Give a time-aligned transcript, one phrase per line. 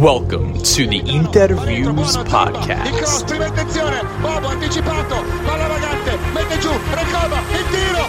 [0.00, 3.30] Welcome to the Interviews Podcast.
[4.48, 8.08] Anticipato, palla vagante, mette giù, Recoba, il tiro,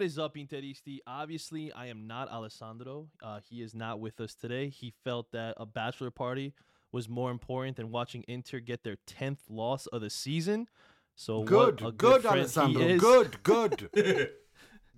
[0.00, 1.00] What is up, Interisti?
[1.06, 3.08] Obviously, I am not Alessandro.
[3.22, 4.70] Uh, he is not with us today.
[4.70, 6.54] He felt that a bachelor party
[6.90, 10.68] was more important than watching Inter get their 10th loss of the season.
[11.16, 12.96] So what Good, a good, friend Alessandro.
[12.96, 13.90] Good, good.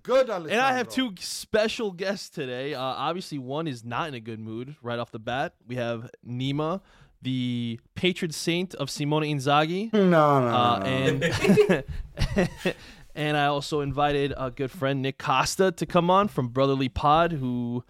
[0.05, 0.53] good, Alessandro.
[0.53, 2.75] And I have two special guests today.
[2.75, 5.55] Uh, obviously, one is not in a good mood right off the bat.
[5.67, 6.81] We have Nima,
[7.21, 9.93] the patron saint of Simone Inzaghi.
[9.93, 10.47] No, no, no.
[10.47, 10.87] Uh, no.
[10.87, 12.75] and
[13.15, 17.33] and I also invited a good friend Nick Costa to come on from Brotherly Pod,
[17.33, 17.85] who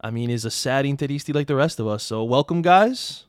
[0.00, 2.02] I mean is a sad Interisti like the rest of us.
[2.02, 3.24] So welcome, guys.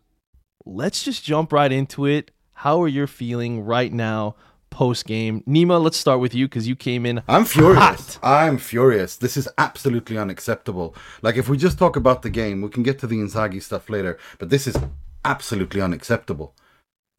[0.65, 2.31] Let's just jump right into it.
[2.53, 4.35] How are you feeling right now
[4.69, 5.43] post game?
[5.47, 7.21] Nima, let's start with you because you came in.
[7.27, 8.15] I'm furious.
[8.15, 8.19] hot.
[8.23, 9.17] I'm furious.
[9.17, 10.95] This is absolutely unacceptable.
[11.21, 13.89] Like, if we just talk about the game, we can get to the Inzaghi stuff
[13.89, 14.17] later.
[14.39, 14.77] But this is
[15.23, 16.55] absolutely unacceptable.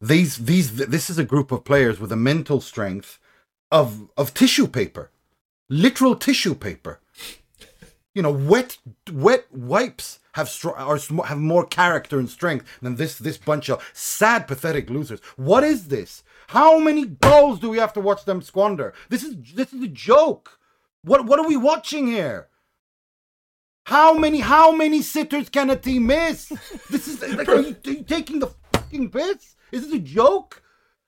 [0.01, 3.19] These, these, this is a group of players with a mental strength
[3.71, 5.11] of of tissue paper,
[5.69, 6.99] literal tissue paper.
[8.13, 8.79] You know, wet,
[9.11, 13.69] wet wipes have str- are sm- have more character and strength than this this bunch
[13.69, 15.19] of sad, pathetic losers.
[15.35, 16.23] What is this?
[16.47, 18.93] How many goals do we have to watch them squander?
[19.09, 20.59] This is this is a joke.
[21.03, 22.47] What what are we watching here?
[23.85, 26.51] How many how many sitters can a team miss?
[26.89, 29.55] This is like are you, are you taking the fucking piss?
[29.71, 30.63] Is this a joke?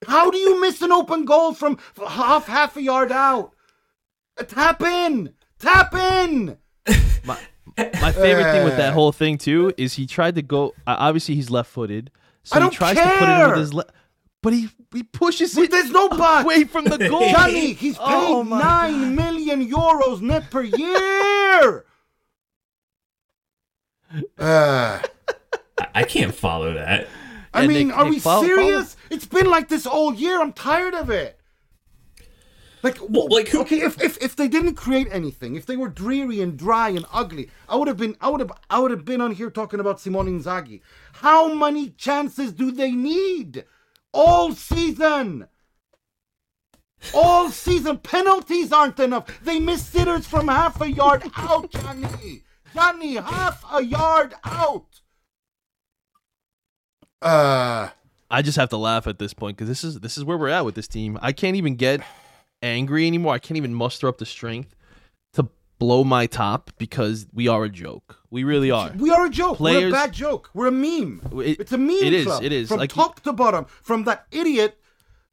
[0.08, 3.52] How do you miss an open goal from half half a yard out?
[4.38, 6.58] Uh, Tap in, tap in.
[7.25, 7.38] My,
[7.78, 8.94] my favorite thing with that Uh.
[8.94, 10.70] whole thing too is he tried to go.
[10.88, 12.11] Uh, obviously, he's left-footed,
[12.44, 13.92] so I he don't tries to put it in with his left.
[14.42, 16.43] But he he pushes But it there's no but.
[16.45, 17.30] away from the goal.
[17.30, 21.86] Johnny, he's paid Oh my nine million euros net per year.
[24.39, 24.99] Uh,
[25.80, 27.08] I- I can't follow that.
[27.54, 28.95] I mean, are we follow- serious?
[29.10, 30.39] It's been like this all year.
[30.42, 31.39] I'm tired of it.
[32.82, 35.89] Like, Well, like who- okay, if, if if they didn't create anything, if they were
[35.89, 39.04] dreary and dry and ugly, I would have been, I would have, I would have
[39.04, 40.80] been on here talking about Simone Inzaghi.
[41.14, 43.65] How many chances do they need
[44.14, 45.48] all season?
[47.14, 49.26] All season penalties aren't enough.
[49.43, 52.43] They miss sitters from half a yard out, Johnny.
[52.73, 54.98] Johnny, half a yard out.
[57.21, 57.89] Uh.
[58.31, 60.49] I just have to laugh at this point because this is this is where we're
[60.49, 61.17] at with this team.
[61.21, 62.02] I can't even get
[62.61, 63.33] angry anymore.
[63.33, 64.75] I can't even muster up the strength
[65.33, 65.47] to
[65.79, 68.17] blow my top because we are a joke.
[68.29, 68.91] We really are.
[68.95, 69.59] We are a joke.
[69.59, 70.52] We're a Players- bad joke.
[70.53, 71.21] We're a meme.
[71.43, 72.43] It- it's a meme it is, club.
[72.43, 72.67] it is.
[72.67, 73.65] From Like- top to bottom.
[73.81, 74.77] From that idiot,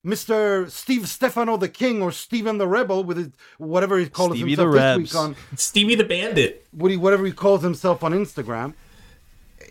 [0.04, 0.70] Mr.
[0.70, 4.68] Steve Stefano the King or Steven the Rebel with his whatever he calls Stevie himself
[4.68, 5.12] the this Rebs.
[5.12, 6.66] week on Stevie the Bandit.
[6.70, 8.72] what he, whatever he calls himself on Instagram.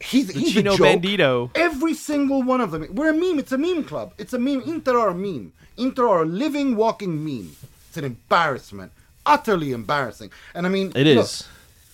[0.02, 1.02] He's, he's Chino a joke.
[1.02, 1.52] Bandito.
[1.56, 2.88] Every single one of them.
[2.94, 3.40] We're a meme.
[3.40, 4.14] It's a meme club.
[4.18, 4.62] It's a meme.
[4.62, 5.54] Inter are a meme.
[5.78, 7.56] Inter are a living, walking meme.
[7.88, 8.92] It's an embarrassment.
[9.26, 10.32] Utterly embarrassing.
[10.54, 11.48] And I mean, It look, is.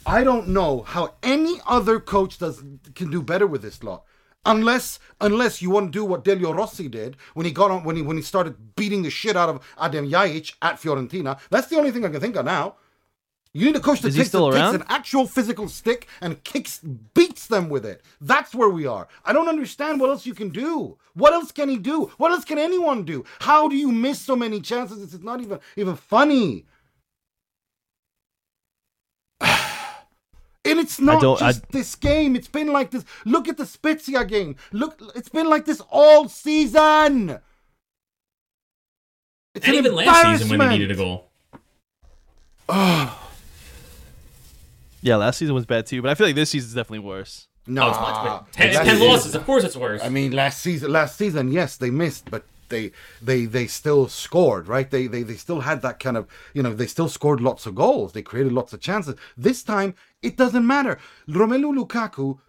[0.06, 2.64] I don't know how any other coach does
[2.96, 4.04] can do better with this lot.
[4.44, 7.96] Unless unless you want to do what Delio Rossi did when he got on when
[7.96, 11.40] he when he started beating the shit out of Adem Ljajić at Fiorentina.
[11.52, 12.76] That's the only thing I can think of now.
[13.54, 16.42] You need a coach that Is he takes, still takes an actual physical stick and
[16.46, 18.02] kicks beats them with it.
[18.22, 19.10] That's where we are.
[19.26, 20.98] I don't understand what else you can do.
[21.16, 22.06] What else can he do?
[22.18, 23.26] What else can anyone do?
[23.42, 25.14] How do you miss so many chances?
[25.14, 26.66] It's not even even funny.
[30.64, 32.36] And it's not don't- I- just this game.
[32.36, 33.04] It's been like this.
[33.26, 34.56] Look at the Spezia game.
[34.72, 37.40] Look, it's been like this all season.
[39.56, 41.32] It's And an even last season when they needed a goal.
[45.02, 47.48] Yeah, last season was bad too, but I feel like this season's definitely worse.
[47.68, 48.44] No, Oh, it's much better.
[48.52, 49.36] Ten, last ten season- losses.
[49.36, 50.02] Of course, it's worse.
[50.04, 52.92] I mean, last season, last season, yes, they missed, but they
[53.22, 54.90] they they still scored, right?
[54.90, 57.76] They they they still had that kind of, you know, they still scored lots of
[57.76, 58.14] goals.
[58.14, 59.16] They created lots of chances.
[59.38, 60.98] This time, it doesn't matter.
[61.28, 62.40] Romelu Lukaku,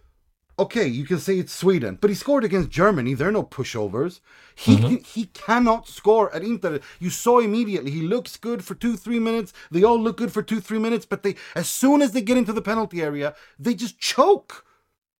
[0.57, 3.13] okay, you can say it's Sweden, but he scored against Germany.
[3.13, 4.19] There are no pushovers.
[4.55, 4.95] He mm-hmm.
[5.03, 6.79] he cannot score at Inter.
[6.99, 7.91] You saw immediately.
[7.91, 9.53] He looks good for two three minutes.
[9.71, 12.37] They all look good for two three minutes, but they as soon as they get
[12.37, 14.65] into the penalty area, they just choke.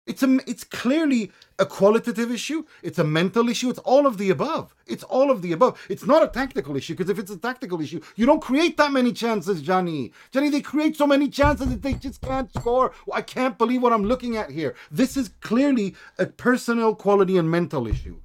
[0.05, 2.65] It's a it's clearly a qualitative issue.
[2.81, 3.69] It's a mental issue.
[3.69, 4.75] It's all of the above.
[4.85, 5.79] It's all of the above.
[5.89, 8.91] It's not a tactical issue because if it's a tactical issue, you don't create that
[8.91, 10.11] many chances, Johnny.
[10.31, 12.91] Johnny, they create so many chances that they just can't score.
[13.13, 14.75] I can't believe what I'm looking at here.
[14.91, 18.19] This is clearly a personal quality and mental issue.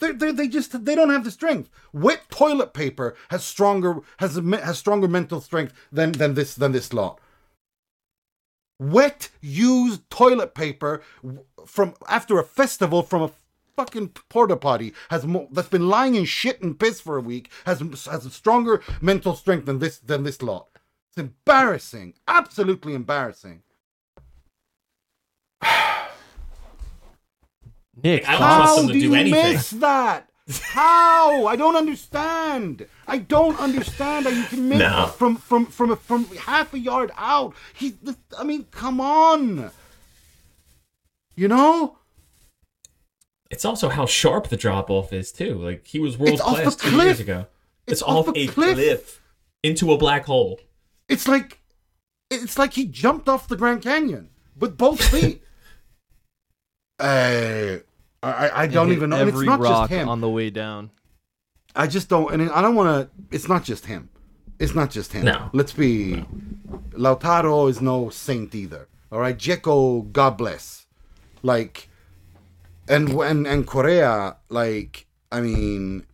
[0.00, 1.70] They they they just they don't have the strength.
[1.94, 6.92] Wet toilet paper has stronger has has stronger mental strength than than this than this
[6.92, 7.18] lot.
[8.78, 11.02] Wet used toilet paper
[11.66, 13.30] from after a festival from a
[13.76, 17.50] fucking porta potty has mo- that's been lying in shit and piss for a week
[17.66, 20.68] has has a stronger mental strength than this than this lot.
[21.10, 23.62] It's embarrassing, absolutely embarrassing.
[28.02, 29.52] Nick, I don't Fox- trust How them to do do you anything.
[29.54, 30.28] miss that?
[30.48, 31.46] How?
[31.46, 32.86] I don't understand.
[33.08, 35.06] I don't understand how you can miss No.
[35.16, 37.54] from from from a, from half a yard out.
[37.74, 37.94] He,
[38.38, 39.70] I mean, come on.
[41.34, 41.98] You know,
[43.50, 45.54] It's also how sharp the drop off is too.
[45.54, 47.04] Like he was world it's class two cliff.
[47.04, 47.46] years ago.
[47.86, 48.74] It's, It's off off a cliff.
[48.76, 49.20] cliff.
[49.62, 50.60] into a black hole.
[51.08, 51.60] it's like
[52.30, 55.42] it's like he jumped off the Grand Canyon with both feet.
[57.00, 57.76] uh,
[58.32, 59.16] I I don't even know.
[59.16, 60.08] And it's every not rock just him.
[60.08, 60.90] on the way down.
[61.76, 63.34] I just don't, and I don't want to.
[63.34, 64.08] It's not just him.
[64.58, 65.24] It's not just him.
[65.24, 65.50] No.
[65.52, 66.24] Let's be.
[66.92, 68.88] Lautaro is no saint either.
[69.10, 70.86] All right, Dzeko, God bless.
[71.42, 71.88] Like,
[72.88, 76.06] and and and Correa, like, I mean,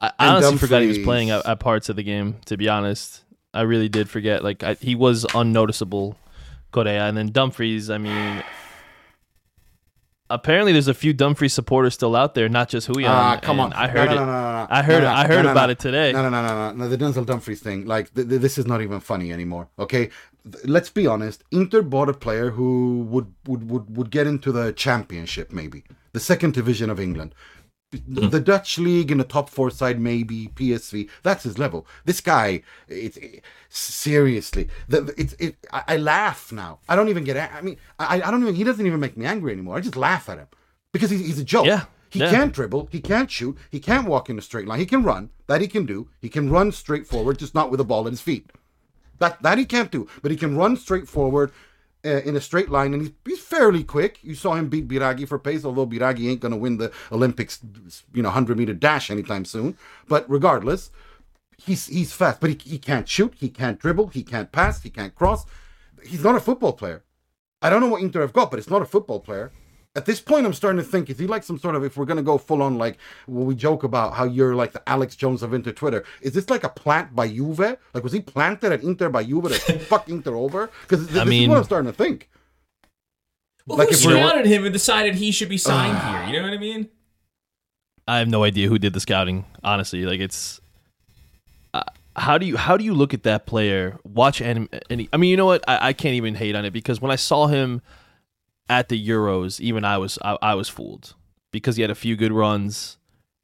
[0.00, 2.36] I, I And honestly forgot he was playing at, at parts of the game.
[2.46, 4.42] To be honest, I really did forget.
[4.42, 6.16] Like I, he was unnoticeable,
[6.72, 7.90] Correa, and then Dumfries.
[7.90, 8.42] I mean,
[10.30, 13.08] apparently there's a few Dumfries supporters still out there, not just Huyan.
[13.08, 13.72] ah, come on.
[13.72, 14.16] I heard no, it.
[14.16, 14.66] No, no, no, no.
[14.70, 15.08] I heard it.
[15.08, 16.12] I heard about it today.
[16.12, 16.88] No, no, no, no, no, no.
[16.88, 19.68] The Denzel Dumfries thing, like, th- th- this is not even funny anymore.
[19.78, 20.10] Okay,
[20.50, 21.44] Th- let's be honest.
[21.50, 26.20] Inter bought a player who would would would would get into the championship, maybe the
[26.20, 27.34] second division of England.
[27.90, 31.08] The Dutch league in the top four side, maybe PSV.
[31.22, 31.86] That's his level.
[32.04, 34.68] This guy, it's it, seriously.
[34.88, 35.56] The, it's it.
[35.72, 36.80] I, I laugh now.
[36.86, 37.36] I don't even get.
[37.50, 38.54] I mean, I I don't even.
[38.54, 39.76] He doesn't even make me angry anymore.
[39.78, 40.48] I just laugh at him
[40.92, 41.64] because he's, he's a joke.
[41.64, 42.30] Yeah, He yeah.
[42.30, 42.88] can't dribble.
[42.92, 43.56] He can't shoot.
[43.70, 44.80] He can't walk in a straight line.
[44.80, 45.30] He can run.
[45.46, 46.10] That he can do.
[46.20, 48.50] He can run straight forward, just not with a ball at his feet.
[49.18, 50.06] That that he can't do.
[50.20, 51.52] But he can run straight forward
[52.04, 54.18] uh, in a straight line, and he's, he's fairly quick.
[54.22, 57.60] You saw him beat Biraghi for pace, although Biraghi ain't going to win the Olympics,
[58.12, 59.76] you know, hundred meter dash anytime soon.
[60.06, 60.90] But regardless,
[61.56, 62.40] he's he's fast.
[62.40, 63.34] But he, he can't shoot.
[63.36, 64.08] He can't dribble.
[64.08, 64.82] He can't pass.
[64.82, 65.44] He can't cross.
[66.04, 67.02] He's not a football player.
[67.60, 69.50] I don't know what Inter have got, but it's not a football player.
[69.98, 71.82] At this point, I'm starting to think: Is he like some sort of?
[71.82, 74.88] If we're gonna go full on, like when we joke about how you're like the
[74.88, 77.58] Alex Jones of Inter Twitter, is this like a plant by Juve?
[77.92, 80.70] Like was he planted at Inter by Juve to fuck Inter over?
[80.82, 82.30] Because this is mean- what I'm starting to think.
[83.66, 86.32] Well, Like who if scouted him and decided he should be signed here?
[86.32, 86.88] You know what I mean?
[88.06, 89.46] I have no idea who did the scouting.
[89.64, 90.60] Honestly, like it's.
[91.74, 91.82] Uh,
[92.14, 93.98] how do you how do you look at that player?
[94.04, 95.08] Watch and any.
[95.12, 95.64] I mean, you know what?
[95.68, 97.82] I, I can't even hate on it because when I saw him
[98.68, 101.14] at the Euros, even I was I, I was fooled
[101.52, 102.96] because he had a few good runs.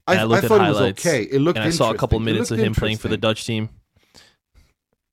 [0.07, 1.05] I, I, looked I at thought it was highlights.
[1.05, 1.23] okay.
[1.23, 1.57] It looked.
[1.57, 3.17] and I saw a couple minutes of him playing for the.
[3.17, 3.69] Dutch team.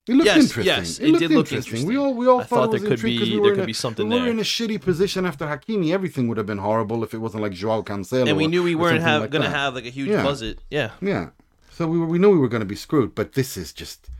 [0.08, 0.64] It looked Yes, interesting.
[0.64, 1.86] yes, it, it did look interesting.
[1.86, 3.72] We all we all I thought, thought there could be- we there could a- be
[3.72, 4.30] something We were there.
[4.32, 5.92] in a shitty position after Hakimi.
[5.92, 8.28] Everything would have been horrible if it wasn't like Joao Cancelo.
[8.28, 9.50] And we knew we weren't have, like gonna that.
[9.56, 10.24] have like a huge Yeah.
[10.24, 10.58] buzz it.
[10.70, 10.90] Yeah.
[11.00, 11.30] Yeah.
[11.70, 14.10] So we were, we knew we were going to be screwed, but this is just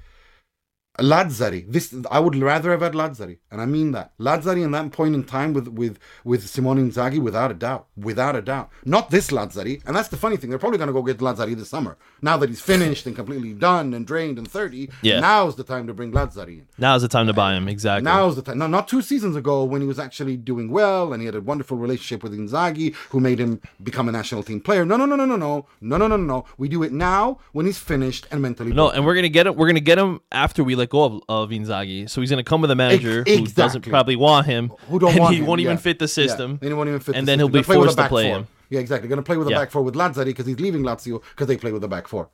[0.99, 1.65] Lazzari.
[1.73, 5.15] This I would rather have had Lazzari, and I mean that Lazzari in that point
[5.15, 8.69] in time with with with Simone Inzaghi, without a doubt, without a doubt.
[8.85, 10.51] Not this Lazzari, and that's the funny thing.
[10.51, 11.97] They're probably going to go get Lazzari this summer.
[12.21, 15.21] Now that he's finished and completely done and drained and thirty, Yeah.
[15.21, 16.69] now's the time to bring Lazzari in.
[16.79, 17.69] Now's the time to buy him.
[17.69, 18.05] Exactly.
[18.05, 18.59] Now's the time.
[18.59, 21.41] No, not two seasons ago when he was actually doing well and he had a
[21.41, 24.85] wonderful relationship with Inzaghi, who made him become a national team player.
[24.85, 26.45] No, no, no, no, no, no, no, no, no, no, no.
[26.59, 28.71] We do it now when he's finished and mentally.
[28.73, 28.97] No, broken.
[28.99, 29.57] and we're gonna get him.
[29.57, 32.09] We're gonna get him after we let go of, of Inzaghi.
[32.11, 35.11] So he's gonna come with a manager Ex- who doesn't probably want him, who don't
[35.13, 35.81] and want he him, won't even yeah.
[35.81, 36.59] fit the Yeah, system.
[36.63, 37.39] He won't even fit and the then system.
[37.39, 38.37] he'll be Gonna play forced to play four.
[38.39, 38.47] him.
[38.71, 39.07] Yeah, exactly.
[39.07, 39.59] Going to play with a Yeah.
[39.59, 42.31] back four with Lazzari because he's leaving Lazio because they play with the back four.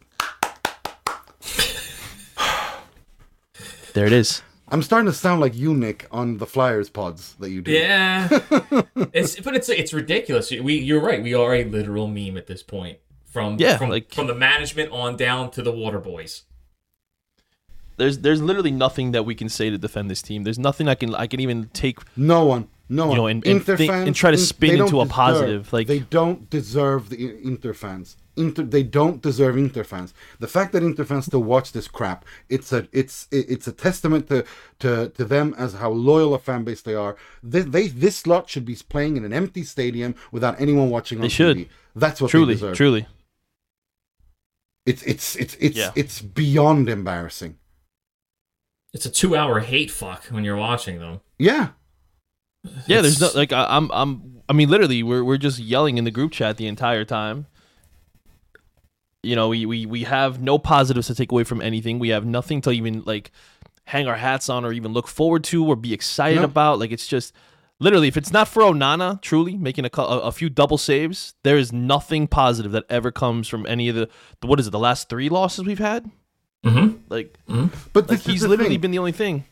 [3.94, 4.42] There it is.
[4.68, 7.72] I'm starting to sound like you, Nick, on the Flyers pods that you do.
[7.72, 8.28] Yeah,
[9.12, 10.50] it's but it's it's ridiculous.
[10.50, 11.22] We you're right.
[11.22, 12.98] We are a literal meme at this point.
[13.24, 16.42] From Yeah, from, like- from the management on down to the water boys.
[17.98, 20.44] There's there's literally nothing that we can say to defend this team.
[20.44, 21.98] There's nothing I can I can even take.
[22.16, 22.68] No one.
[22.90, 23.16] No one.
[23.18, 26.48] know, and- and think- fans, and try to spin into a positive, like- they don't
[26.48, 28.16] deserve the Inter fans.
[28.34, 30.14] Inter, they don't deserve Inter fans.
[30.38, 34.28] The fact that Inter fans still watch this crap, it's a it's it's a testament
[34.28, 34.42] to
[34.78, 37.16] to, to them as how loyal a fan base they are.
[37.42, 41.22] They, they this slot should be playing in an empty stadium without anyone watching on
[41.22, 41.58] They should.
[41.58, 41.68] TV.
[41.94, 42.76] That's what truly, they deserve.
[42.76, 43.06] truly.
[44.86, 45.90] It's it's it's it's Yeah.
[45.94, 47.57] it's beyond embarrassing.
[48.94, 51.20] It's a two-hour hate fuck when you're watching them.
[51.38, 51.68] Yeah.
[52.86, 56.04] Yeah, there's no like I, I'm I'm I mean literally we're we're just yelling in
[56.04, 57.46] the group chat the entire time.
[59.22, 61.98] You know, we we we have no positives to take away from anything.
[61.98, 63.30] We have nothing to even like
[63.86, 66.44] hang our hats on or even look forward to or be excited No.
[66.44, 66.78] about.
[66.78, 67.32] Like it's just
[67.80, 71.34] literally if it's not for Onana truly making a, cou- a a few double saves,
[71.42, 74.08] there is nothing positive that ever comes from any of the,
[74.40, 76.10] the what is it the last three losses we've had.
[76.64, 76.98] Mhm.
[77.08, 77.38] Like,
[77.92, 78.80] But like he's literally thing.
[78.80, 79.44] been the only thing.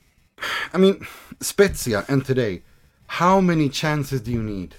[0.72, 1.06] I mean,
[1.40, 2.62] Spezia and today,
[3.06, 4.74] how many chances do you need?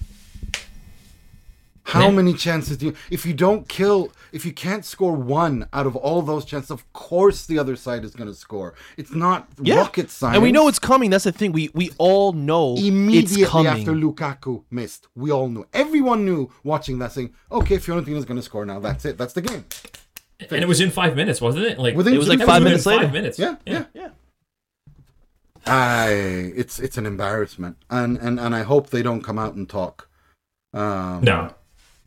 [1.84, 2.10] How Yeah.
[2.10, 5.96] many chances do you if you don't kill if you can't score one out of
[5.96, 8.74] all those chances, of course the other side is gonna score.
[8.98, 10.34] It's not rocket science.
[10.34, 11.08] and we know it's coming.
[11.08, 11.50] That's the thing.
[11.52, 13.68] We we all know immediately it's coming.
[13.72, 15.08] after Lukaku missed.
[15.16, 15.64] We all knew.
[15.72, 18.80] Everyone knew watching that saying, okay, Fiorentina's gonna score now.
[18.80, 19.16] That's it.
[19.16, 19.64] That's the game.
[20.40, 21.78] And it was in five minutes, wasn't it?
[21.78, 23.04] Like Within It was like five minutes later.
[23.04, 23.38] Five minutes.
[23.38, 23.84] Yeah, yeah.
[23.94, 24.10] yeah.
[25.66, 26.10] I
[26.56, 27.76] it's it's an embarrassment.
[27.90, 30.08] And and and I hope they don't come out and talk.
[30.72, 31.54] Um No.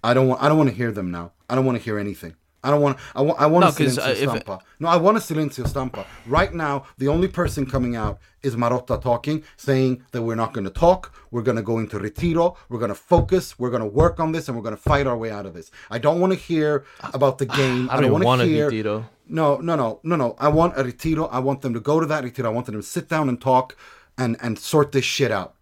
[0.04, 0.42] I don't want.
[0.42, 1.32] I don't want to hear them now.
[1.48, 2.36] I don't want to hear anything.
[2.64, 2.98] I don't want.
[3.16, 3.42] I want.
[3.42, 4.60] I want No, 'cause, silenzio uh, stampa.
[4.80, 6.06] No, I want a silenzio stampa.
[6.28, 10.66] Right now, the only person coming out is Marotta talking, saying that we're not going
[10.66, 11.12] to talk.
[11.32, 12.56] We're going to go into retiro.
[12.70, 13.58] We're going to focus.
[13.58, 15.54] We're going to work on this, and we're going to fight our way out of
[15.54, 15.72] this.
[15.90, 17.90] I don't want to hear about the game.
[17.90, 18.70] I don't wanna want to hear.
[18.70, 19.06] Tito.
[19.28, 20.36] No, no, no, no, no.
[20.38, 21.26] I want a retiro.
[21.28, 22.50] I want them to go to that retiro.
[22.50, 23.76] I want them to sit down and talk
[24.18, 25.56] and and sort this shit out.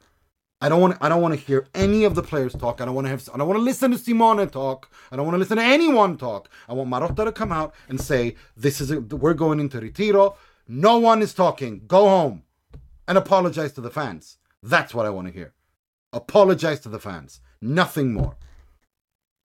[0.61, 0.97] I don't want.
[0.99, 2.81] I don't want to hear any of the players talk.
[2.81, 3.27] I don't want to have.
[3.33, 4.91] I don't want to listen to Simone talk.
[5.11, 6.49] I don't want to listen to anyone talk.
[6.67, 8.91] I want Marotta to come out and say, "This is.
[8.91, 10.35] A, we're going into retiro.
[10.67, 11.83] No one is talking.
[11.87, 12.43] Go home,
[13.07, 14.37] and apologize to the fans.
[14.61, 15.53] That's what I want to hear.
[16.11, 17.39] Apologize to the fans.
[17.61, 18.35] Nothing more.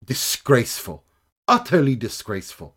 [0.04, 1.04] Disgraceful.
[1.46, 2.74] Utterly disgraceful.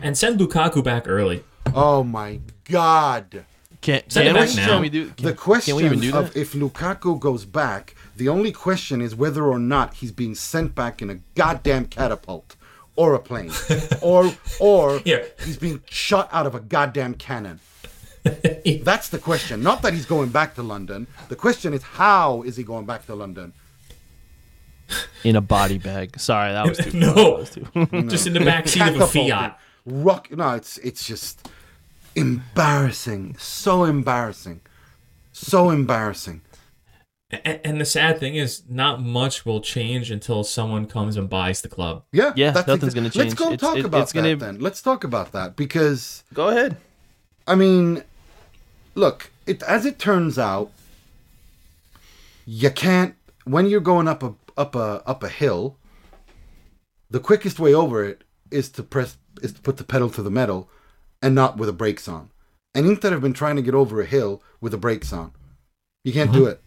[0.00, 1.44] And send Lukaku back early.
[1.74, 3.44] Oh my God.
[3.86, 4.66] Can, Send it can, back we, now.
[4.66, 5.10] can we do?
[5.10, 6.40] Can, the question can we even do of that?
[6.40, 11.00] if Lukaku goes back, the only question is whether or not he's being sent back
[11.02, 12.56] in a goddamn catapult
[12.96, 13.52] or a plane,
[14.02, 15.22] or or Yeah.
[15.44, 17.60] he's being shot out of a goddamn cannon.
[18.24, 19.62] That's the question.
[19.62, 21.06] Not that he's going back to London.
[21.28, 23.52] The question is how is he going back to London?
[25.24, 26.18] in a body bag.
[26.18, 26.90] Sorry, that was too.
[26.98, 27.14] No.
[27.14, 29.58] That was too- Just in the back seat of a Fiat.
[29.84, 30.30] Rock.
[30.32, 31.48] No, it's it's just
[32.16, 33.36] embarrassing.
[33.38, 34.60] So embarrassing.
[35.32, 36.40] So embarrassing.
[37.32, 41.60] A- And the sad thing is, not much will change until someone comes and buys
[41.60, 42.04] the club.
[42.12, 43.30] Yeah, Yeah, that's nothing's exa- gonna change.
[43.30, 44.60] Let's go It's- talk it- about it's that gonna- then.
[44.60, 46.76] Let's talk about that because Go ahead.
[47.46, 48.02] I mean,
[48.94, 50.70] look, it as it turns out,
[52.44, 55.76] you can't when you're going up a up a up a hill.
[57.10, 60.30] The quickest way over it is to press is to put the pedal to the
[60.30, 60.68] metal,
[61.26, 62.30] and not with the brakes on.
[62.72, 65.32] And Inter have been trying to get over a hill with the brakes on.
[66.04, 66.50] You can't do mm-hmm.
[66.50, 66.62] it.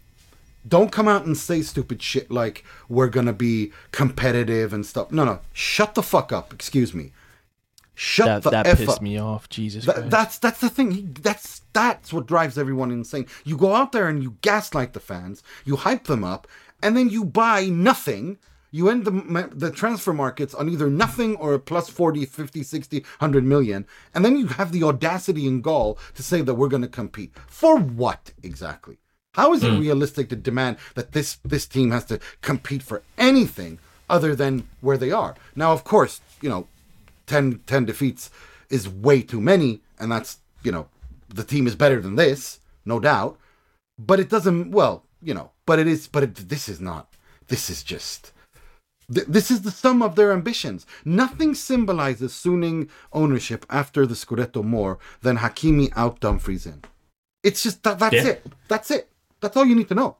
[0.68, 5.10] Don't come out and say stupid shit like we're gonna be competitive and stuff.
[5.10, 6.52] No, no, shut the fuck up.
[6.52, 7.12] Excuse me.
[7.94, 9.02] Shut That the that f pissed up.
[9.02, 9.48] me off.
[9.48, 10.10] Jesus Christ.
[10.10, 11.16] that's that's the thing.
[11.22, 13.26] That's that's what drives everyone insane.
[13.44, 16.46] You go out there and you gaslight the fans, you hype them up,
[16.82, 18.36] and then you buy nothing.
[18.70, 23.00] You end the the transfer markets on either nothing or a plus 40, 50, 60,
[23.00, 26.82] 100 million, and then you have the audacity and gall to say that we're going
[26.82, 27.32] to compete.
[27.48, 28.98] For what exactly?
[29.34, 29.80] How is it hmm.
[29.80, 34.98] realistic to demand that this this team has to compete for anything other than where
[34.98, 35.36] they are?
[35.54, 36.66] Now, of course, you know,
[37.26, 38.30] 10, 10 defeats
[38.70, 40.88] is way too many, and that's, you know,
[41.28, 43.38] the team is better than this, no doubt.
[43.98, 47.12] But it doesn't, well, you know, but it is, but it, this is not,
[47.46, 48.32] this is just,
[49.12, 50.86] th- this is the sum of their ambitions.
[51.04, 56.82] Nothing symbolizes Suning ownership after the Scudetto more than Hakimi out Dumfries in.
[57.42, 58.26] It's just, that, that's Yeah.
[58.26, 58.46] it.
[58.68, 59.08] That's it.
[59.40, 60.16] That's all you need to know.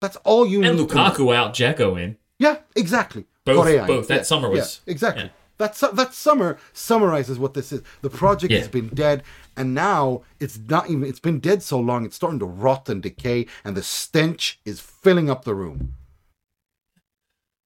[0.00, 1.04] That's all you And need to know.
[1.04, 2.16] And Lukaku out, Dzeko in.
[2.38, 3.24] Yeah, exactly.
[3.44, 3.84] Both- Correa.
[3.86, 4.08] both.
[4.08, 5.24] That summer was- yeah, exactly.
[5.24, 5.30] yeah.
[5.58, 7.82] That su- that summer summarizes what this is.
[8.00, 8.58] The project Yeah.
[8.60, 9.22] has been dead,
[9.56, 11.04] and now it's not even.
[11.04, 14.80] It's been dead so long, it's starting to rot and decay, and the stench is
[14.80, 15.94] filling up the room.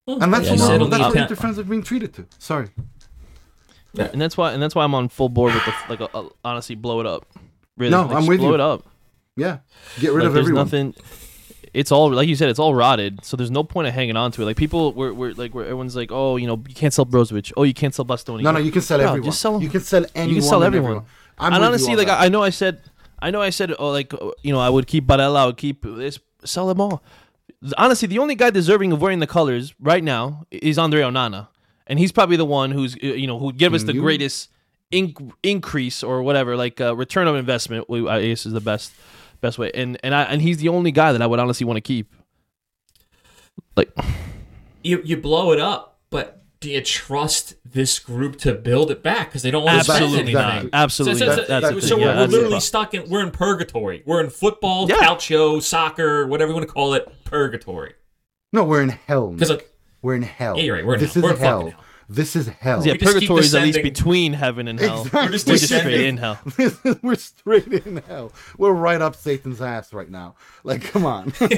[0.07, 1.23] And that's Yeah, what, no, it'll that's need what time.
[1.23, 2.25] Inter fans are being treated to.
[2.39, 2.69] Sorry.
[3.97, 6.29] and that's why and that's why I'm on full board with the like uh, uh,
[6.45, 7.25] honestly blow it up.
[7.77, 8.53] Really, No, like, I'm just with blow you.
[8.55, 8.85] it up.
[9.35, 9.57] Yeah,
[9.99, 10.65] get rid Like, of there's everyone.
[10.65, 10.95] nothing.
[11.73, 13.23] it's all like you said, it's all rotted.
[13.25, 14.45] So there's no point of hanging on to it.
[14.45, 17.51] Like people, were we're like, where everyone's like, oh, you know, you can't sell Brozovic.
[17.57, 18.41] Oh, you can't sell Bastoni.
[18.43, 19.25] No, no, you can sell No, everyone.
[19.29, 20.29] just sell- you can sell anyone.
[20.35, 21.05] you can sell and everyone.
[21.37, 22.19] I'm and honestly, like that.
[22.19, 22.81] I I know I said,
[23.19, 25.57] I know I said, oh, like uh, you know, I would keep Barella, I would
[25.57, 27.03] keep this, sell them all.
[27.77, 31.47] Honestly, the only guy deserving of wearing the colors right now is Andre Onana,
[31.87, 34.01] and he's probably the one who's uh, you know who would give us the You-
[34.01, 34.49] greatest
[34.91, 37.89] inc- increase or whatever, like uh, return of investment.
[37.89, 38.93] we- I guess is the best
[39.41, 41.77] best way, and and I and he's the only guy that I would honestly want
[41.77, 42.13] to keep.
[43.75, 43.91] Like,
[44.83, 49.27] You you blow it up, but do you trust this group to build it back?
[49.29, 50.51] Because they don't want to spend absolutely exactly.
[50.53, 50.69] anything.
[50.73, 50.79] not.
[50.83, 51.47] Absolutely, So, so- not.
[51.47, 53.09] so- that's the so we're, Yeah, we're that's literally stuck in.
[53.09, 54.03] We're in purgatory.
[54.05, 54.95] We're in football, Yeah.
[54.97, 57.93] calcio, soccer, whatever you want to call it, purgatory.
[58.53, 59.27] no, we're in hell.
[59.31, 59.71] Because Nick.
[60.01, 60.57] we're in hell.
[60.57, 61.25] Yeah, you're right, we're in this hell.
[61.25, 61.69] is We're hell.
[61.69, 61.79] hell.
[62.09, 62.85] This is hell.
[62.85, 65.01] Yeah, We purgatory is at least between heaven and hell.
[65.01, 65.19] Exactly.
[65.25, 66.39] We're just We're just straight in hell.
[67.01, 68.31] we're straight in hell.
[68.57, 70.35] We're right up Satan's ass right now.
[70.63, 71.33] Like, come on.
[71.41, 71.49] we're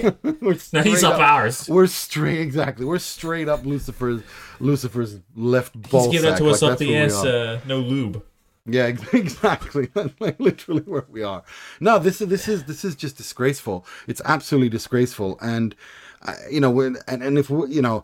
[0.73, 1.69] Now he's straight up ours.
[1.69, 2.85] We're straight, exactly.
[2.85, 4.23] We're straight up Lucifer's
[4.59, 6.39] Lucifer's left ball He's giving it sack.
[6.39, 8.23] to us like, up the ass, uh, no lube.
[8.65, 9.89] Yeah, exactly.
[9.93, 11.43] That's like literally where we are.
[11.79, 13.85] No, this is this is this is just disgraceful.
[14.07, 15.37] It's absolutely disgraceful.
[15.41, 15.75] And
[16.23, 18.03] uh, you know, when and and if we, you know,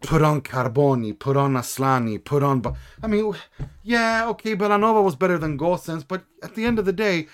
[0.00, 2.60] put on Carboni, put on Aslani, put on.
[2.60, 3.34] Ba- I mean,
[3.82, 7.26] yeah, okay, Bellanova was better than Gosens, but at the end of the day.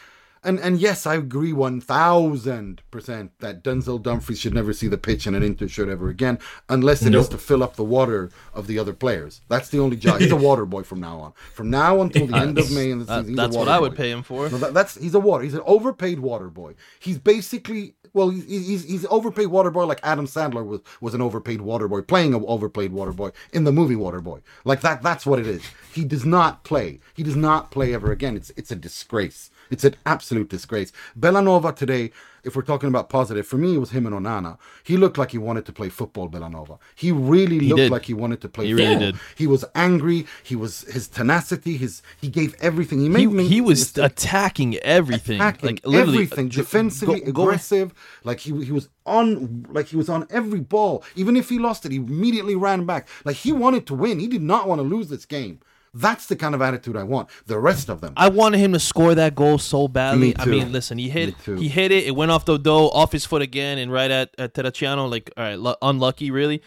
[0.45, 4.99] And, and yes, I agree one thousand percent that Denzel Dumfries should never see the
[4.99, 7.31] pitch in an Inter shirt ever again, unless it is Nope.
[7.31, 9.41] to fill up the water of the other players.
[9.49, 10.21] That's the only job.
[10.21, 11.33] He's a water boy from now on.
[11.53, 13.71] From now until the end of May in the That- season, a that's what water
[13.77, 14.49] I would pay him for.
[14.49, 15.43] That, that's he's a water.
[15.43, 16.75] He's an overpaid water boy.
[17.01, 21.61] He's basically well, he's he's, overpaid water boy like Adam Sandler was was an overpaid
[21.61, 24.41] water boy playing an overpaid water boy in the movie Water Boy.
[24.65, 25.03] Like that.
[25.03, 25.63] That's what it is.
[25.93, 27.01] He does not play.
[27.15, 28.35] He does not play ever again.
[28.35, 29.51] It's it's a disgrace.
[29.71, 30.93] It's an absolute disgrace.
[31.19, 32.11] Bellanova today,
[32.47, 34.57] if we're talking about positive, for me it was him and Onana.
[34.85, 36.29] He looked like he wanted to play football.
[36.31, 36.79] Bellanova.
[36.95, 37.91] He really looked did.
[37.93, 38.67] like he wanted to play.
[38.67, 39.17] He really did.
[39.37, 40.27] He was angry.
[40.43, 41.77] He was his tenacity.
[41.77, 43.01] His he gave everything.
[43.01, 43.47] He made He, me.
[43.49, 47.93] he was mistake- attacking everything, attacking like literally uh, everything, ju- defensively go- go- aggressive.
[48.25, 51.05] Like he he was on, like he was on every ball.
[51.17, 53.09] Even if he lost it, he immediately ran back.
[53.25, 54.19] Like he wanted to win.
[54.21, 55.61] He did not want to lose this game.
[55.99, 57.31] That's the kind of attitude I want.
[57.47, 60.29] The rest of them, I wanted him to score that goal so badly.
[60.29, 60.43] Me too.
[60.43, 62.07] I mean, listen, he hit Me he hit it.
[62.07, 65.11] It went off the dough, off his foot again, and right at at Terracciano.
[65.11, 66.63] Like, all right, lu- unlucky, really.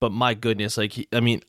[0.00, 1.42] But my goodness, like, he, I mean,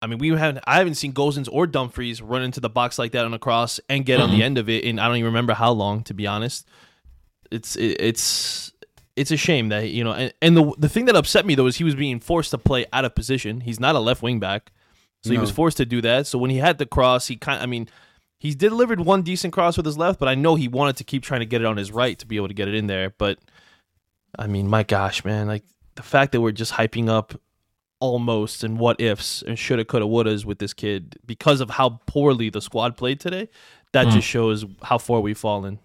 [0.00, 0.64] I mean, we haven't.
[0.66, 3.78] I haven't seen Gosens or Dumfries run into the box like that on a cross
[3.88, 4.84] and get on the end of it.
[4.84, 6.66] And I don't even remember how long, to be honest.
[7.50, 8.72] It's it, it's
[9.16, 10.12] it's a shame that you know.
[10.12, 12.58] And, and the the thing that upset me though is he was being forced to
[12.58, 13.60] play out of position.
[13.60, 14.72] He's not a left wing back.
[15.24, 16.26] So he was forced to do that.
[16.26, 17.88] So when he had the cross, he kind I mean,
[18.38, 21.22] he delivered one decent cross with his left, but I know he wanted to keep
[21.22, 23.10] trying to get it on his right to be able to get it in there.
[23.10, 23.38] But
[24.38, 25.62] I mean, my gosh, man, like
[25.94, 27.40] the fact that we're just hyping up
[28.00, 32.50] almost and what ifs and shoulda, coulda, wouldas with this kid because of how poorly
[32.50, 33.48] the squad played today,
[33.92, 35.78] that just shows how far we've fallen.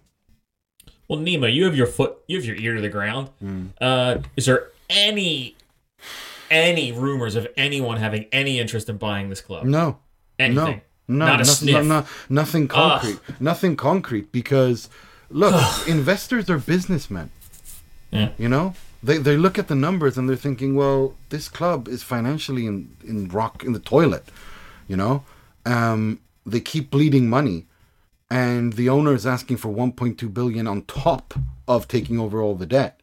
[1.07, 3.29] Well, Nima, you have your foot, you have your ear to the ground.
[3.79, 5.55] Uh, is there any
[6.49, 9.65] any rumors of anyone having any interest in buying this club?
[9.65, 9.99] no,
[10.39, 10.81] Anything?
[11.07, 11.73] no, no, Not a nothing, sniff.
[11.75, 14.31] no, no, nothing concrete, nothing concrete.
[14.31, 14.89] Because
[15.29, 15.55] look,
[15.87, 17.31] investors are businessmen.
[18.11, 18.29] Yeah.
[18.37, 22.03] You know, they they look at the numbers and they're thinking, well, this club is
[22.03, 24.25] financially in in rock in the toilet.
[24.87, 25.23] You know,
[25.65, 27.65] um, they keep bleeding money,
[28.29, 31.33] and the owner is asking for 1.2 billion on top
[31.67, 32.96] of taking over all the debt.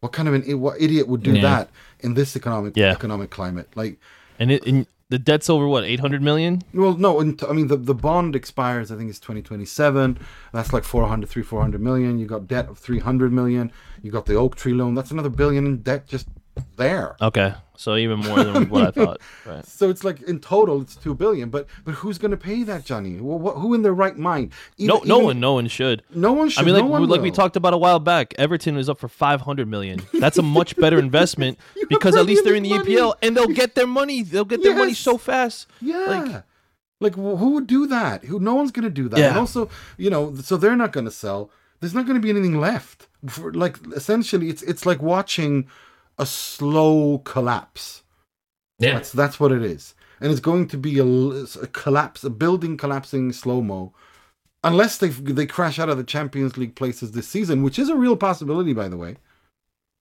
[0.00, 1.42] What kind of an what idiot would do Yeah.
[1.42, 2.90] that in this economic Yeah.
[2.92, 3.68] economic climate?
[3.74, 3.98] Like,
[4.38, 6.62] And it and the debt's over what, eight hundred million?
[6.72, 8.90] well, no, I mean the the bond expires.
[8.90, 10.18] I think it's 2027.
[10.52, 12.18] That's like 400, 3, 400 million.
[12.18, 13.70] You got debt of 300 million.
[14.02, 14.94] You got the Oaktree loan.
[14.94, 16.28] That's another billion in debt just
[16.76, 17.16] there.
[17.20, 17.52] Okay.
[17.80, 19.20] So even more than what I thought.
[19.46, 19.64] Right.
[19.64, 21.48] So it's like in total it's two billion.
[21.48, 23.18] But but who's going to pay that, Johnny?
[23.20, 24.52] Well, what, who in their right mind?
[24.78, 26.02] No, Even- no even- one, no one should.
[26.14, 26.60] No one should.
[26.60, 28.98] I mean, like no one like we talked about a while back, Everton is up
[28.98, 30.02] for five hundred million.
[30.12, 32.94] That's a much better investment because at least they're in the money.
[32.96, 34.22] EPL and they'll get their money.
[34.22, 35.66] They'll get their money so fast.
[35.80, 36.04] Yeah.
[36.06, 36.44] Like-
[37.02, 38.24] Like, wh- who would do that?
[38.28, 38.38] Who?
[38.40, 39.18] No one's going to do that.
[39.18, 39.28] Yeah.
[39.30, 41.50] And also, you know, so they're not going to sell.
[41.80, 43.08] There's not going to be anything left.
[43.26, 45.66] For, like, essentially, it's it's like watching
[46.20, 48.02] a slow collapse.
[48.78, 48.94] Yeah.
[48.94, 53.32] That's that's what it is, and it's going to be a collapse, a building collapsing
[53.32, 53.92] slow mo,
[54.64, 57.96] unless they they crash out of the Champions League places this season, which is a
[57.96, 59.16] real possibility, by the way.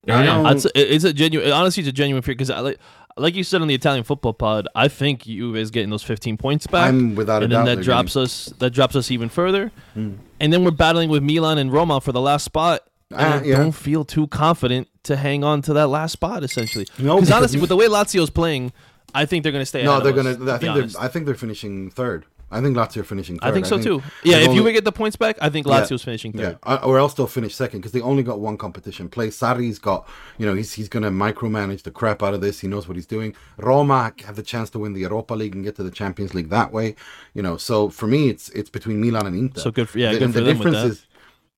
[0.07, 0.43] I know.
[0.43, 0.49] know.
[0.51, 1.51] It's a, it's a genuine.
[1.51, 2.79] Honestly, it's a genuine fear because, like,
[3.17, 6.37] like you said on the Italian football pod, I think Juve is getting those fifteen
[6.37, 6.87] points back.
[6.87, 7.65] I'm without a and doubt.
[7.65, 8.45] then that drops getting- us.
[8.59, 9.73] That drops us even further.
[9.95, 10.13] Hmm.
[10.39, 12.88] And then we're battling with Milan and Roma for the last spot.
[13.13, 13.57] I yeah.
[13.57, 16.43] don't feel too confident to hang on to that last spot.
[16.43, 18.71] Essentially, No, because honestly, with the way Lazio's playing,
[19.15, 19.83] I think they're going to stay.
[19.83, 20.51] No, they're gonna.
[20.53, 21.01] I think they're.
[21.01, 22.25] I think they're finishing third.
[22.51, 23.47] I think Lazio are finishing third.
[23.47, 24.01] I think so too.
[24.23, 25.81] Yeah, if you only- would get the points back, I think Yeah.
[25.81, 26.57] Lazio's finishing Yeah, third.
[26.63, 29.27] uh, or else they'll finish second because they only got one competition play.
[29.27, 30.07] Sarri's got,
[30.39, 32.59] you know, he's he's going to micromanage the crap out of this.
[32.61, 33.35] He knows what he's doing.
[33.57, 36.49] Roma have the chance to win the Europa League and get to the Champions League
[36.49, 36.95] that way.
[37.35, 39.61] You know, so for me, it's it's between Milan and Inter.
[39.61, 40.87] So good for- yeah, The- good the for them with difference that.
[40.87, 41.05] is,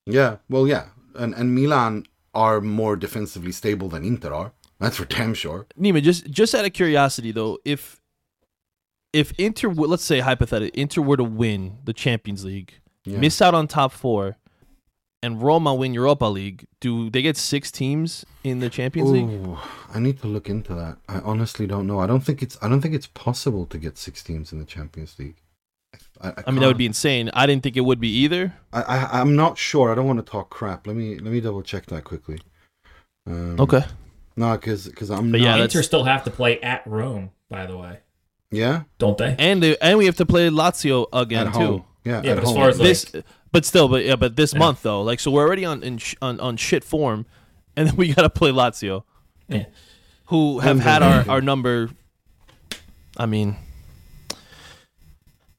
[0.06, 4.54] yeah, well, yeah, and and Milan are more defensively stable than Inter are.
[4.80, 5.68] That's for damn sure.
[5.80, 8.02] Nima, just just out of curiosity though, if
[9.14, 12.74] if Inter, let's say hypothetically, Inter were to win the Champions League,
[13.06, 13.20] Yeah.
[13.20, 14.38] miss out on top four,
[15.22, 19.58] and Roma win Europa League, do they get six teams in the Champions League?
[19.94, 20.98] I need to look into that.
[21.10, 22.00] I honestly don't know.
[22.00, 24.66] I don't think it's I don't think it's possible to get six teams in the
[24.66, 25.36] Champions League.
[26.22, 27.30] I, I, I mean, that would be insane.
[27.34, 28.54] I didn't think it would be either.
[28.72, 29.92] I, I I'm not sure.
[29.92, 30.86] I don't want to talk crap.
[30.88, 32.40] Let me let me double check that quickly.
[33.28, 33.84] Um, Okay.
[34.38, 37.66] No, because because I'm But not, yeah, Inter still have to play at Rome, by
[37.66, 38.00] the way,
[38.50, 39.36] yeah don't they?
[39.38, 41.60] And they, and we have to play Lazio again at too.
[41.60, 41.84] home.
[42.06, 43.14] Yeah, Yeah, at but as far as, like- This,
[43.52, 44.60] but still, but yeah, but this Yeah.
[44.60, 47.26] month though, like, so we're already on in sh- on, on shit form,
[47.76, 49.04] and then we got to play Lazio,
[49.50, 49.66] Yeah.
[50.28, 51.90] who have had our, our number.
[53.18, 53.58] I mean,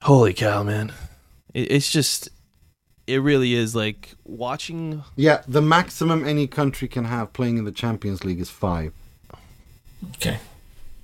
[0.02, 0.92] holy cow, man!
[1.54, 2.28] It, it's just,
[3.06, 5.02] it really is like watching.
[5.16, 8.92] yeah, the maximum any country can have playing in the Champions League is five.
[10.16, 10.38] Okay.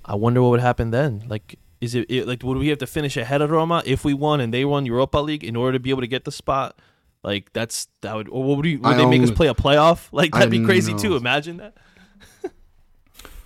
[0.05, 1.23] I wonder what would happen then.
[1.27, 4.13] Like, is it, it like would we have to finish ahead of Roma if we
[4.13, 6.77] won and they won Europa League in order to be able to get the spot?
[7.23, 10.07] Like that's that would or would, we, would I they make us play a playoff?
[10.11, 10.99] Like that'd be crazy know.
[10.99, 11.15] too.
[11.15, 11.75] Imagine that.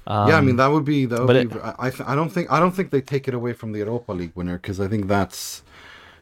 [0.08, 1.60] Yeah, I Um, mean that would be that would but be.
[1.60, 4.12] I I, I don't think I don't think they take it away from the Europa
[4.14, 5.64] League winner because I think that's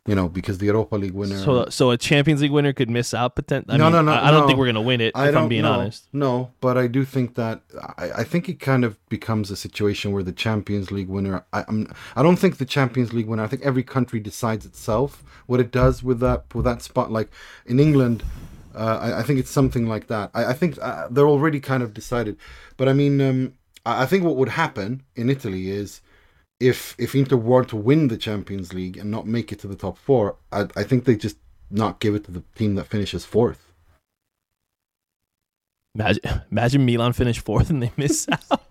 [0.07, 1.37] you know because the Europa League winner.
[1.37, 3.35] So, so a Champions League winner could miss out.
[3.35, 3.77] Potentially.
[3.77, 4.47] No, no, no, I, I don't no.
[4.47, 5.11] think we're gonna win it.
[5.15, 5.73] I if I'm being know.
[5.73, 6.07] honest.
[6.13, 7.61] No, but I do think that
[7.97, 11.45] I, I think it kind of becomes a situation where the Champions League winner.
[11.53, 11.87] I, I'm.
[12.15, 13.43] I don't think the Champions League winner.
[13.43, 17.11] I think every country decides itself what it does with that with that spot.
[17.11, 17.29] Like
[17.65, 18.23] in England,
[18.73, 20.31] uh, I, I think it's something like that.
[20.33, 22.37] I, I think uh, they're already kind of decided.
[22.77, 23.53] But I mean, um,
[23.85, 26.01] I, think what would happen in Italy is.
[26.59, 29.75] If if Inter were to win the Champions League and not make it to the
[29.75, 31.37] top four, I, I think they just
[31.71, 33.71] not give it to the team that finishes fourth.
[35.95, 38.61] Imagine, imagine Milan finish fourth and they miss out.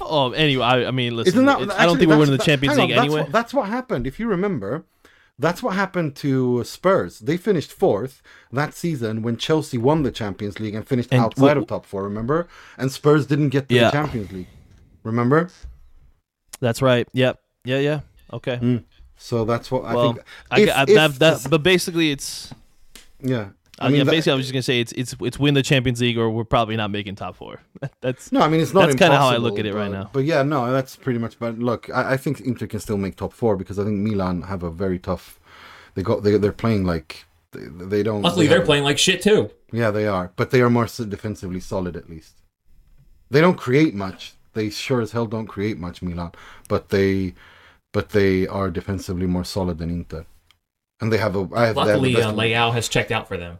[0.00, 1.44] oh, anyway, I, I mean, listen.
[1.44, 1.62] That?
[1.62, 3.20] it's- I don't think we're winning the that's- Champions on, League that's anyway.
[3.22, 4.06] What, that's what happened.
[4.06, 4.84] If you remember,
[5.38, 7.18] that's what happened to Spurs.
[7.20, 11.56] They finished fourth that season when Chelsea won the Champions League and finished And outside
[11.56, 12.04] of top four.
[12.04, 12.48] Remember?
[12.78, 13.84] And Spurs didn't get to Yeah.
[13.86, 14.48] the Champions League.
[15.02, 15.48] Remember?
[16.60, 17.08] That's right.
[17.12, 17.40] Yep.
[17.64, 17.78] Yeah.
[17.78, 18.00] Yeah.
[18.32, 18.56] Okay.
[18.56, 18.84] Mm.
[19.16, 20.18] So that's what I think.
[20.50, 22.52] I, if- I, if that, that, but basically, it's.
[23.20, 23.48] yeah.
[23.78, 25.62] I mean, yeah, that- basically, I was just gonna say it's it's it's win the
[25.62, 27.60] Champions League or we're probably not making top four.
[28.00, 28.82] That's No, I mean it's not.
[28.86, 30.10] That's kinda how I look at it right now.
[30.12, 31.38] But yeah, no, that's pretty much.
[31.38, 34.42] But look, I, I think Inter can still make top four because I think Milan
[34.42, 35.40] have a very tough.
[35.94, 38.22] They got they they're playing like they, they don't.
[38.22, 39.50] Luckily, they they're playing like shit too.
[39.72, 42.34] Yeah, they are, but they are more defensively solid at least.
[43.30, 44.34] They don't create much.
[44.52, 46.32] They sure as hell don't create much, Milan,
[46.68, 47.34] but they,
[47.92, 50.26] but they are defensively more solid than Inter,
[51.02, 51.40] and they have a.
[51.40, 53.58] I have, they have the Luckily, best, uh, Leao has checked out for them.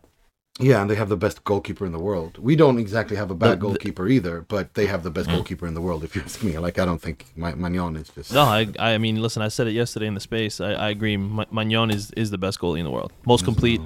[0.60, 2.38] yeah, and they have the best goalkeeper in the world.
[2.38, 5.28] We don't exactly have a bad The- the- goalkeeper either, but they have the best
[5.28, 6.04] goalkeeper in the world.
[6.04, 8.32] If you ask me, like I don't think Ma- Maignan is just.
[8.32, 8.42] no.
[8.42, 9.42] I I mean, listen.
[9.42, 10.60] I said it yesterday in the space.
[10.60, 11.16] I, I agree.
[11.16, 13.12] Ma- Maignan is is the best goalie in the world.
[13.26, 13.80] Most complete.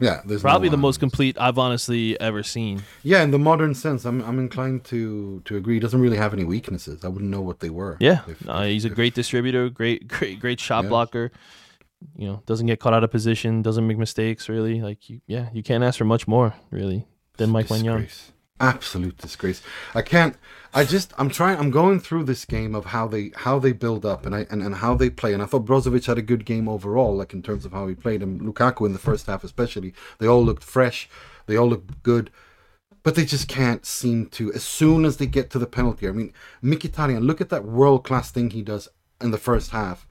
[0.00, 2.84] Yeah, there's no Probably the most complete I've honestly ever seen.
[3.02, 5.74] Yeah, in the modern sense, I'm I'm inclined to to agree.
[5.74, 7.04] He doesn't really have any weaknesses.
[7.04, 7.96] I wouldn't know what they were.
[7.98, 10.90] Yeah, If- uh, if- he's a if- great distributor, great, great, great shot Yeah.
[10.90, 11.32] blocker.
[12.16, 14.48] You know, doesn't get caught out of position, doesn't make mistakes.
[14.48, 17.06] Really, like you, yeah, you can't ask for much more, really,
[17.36, 18.08] than Mike Maignan.
[18.60, 19.62] Absolute disgrace.
[19.94, 20.36] I can't.
[20.74, 21.12] I just.
[21.16, 21.58] I'm trying.
[21.58, 24.62] I'm going through this game of how they how they build up and I and,
[24.62, 25.32] and how they play.
[25.32, 27.94] And I thought Brozovic had a good game overall, like in terms of how he
[27.94, 28.22] played.
[28.22, 31.08] And Lukaku in the first half, especially, they all looked fresh.
[31.46, 32.30] They all looked good.
[33.04, 34.52] But they just can't seem to.
[34.52, 36.32] As soon as they get to the penalty, I mean,
[36.62, 37.24] Mkhitaryan.
[37.24, 38.88] Look at that world class thing he does
[39.20, 40.06] in the first half.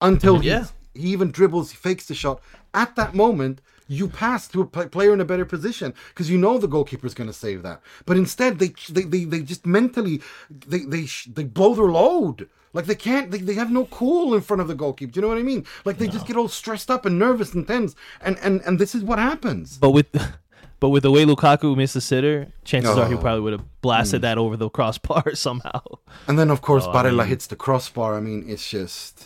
[0.00, 0.66] Until Yeah.
[0.96, 2.40] He even dribbles, he fakes the shot.
[2.74, 6.36] At that moment, you pass to a pl- player in a better position because you
[6.38, 7.80] know the goalkeeper's going to save that.
[8.04, 12.48] But instead, they they, they, they just mentally they they they blow their load.
[12.72, 15.10] Like they can't, they, they have no cool in front of the goalkeeper.
[15.12, 15.64] Do you know what I mean?
[15.86, 18.94] Like they just get all stressed up and nervous and tense, and and and this
[18.94, 19.78] is what happens.
[19.78, 20.08] But with,
[20.80, 23.18] but with the way Lukaku missed the sitter, chances are he Oh.
[23.18, 24.22] probably would have blasted mm.
[24.22, 25.80] that over the crossbar somehow.
[26.28, 28.14] And then of course Oh, I Barella mean- hits the crossbar.
[28.14, 29.24] I mean, it's just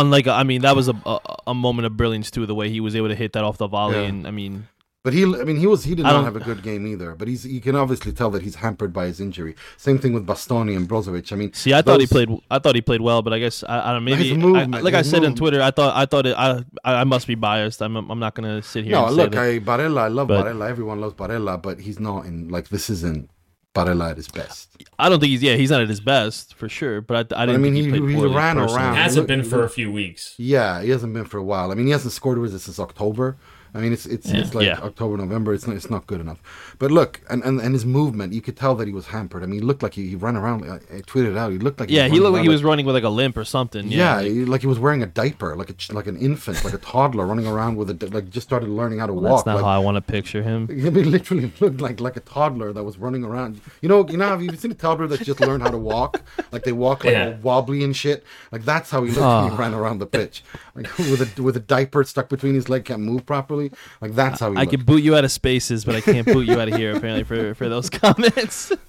[0.00, 2.44] Unlike, I mean, that was a, a a moment of brilliance too.
[2.46, 4.08] The way he was able to hit that off the volley, Yeah.
[4.08, 4.66] and I mean,
[5.04, 7.14] But he, I mean, he was he did I not have a good game either.
[7.14, 9.54] But he's you can obviously tell that he's hampered by his injury.
[9.76, 11.30] Same thing with Bastoni and Brozovic.
[11.30, 12.30] I mean, See, I thought he played.
[12.50, 14.04] I thought he played well, but I guess I, I don't.
[14.04, 15.34] Maybe His I- movement, like I said on.
[15.34, 16.34] Twitter, I thought I thought it.
[16.38, 17.82] I I must be biased.
[17.82, 18.94] I'm I'm not gonna sit here.
[18.96, 19.36] No, and look.
[19.36, 20.70] I Barella, I love But- Barella.
[20.70, 23.28] Everyone loves Barella, but he's not in like this isn't
[23.74, 24.68] Barella at his best.
[24.98, 25.42] I don't think he's.
[25.42, 27.00] Yeah, he's not at his best for sure.
[27.00, 27.60] But I, I didn't.
[27.60, 28.82] I mean, think he- he, played he poorly ran personally.
[28.82, 28.94] around.
[28.96, 30.34] Hasn't look- been for look- a few weeks.
[30.38, 31.72] Yeah, he hasn't been for a while.
[31.72, 33.36] I mean, he hasn't scored with us since October.
[33.76, 34.78] I mean, it's it's, it's like Yeah.
[34.80, 35.52] October, November.
[35.52, 36.38] It's not it's not good enough.
[36.78, 39.42] But look, and, and, and his movement, you could tell that he was hampered.
[39.42, 40.64] I mean, he looked like he, he ran around.
[40.70, 41.50] I, I tweeted out.
[41.52, 43.36] He looked like Yeah, he running looked like he was running with like a limp
[43.36, 43.88] or something.
[43.88, 46.64] Yeah, Yeah, like- he- like he was wearing a diaper, like a like an infant,
[46.64, 49.46] like a toddler running around with a like just started learning how to that's walk.
[49.46, 50.68] not like, how I want to picture him.
[50.84, 53.60] He literally looked like like a toddler that was running around.
[53.80, 56.22] You know, you know, have you seen a toddler that just learned how to walk?
[56.52, 57.36] Like they walk like Yeah.
[57.42, 58.24] wobbly and shit.
[58.52, 59.56] Like that's how he looked when he ah.
[59.56, 60.44] ran around the pitch,
[60.76, 63.63] like with a with a diaper stuck between his leg, can't move properly.
[64.00, 64.70] Like that's how he I looked.
[64.72, 66.96] can boot you out of spaces, but I can't boot you out of here.
[66.96, 68.72] Apparently, for for those comments.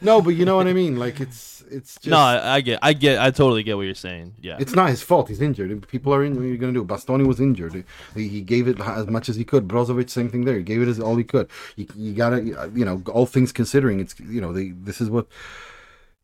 [0.00, 0.98] No, but you know what I mean.
[0.98, 3.94] Like it's it's just no, I, I get, I get, I totally get what you're
[3.94, 4.34] saying.
[4.40, 5.28] Yeah, It's not his fault.
[5.28, 5.86] He's injured.
[5.88, 6.34] People are in.
[6.34, 6.86] What are you going to do?
[6.86, 7.84] Bastoni was injured.
[8.14, 9.68] He, he gave it as much as he could.
[9.68, 10.56] Brozovic, same thing there.
[10.56, 11.48] He gave it as all he could.
[11.76, 15.10] You, you got to, you know, all things considering, it's you know, they, this is
[15.10, 15.26] what.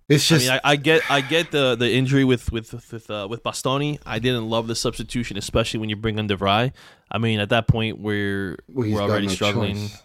[0.09, 0.49] It's I just.
[0.49, 3.99] mean, I, I get, I get the the injury with with with uh, with Bastoni.
[4.07, 6.73] I didn't love the substitution, especially when you bring in de Vrij.
[7.11, 9.77] I mean, at that point, we're Well, we're already no struggling.
[9.77, 10.03] choice.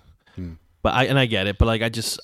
[0.81, 2.19] But I and I get it, but like I just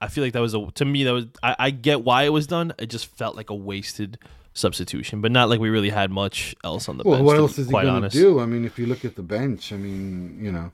[0.00, 2.28] I feel like that was a to me that was I, I get why it
[2.28, 2.72] was done.
[2.78, 4.18] It just felt like a wasted
[4.52, 7.26] substitution, but not like we really had much else on the well, bench.
[7.26, 8.38] what else be is he going to do?
[8.38, 10.70] I mean, if you look at the bench, I mean, you know,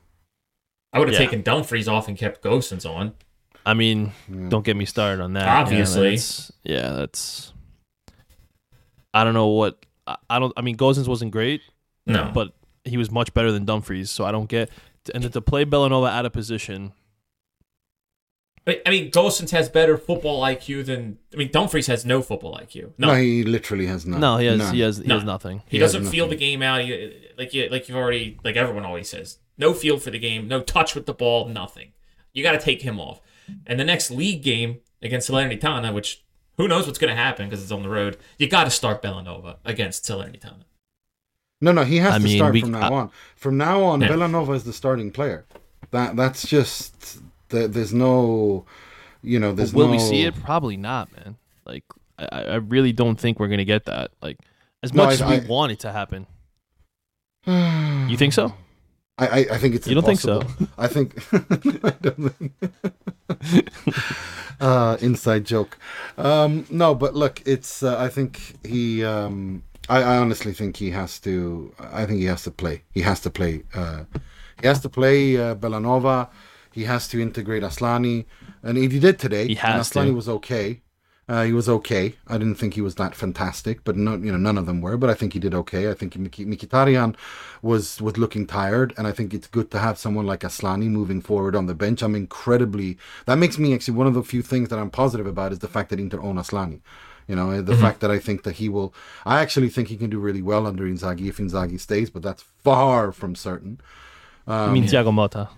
[0.92, 1.24] I would have Yeah.
[1.24, 3.14] taken Dumfries off and kept Gosens on.
[3.70, 4.12] I mean,
[4.48, 5.44] don't get me started on that.
[5.46, 6.10] Yeah, Obviously.
[6.10, 7.52] that's, yeah, that's.
[9.14, 10.52] I don't know what I, I don't.
[10.56, 11.62] I mean, Gosens wasn't great,
[12.06, 12.52] No, but
[12.84, 14.10] he was much better than Dumfries.
[14.10, 14.70] So I don't get.
[15.14, 16.92] And then to play Bellanova out of position,
[18.66, 21.18] I I mean, Gosens has better football IQ than.
[21.32, 22.92] I mean, Dumfries has no football IQ.
[22.98, 24.20] no, No, he literally has none.
[24.20, 24.74] no, he has None.
[24.74, 25.14] he has he No.
[25.16, 25.62] has nothing.
[25.68, 26.82] he he doesn't feel the game out.
[26.82, 30.46] He, like you, like you've already, like everyone always says, no feel for the game,
[30.48, 31.92] no touch with the ball, nothing.
[32.32, 33.20] You got to take him off.
[33.66, 36.22] And the next league game against Salernitana, which
[36.56, 39.02] who knows what's going to happen because it's on the road, you got to start
[39.02, 40.64] Bellanova against Salernitana.
[41.62, 43.10] No, no, he has I to mean, start we- from now I- on.
[43.36, 44.08] From now on, Yeah.
[44.08, 45.44] Bellanova is the starting player.
[45.90, 48.64] That that's just the, there's no,
[49.22, 49.92] you know, there's no Will no.
[49.92, 50.34] we see it?
[50.42, 51.36] Probably not, man.
[51.66, 51.84] Like
[52.18, 54.10] I, I really don't think we're gonna get that.
[54.22, 54.38] Like
[54.82, 56.26] as No, much as we I- want it to happen.
[57.46, 58.54] You think so?
[59.20, 60.42] I, I, I think it's You don't think so?
[60.78, 61.08] I think
[61.84, 62.52] I don't think
[64.60, 65.78] uh, inside joke.
[66.16, 70.90] Um, no, but look, it's uh, I think he um, I, I honestly think he
[70.92, 72.82] has to I think he has to play.
[72.92, 74.04] He has to play uh,
[74.60, 76.28] he has to play uh, Bellanova.
[76.72, 78.24] He has to integrate Aslani,
[78.62, 79.48] and he did today.
[79.48, 80.14] He and has Aslani to.
[80.14, 80.80] was okay.
[81.30, 82.14] Uh, he was okay.
[82.26, 84.96] I didn't think he was that fantastic, but no, you know, none of them were.
[84.96, 85.88] But I think he did okay.
[85.88, 87.14] I think Mik- Mkhitaryan
[87.62, 91.20] was was looking tired, and I think it's good to have someone like Aslani moving
[91.20, 92.02] forward on the bench.
[92.02, 92.98] I'm incredibly.
[93.26, 95.68] That makes me actually one of the few things that I'm positive about is the
[95.68, 96.80] fact that Inter own Aslani.
[97.28, 98.92] You know, the fact that I think that he will.
[99.24, 102.42] I actually think he can do really well under Inzaghi if Inzaghi stays, but that's
[102.64, 103.80] far from certain.
[104.48, 105.48] I Um, mean, Thiago Motta.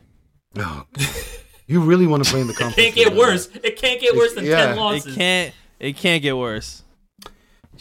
[0.58, 0.84] Oh,
[1.66, 3.48] you really want to play in the It can't get League, worse.
[3.68, 4.74] It can't get worse than Yeah.
[4.74, 5.54] ten It can't.
[5.82, 6.82] It can't get worse.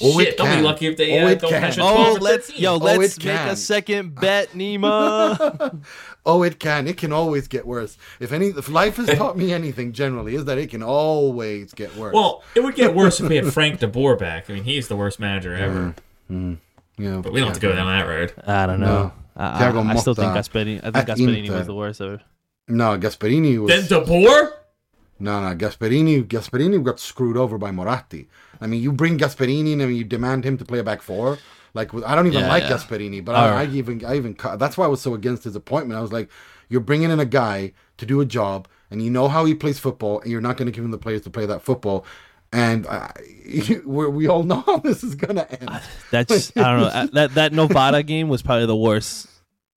[0.01, 0.63] Oh, Shit, it don't be can.
[0.63, 1.61] lucky if they Oh, uh, it don't can.
[1.61, 2.63] finish at Oh, 12 or let's 13.
[2.63, 3.49] yo, Oh, let's it make can.
[3.49, 5.81] a second bet, Nima.
[6.25, 6.87] Oh, it can.
[6.87, 7.97] It can always get worse.
[8.19, 11.95] If any, if life has taught me anything, generally, is that it can always get
[11.97, 12.13] worse.
[12.13, 14.47] Well, it would get worse if we had Frank de Boer back.
[14.47, 15.95] I mean, he's the worst manager ever.
[16.29, 18.33] yeah, But we don't have to go down that road.
[18.45, 18.85] I don't know.
[18.85, 19.13] No.
[19.35, 20.77] I, I- I still think Motta Gasperini.
[20.77, 22.21] I think at Gasperini was the worst ever.
[22.67, 24.53] No, Gasperini was Then de Boer?
[25.21, 25.55] No, no.
[25.55, 28.27] Gasperini, Gasperini got screwed over by Moratti.
[28.59, 31.37] I mean, you bring Gasperini in and you demand him to play a back four.
[31.73, 32.71] Like, I don't even Yeah, like yeah.
[32.71, 35.97] Gasperini, but I, I even, I even, that's why I was so against his appointment.
[35.97, 36.29] I was like,
[36.67, 39.79] you're bringing in a guy to do a job, and you know how he plays
[39.79, 42.05] football, and you're not going to give him the players to play that football.
[42.51, 43.13] And I,
[43.85, 45.81] we we all know how this is going to end.
[46.11, 46.87] That's I don't know.
[46.87, 49.27] Uh, That that Novara game was probably the worst.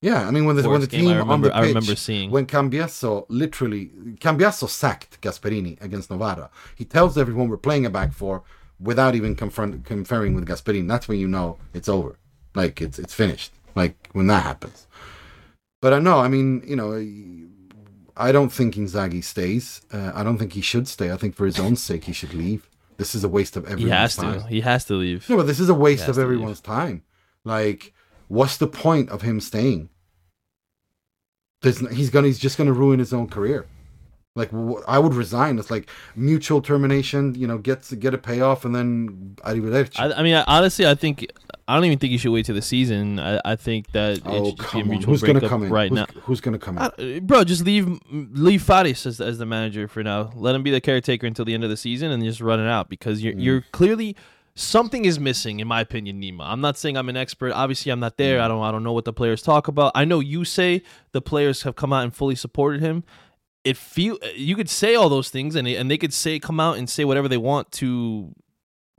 [0.08, 2.28] Yeah, I mean when the when the team I on remember- the I remember seeing.
[2.30, 3.12] when Cambiasso
[3.42, 3.84] literally
[4.26, 6.46] Cambiasso sacked Gasperini against Novara.
[6.80, 8.36] He tells everyone we're playing a back four
[8.88, 10.86] without even confront, conferring with Gasperini.
[10.92, 12.12] That's when you know it's over,
[12.54, 13.52] like it's it's finished.
[13.80, 14.78] Like when that happens.
[15.82, 16.90] But I know, I mean, you know,
[18.16, 19.80] I don't think Inzaghi stays.
[19.92, 21.08] Uh, I don't think he should stay.
[21.12, 22.68] I think for his own sake he should leave.
[22.96, 24.40] This is a waste of He everyone's has time.
[24.42, 24.46] to.
[24.48, 25.28] He has to leave.
[25.30, 26.24] No, but this is a waste of to leave.
[26.30, 27.02] everyone's time.
[27.42, 27.92] Like,
[28.28, 29.88] what's the point of him staying?
[31.64, 33.66] There's he's gonna he's just gonna ruin his own career.
[34.36, 34.50] Like
[34.88, 35.58] I would resign.
[35.60, 37.34] It's like mutual termination.
[37.36, 39.98] You know, get get a payoff and then arrivederci.
[39.98, 41.26] I, I mean, I, honestly, I think
[41.68, 43.20] I don't even think you should wait to the season.
[43.20, 45.70] I, I think that it oh should just be a mutual Who's breakup come in?
[45.70, 46.06] right who's, now.
[46.22, 47.26] who's gonna come in?
[47.26, 50.32] Bro, just leave leave Farris as, as the manager for now.
[50.34, 52.68] Let him be the caretaker until the end of the season and just run it
[52.68, 53.42] out because you're mm.
[53.42, 54.16] you're clearly
[54.56, 56.42] something is missing in my opinion, Nima.
[56.42, 57.52] I'm not saying I'm an expert.
[57.52, 58.38] Obviously, I'm not there.
[58.38, 58.42] Mm.
[58.42, 59.92] I don't I don't know what the players talk about.
[59.94, 63.04] I know you say the players have come out and fully supported him.
[63.64, 66.60] It feel you could say all those things and they, and they could say come
[66.60, 68.34] out and say whatever they want to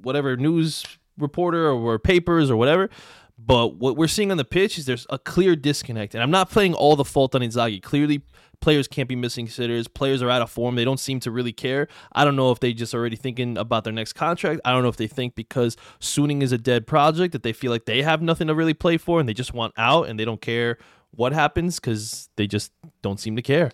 [0.01, 0.83] whatever news
[1.17, 2.89] reporter or, or papers or whatever.
[3.37, 6.49] But what we're seeing on the pitch is there's a clear disconnect, and I'm not
[6.49, 7.81] playing all the fault on Inzaghi.
[7.81, 8.23] Clearly,
[8.61, 9.87] players can't be missing sitters.
[9.87, 10.75] Players are out of form.
[10.75, 11.87] They don't seem to really care.
[12.13, 14.61] I don't know if they just already thinking about their next contract.
[14.63, 17.71] I don't know if they think because Suning is a dead project that they feel
[17.71, 20.25] like they have nothing to really play for and they just want out and they
[20.25, 20.77] don't care
[21.11, 22.71] what happens because they just
[23.01, 23.71] don't seem to care.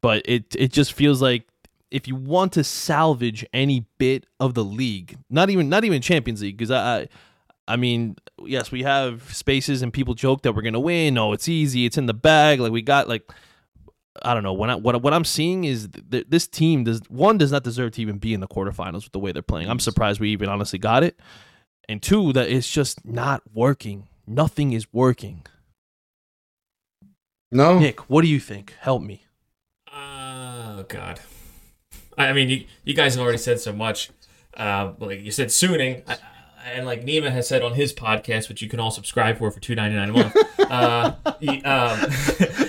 [0.00, 1.48] But it it just feels like
[1.90, 6.42] if you want to salvage any bit of the league, not even not even Champions
[6.42, 7.08] League, because I, I
[7.66, 11.16] I mean, yes, we have spaces and people joke that we're gonna win.
[11.18, 12.60] Oh, it's easy, it's in the bag.
[12.60, 13.30] Like we got like
[14.22, 14.52] I don't know.
[14.52, 17.92] When I, what what I'm seeing is th- this team does one does not deserve
[17.92, 19.68] to even be in the quarterfinals with the way they're playing.
[19.68, 21.18] I'm surprised we even honestly got it,
[21.88, 24.08] and two that it's just not working.
[24.26, 25.44] Nothing is working.
[27.50, 28.74] no, Nick, what do you think?
[28.80, 29.24] Help me.
[29.92, 31.20] Oh God.
[32.18, 34.10] I I mean, you, you guys have already said so much.
[34.56, 36.18] Uh, like you said, Suning, I-
[36.64, 39.60] and like Nima has said on his podcast, which you can all subscribe for for
[39.60, 40.36] two ninety nine a month.
[40.70, 41.98] uh, he- um,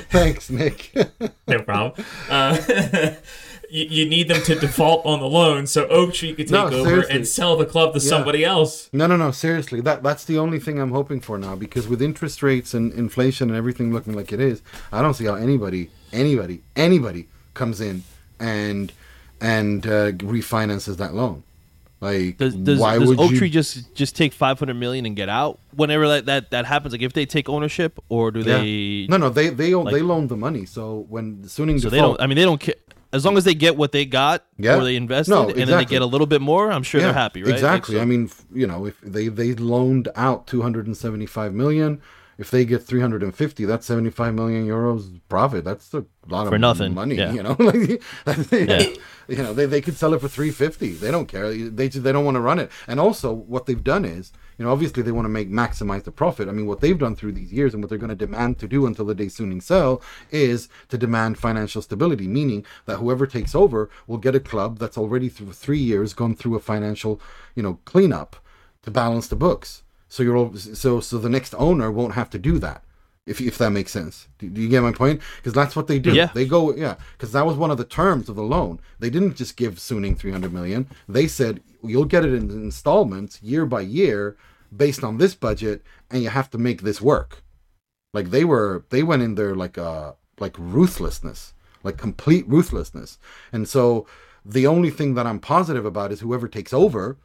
[0.10, 0.92] thanks, Nick.
[1.48, 2.06] no problem.
[2.30, 2.58] Uh,
[3.70, 6.88] you, you need them to default on the loan so Oaktree could take No, over
[6.90, 7.16] seriously.
[7.16, 8.90] and sell the club to somebody else.
[8.94, 9.32] No, no, no.
[9.32, 11.56] Seriously, that that's the only thing I'm hoping for now.
[11.56, 15.26] Because with interest rates and inflation and everything looking like it is, I don't see
[15.26, 18.04] how anybody, anybody, anybody comes in
[18.40, 18.92] and
[19.42, 21.44] and uh, refinances that loan.
[22.06, 23.38] Like, Does does, why does would Oak you?
[23.40, 26.94] Tree just just take 500 million and get out whenever that, that that happens?
[26.94, 28.58] Like if they take ownership, or do Yeah.
[28.60, 29.08] they?
[29.10, 30.66] No, no, they they own, like- they loaned the money.
[30.66, 32.22] So when Suning So default, they don't.
[32.22, 32.76] I mean, they don't care
[33.14, 34.76] as long as they get what they got Yeah.
[34.78, 35.62] or they invested, No, exactly.
[35.62, 36.70] and then they get a little bit more.
[36.72, 37.48] I'm sure they're happy, right?
[37.52, 37.96] Like, Exactly.
[37.96, 42.02] so- I mean, you know, if they they loaned out 275 million,
[42.38, 45.64] if they get 350, that's 75 million euros profit.
[45.64, 47.16] That's a lot For of nothing, money.
[47.16, 47.32] yeah.
[47.32, 48.02] You know, like
[48.52, 48.84] Yeah.
[49.28, 50.94] you know, they, they could sell it for 350.
[50.94, 51.52] They don't care.
[51.54, 52.70] They just, they don't want to run it.
[52.88, 56.12] And also, what they've done is, you know, obviously they want to make maximize the
[56.12, 56.48] profit.
[56.48, 58.68] I mean, what they've done through these years and what they're going to demand to
[58.68, 63.56] do until the day Suning sell is to demand financial stability, meaning that whoever takes
[63.56, 67.22] over will get a club that's already through three years gone through a financial,
[67.56, 68.36] you know, cleanup
[68.84, 69.84] to balance the books.
[70.16, 72.86] So you're all, so so the next owner won't have to do that.
[73.26, 75.20] If, if that makes sense, do, do you get my point?
[75.36, 76.14] Because that's what they do.
[76.14, 76.30] Yeah.
[76.34, 78.80] They go, yeah, because that was one of the terms of the loan.
[78.98, 80.88] They didn't just give Suning 300 million.
[81.10, 84.38] They said you'll get it in installments year by year
[84.74, 87.44] based on this budget, and you have to make this work.
[88.14, 93.20] Like they were, they went in there like uh like ruthlessness, like complete ruthlessness.
[93.52, 94.08] And so
[94.46, 97.18] the only thing that I'm positive about is whoever takes over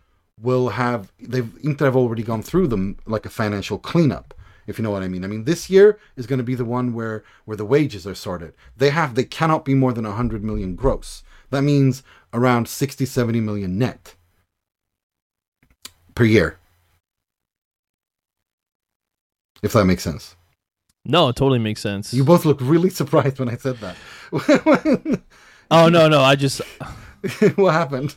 [0.42, 4.34] will have they've Inter have already gone through them like a financial cleanup
[4.66, 5.24] if you know what I mean.
[5.24, 8.14] I mean this year is going to be the one where where the wages are
[8.14, 8.54] sorted.
[8.76, 11.22] They have they cannot be more than 100 million gross.
[11.50, 14.14] That means around 60 70 million net
[16.14, 16.58] per year.
[19.62, 20.36] If that makes sense.
[21.04, 22.14] no, it totally makes sense.
[22.14, 23.96] You both looked really surprised when I said that.
[25.70, 26.60] oh no, no, I just
[27.56, 28.14] what happened?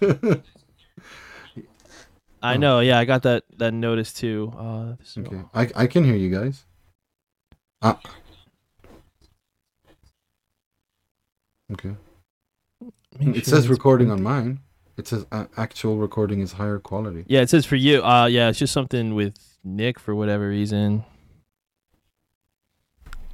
[2.43, 2.79] I know.
[2.81, 4.53] Yeah, I got that that notice too.
[4.57, 5.41] Uh, okay.
[5.53, 6.65] I I can hear you guys.
[7.81, 7.99] Ah.
[11.71, 11.95] Okay.
[13.19, 14.59] make It sure says recording on mine.
[14.97, 17.25] It says uh, actual recording is higher quality.
[17.27, 18.03] Yeah, it says for you.
[18.03, 21.03] Uh, yeah, it's just something with Nick for whatever reason.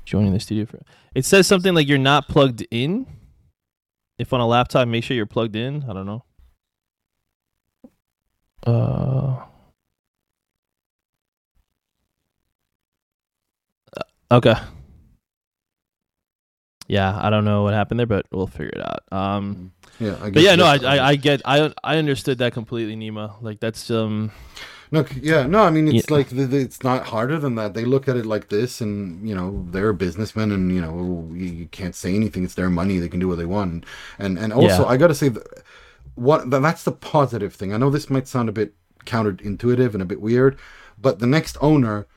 [0.06, 0.80] Joining the studio for
[1.13, 3.06] it says something like you're not plugged in.
[4.17, 5.86] If on a laptop, make sure you're plugged in.
[5.89, 6.24] I don't know.
[8.65, 9.38] Uh.
[14.32, 14.56] Okay.
[16.88, 19.04] Yeah, I don't know what happened there, but we'll figure it out.
[19.12, 22.95] Um, Yeah, I but yeah, no, I, I, I get, I, I understood that completely,
[22.95, 23.39] Nima.
[23.41, 24.32] Like that's um,
[24.91, 25.62] No, yeah, no.
[25.63, 26.15] I mean, it's Yeah.
[26.15, 27.75] like it's not harder than that.
[27.75, 31.67] They look at it like this, and you know, they're businessmen, and you know, you,
[31.67, 32.44] can't say anything.
[32.44, 33.86] It's their money; they can do what they want.
[34.17, 34.90] And and also, Yeah.
[34.90, 35.29] I got to say,
[36.15, 37.73] what that's the positive thing.
[37.73, 38.73] I know this might sound a bit
[39.05, 40.57] counterintuitive and a bit weird,
[40.99, 42.07] but the next owner,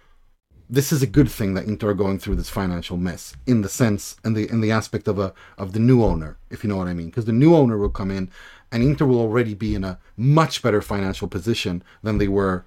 [0.68, 3.68] this is a good thing that Inter are going through this financial mess in the
[3.68, 6.76] sense and the in the aspect of a of the new owner, if you know
[6.76, 8.30] what I mean, because the new owner will come in
[8.70, 12.64] and Inter will already be in a much better financial position than they were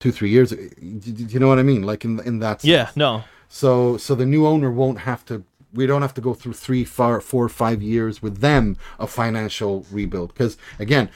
[0.00, 0.52] two three years.
[0.52, 0.62] ago.
[0.80, 1.82] Do do you know what I mean?
[1.82, 2.70] Like in in that sense.
[2.70, 3.24] Yeah, no.
[3.48, 5.44] So so the new owner won't have to.
[5.72, 9.86] We don't have to go through three, four, four, five years with them of financial
[9.90, 10.34] rebuild.
[10.34, 11.08] Because again,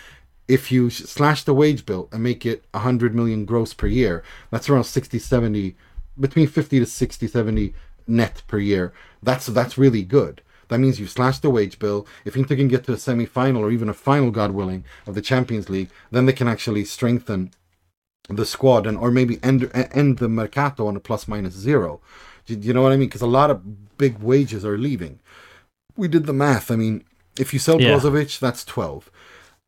[0.48, 4.68] if you slash the wage bill and make it 100 million gross per year, that's
[4.68, 5.76] around 60, 70,
[6.18, 7.74] between 50 to 60, 70
[8.06, 8.92] net per year.
[9.22, 10.42] That's that's really good.
[10.68, 12.06] That means you slash the wage bill.
[12.24, 15.22] If Inter can get to a semi-final or even a final, God willing, of the
[15.22, 17.52] Champions League, then they can actually strengthen
[18.28, 22.00] the squad and or maybe end end the mercato on a plus minus zero.
[22.46, 23.08] Do you know what I mean?
[23.08, 25.18] Because a lot of big wages are leaving.
[25.96, 26.70] We did the math.
[26.70, 27.04] I mean,
[27.38, 27.90] if you sell Yeah.
[27.90, 29.10] Brozovic, that's twelve.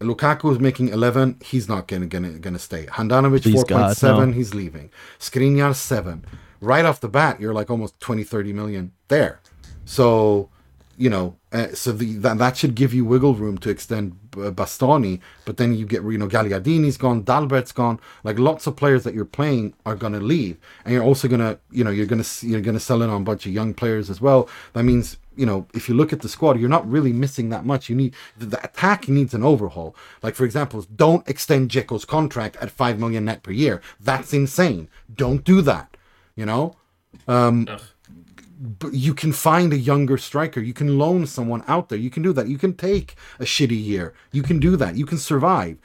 [0.01, 1.37] Lukaku is making eleven.
[1.45, 2.87] He's not gonna gonna gonna stay.
[2.87, 4.31] Handanovic Please four God, point seven.
[4.31, 4.37] no.
[4.37, 4.91] He's leaving.
[5.19, 6.25] Skriniar seven.
[6.61, 9.41] Right off the bat, you're like almost 20, 30 million there.
[9.85, 10.51] So
[10.97, 15.21] you know, uh, so the that, that should give you wiggle room to extend Bastoni,
[15.47, 19.15] but then you get you know Gagliardini's gone, Dalbert's gone, like lots of players that
[19.15, 22.81] you're playing are gonna leave, and you're also gonna you know you're gonna you're gonna
[22.81, 24.49] sell in on a bunch of young players as well.
[24.75, 27.65] That means you know if you look at the squad, you're not really missing that
[27.65, 27.89] much.
[27.89, 29.97] You need the, the attack needs an overhaul.
[30.23, 33.81] Like for example, don't extend Dzeko's contract at five million net per year.
[33.99, 34.91] That's insane.
[35.15, 35.97] Don't do that.
[36.37, 36.77] You know
[37.69, 37.81] Ugh.
[38.93, 40.61] You can find a younger striker.
[40.61, 41.99] You can loan someone out there.
[41.99, 42.49] You can do that.
[42.49, 44.15] You can take a shitty year.
[44.33, 44.97] You can do that.
[44.97, 45.79] You can survive.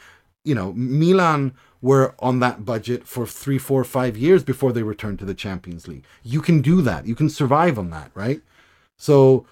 [0.44, 5.20] You know, Milan were on that budget for three, four, five years before they returned
[5.20, 6.06] to the Champions League.
[6.24, 7.06] You can do that.
[7.06, 8.42] You can survive on that, right?
[8.98, 9.46] So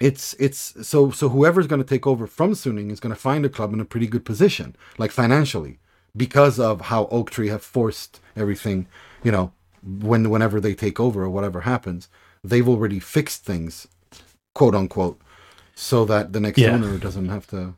[0.00, 3.44] it's it's so so whoever's going to take over from Suning is going to find
[3.44, 5.78] a club in a pretty good position, like financially,
[6.16, 8.86] because of how Oaktree have forced everything.
[9.22, 9.52] You know,
[9.84, 12.08] when whenever they take over or whatever happens,
[12.42, 13.86] they've already fixed things,
[14.54, 15.20] quote unquote,
[15.74, 16.72] so that the next Yeah.
[16.72, 17.74] owner doesn't have to.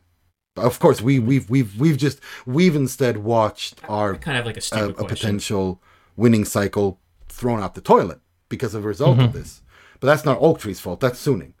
[0.55, 4.75] Of course, we we've we've we've just we've instead watched our kind of like a
[4.75, 5.81] a, a potential
[6.15, 6.99] winning cycle
[7.29, 9.25] thrown out the toilet because of a result Mm-hmm.
[9.25, 9.61] of this.
[9.99, 10.99] But that's not Oaktree's fault.
[10.99, 11.53] That's Suning.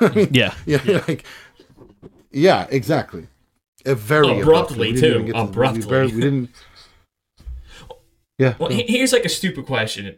[0.32, 0.54] Yeah.
[0.66, 1.24] Yeah, like
[2.32, 3.26] yeah, exactly.
[3.86, 5.14] A very Abruptly, We too.
[5.14, 5.86] to- we Abruptly.
[5.88, 6.50] barely- we didn't.
[8.40, 8.54] Yeah.
[8.58, 10.16] Well, he- here's like a stupid question,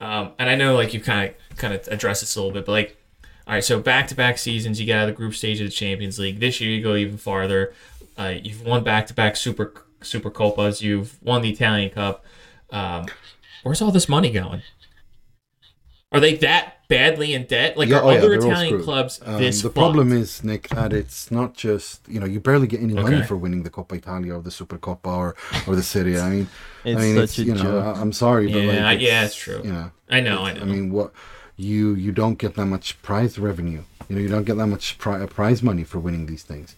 [0.00, 2.66] um, and I know like you've kind of kind of addressed this a little bit,
[2.66, 2.96] but like,
[3.46, 5.66] all right, so back to back seasons, you get out of the group stage of
[5.66, 6.40] the Champions League.
[6.40, 7.72] This year, you go even farther.
[8.18, 10.82] Uh, you've won back to back super super copas.
[10.82, 12.24] You've won the Italian Cup.
[12.70, 13.06] Um,
[13.62, 14.62] where's all this money going?
[16.10, 17.70] Are they that badly in debt?
[17.78, 19.76] Like, Yeah, are oh other they're Italian clubs Um, this the fucked?
[19.84, 23.36] problem is, Nick, that it's not just you know you barely get any money for
[23.44, 25.28] winning the Coppa Italia or the Supercoppa or
[25.66, 26.18] or the Serie.
[26.26, 26.46] I mean,
[26.84, 27.84] It's I mean, such it's, a you know, joke.
[27.96, 29.60] I, I'm sorry, but Yeah, like, yeah, it's, it's true.
[29.64, 30.62] You know, I know, I know.
[30.62, 31.08] I mean, what
[31.56, 33.82] you you don't get that much prize revenue.
[34.08, 36.74] You know, you don't get that much pri- prize money for winning these things.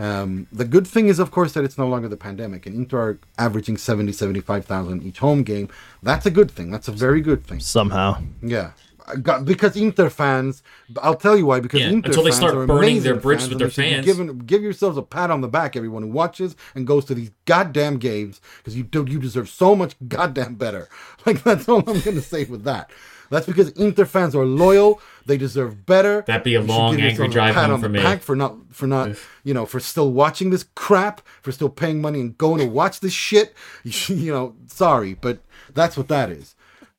[0.00, 2.98] Um, the good thing is, of course, that it's no longer the pandemic, and Inter
[3.06, 5.68] are averaging 70, 75,000 each home game.
[6.04, 6.70] That's a good thing.
[6.70, 7.58] That's a very good thing.
[7.58, 8.22] Somehow.
[8.40, 8.70] Yeah.
[9.44, 10.62] Because Inter fans,
[11.02, 11.60] I'll tell you why.
[11.60, 13.72] Because Yeah, Inter until they fans start are burning their amazing bridges with their they
[14.02, 14.42] should be fans.
[14.46, 17.98] Give yourselves a pat on the back, everyone who watches and goes to these goddamn
[17.98, 20.88] games, because you do, you deserve so much goddamn better.
[21.26, 22.90] Like that's all I'm gonna say with that.
[23.30, 25.00] That's because Inter fans are loyal.
[25.26, 26.22] They deserve better.
[26.26, 28.02] That'd be a You long, angry drive pat home on for the me.
[28.02, 29.10] back for not for not
[29.44, 33.00] you know for still watching this crap, for still paying money and going to watch
[33.00, 33.54] this shit.
[34.08, 35.40] You know, sorry, but
[35.74, 36.54] that's what that is.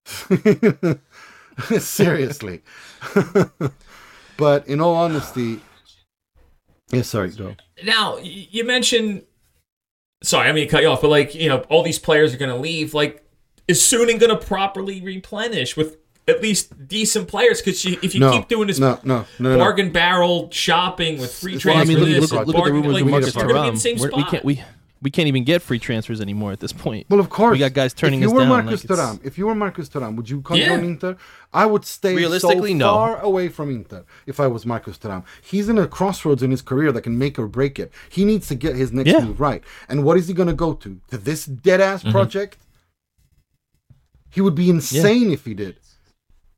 [1.80, 2.62] Seriously.
[4.38, 5.60] but in all honesty,
[6.92, 7.56] yeah, sorry, go.
[7.84, 9.24] Now you mentioned.
[10.22, 12.38] Sorry, I mean to cut you off, but like you know, all these players are
[12.38, 12.94] going to leave.
[12.94, 13.24] Like,
[13.68, 15.96] is Suning going to properly replenish with
[16.28, 17.62] at least decent players?
[17.62, 19.58] Because if you No, keep doing this no, no, no, no, no.
[19.58, 22.72] bargain barrel shopping with free Well, Well, I mean, look, this, look, look at the
[22.74, 23.78] rumors like, of we Marcus need a you're gonna be in Thuram.
[23.78, 24.64] the same We're- We can't we
[25.02, 27.06] we can't even get free transfers anymore at this point.
[27.10, 27.54] Well, of course.
[27.54, 29.56] We got guys turning if you us were down, Marcus like, Thuram, if you were
[29.56, 30.76] Marcus Thuram, would you come Yeah.
[30.76, 31.18] join Inter?
[31.54, 32.92] I would stay so Realistically, no.
[32.92, 35.24] far away from Inter if I was Marcus Thuram.
[35.42, 37.92] He's in a crossroads in his career that can make or break it.
[38.10, 39.22] He needs to get his next Yeah.
[39.24, 39.64] move right.
[39.88, 41.00] And what is he going to go to?
[41.12, 42.12] To this dead ass Mm-hmm.
[42.12, 42.58] project?
[44.32, 45.78] He would be insane if he did.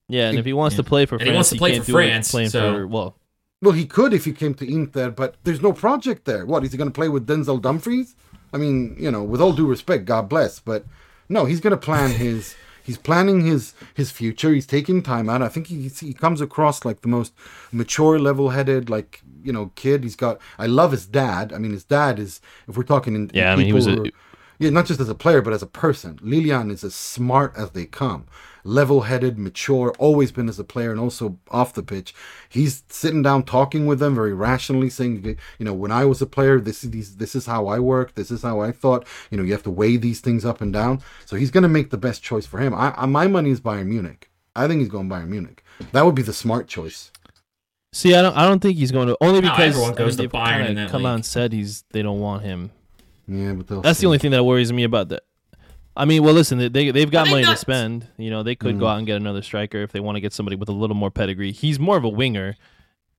[0.09, 1.83] Yeah, and if he wants to play for And France, he wants to play can't
[1.83, 3.15] for do France, Playing so- for well,
[3.61, 6.45] Well, he could if he came to Inter, but there's no project there.
[6.47, 8.15] What is he going to play with Denzel Dumfries?
[8.53, 10.85] I mean, you know, with all due respect, God bless, but
[11.29, 12.55] no, he's going to plan his.
[12.83, 14.51] He's planning his his future.
[14.51, 15.43] He's taking time out.
[15.43, 17.31] I think he he comes across like the most
[17.71, 20.01] mature, level-headed, like you know, kid.
[20.03, 20.39] He's got.
[20.57, 21.53] I love his dad.
[21.53, 22.41] I mean, his dad is.
[22.67, 24.11] If we're talking in, Yeah, in I mean, he people was a-
[24.61, 26.19] yeah, not just as a player, but as a person.
[26.21, 28.27] Lilian is as smart as they come.
[28.63, 32.13] Level headed, mature, always been as a player and also off the pitch.
[32.47, 36.27] He's sitting down talking with them very rationally, saying, you know, when I was a
[36.27, 39.07] player, this is these, this is how I work, this is how I thought.
[39.31, 41.01] You know, you have to weigh these things up and down.
[41.25, 42.75] So he's going to make the best choice for him.
[42.75, 44.29] I, I, my money is Bayern Munich.
[44.55, 45.63] I think he's going Bayern Munich.
[45.91, 47.09] That would be the smart choice.
[47.93, 48.37] See, I don't.
[48.37, 50.41] I don't think he's going to only No, because everyone goes I mean, to they've
[50.41, 52.71] Bayern kinda in come out and said he's they don't want him.
[53.27, 54.03] Yeah, but they'll That's see.
[54.03, 55.23] the only thing that worries me about that.
[55.95, 58.07] I mean, well, listen, they they- they've got Are they money to spend.
[58.17, 58.79] You know, they could Mm.
[58.79, 60.95] go out and get another striker if they want to get somebody with a little
[60.95, 61.51] more pedigree.
[61.51, 62.55] He's more of a winger,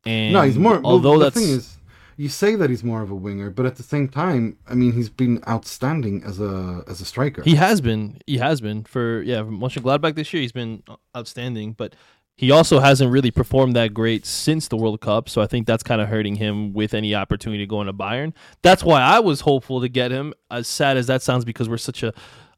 [0.07, 0.74] and No, he's more.
[0.80, 1.76] Well, Although the that's thing is,
[2.16, 4.92] you say that he's more of a winger, but at the same time, I mean,
[4.92, 7.42] he's been outstanding as a as a striker.
[7.42, 10.40] he has been he has been for yeah from Mönchengladbach this year.
[10.40, 10.82] He's been
[11.16, 11.94] outstanding, but
[12.37, 15.28] he also hasn't really performed that great since the World Cup.
[15.28, 18.33] So I think that's kind of hurting him with any opportunity to go into Bayern.
[18.62, 20.35] That's why I was hopeful to get him.
[20.51, 22.12] As sad as that sounds, because we're such a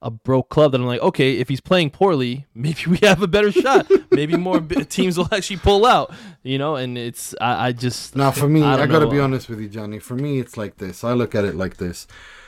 [0.04, 3.26] a broke club that I'm like, okay, if he's playing poorly, maybe we have a
[3.26, 3.90] better shot.
[4.10, 6.12] maybe more b- teams will actually pull out,
[6.42, 6.76] you know.
[6.76, 9.60] And it's I, I just Now, for me, I I, gotta be uh, honest with
[9.60, 9.98] you, Johnny.
[9.98, 11.02] For me, it's like this.
[11.02, 12.06] I look at it like this.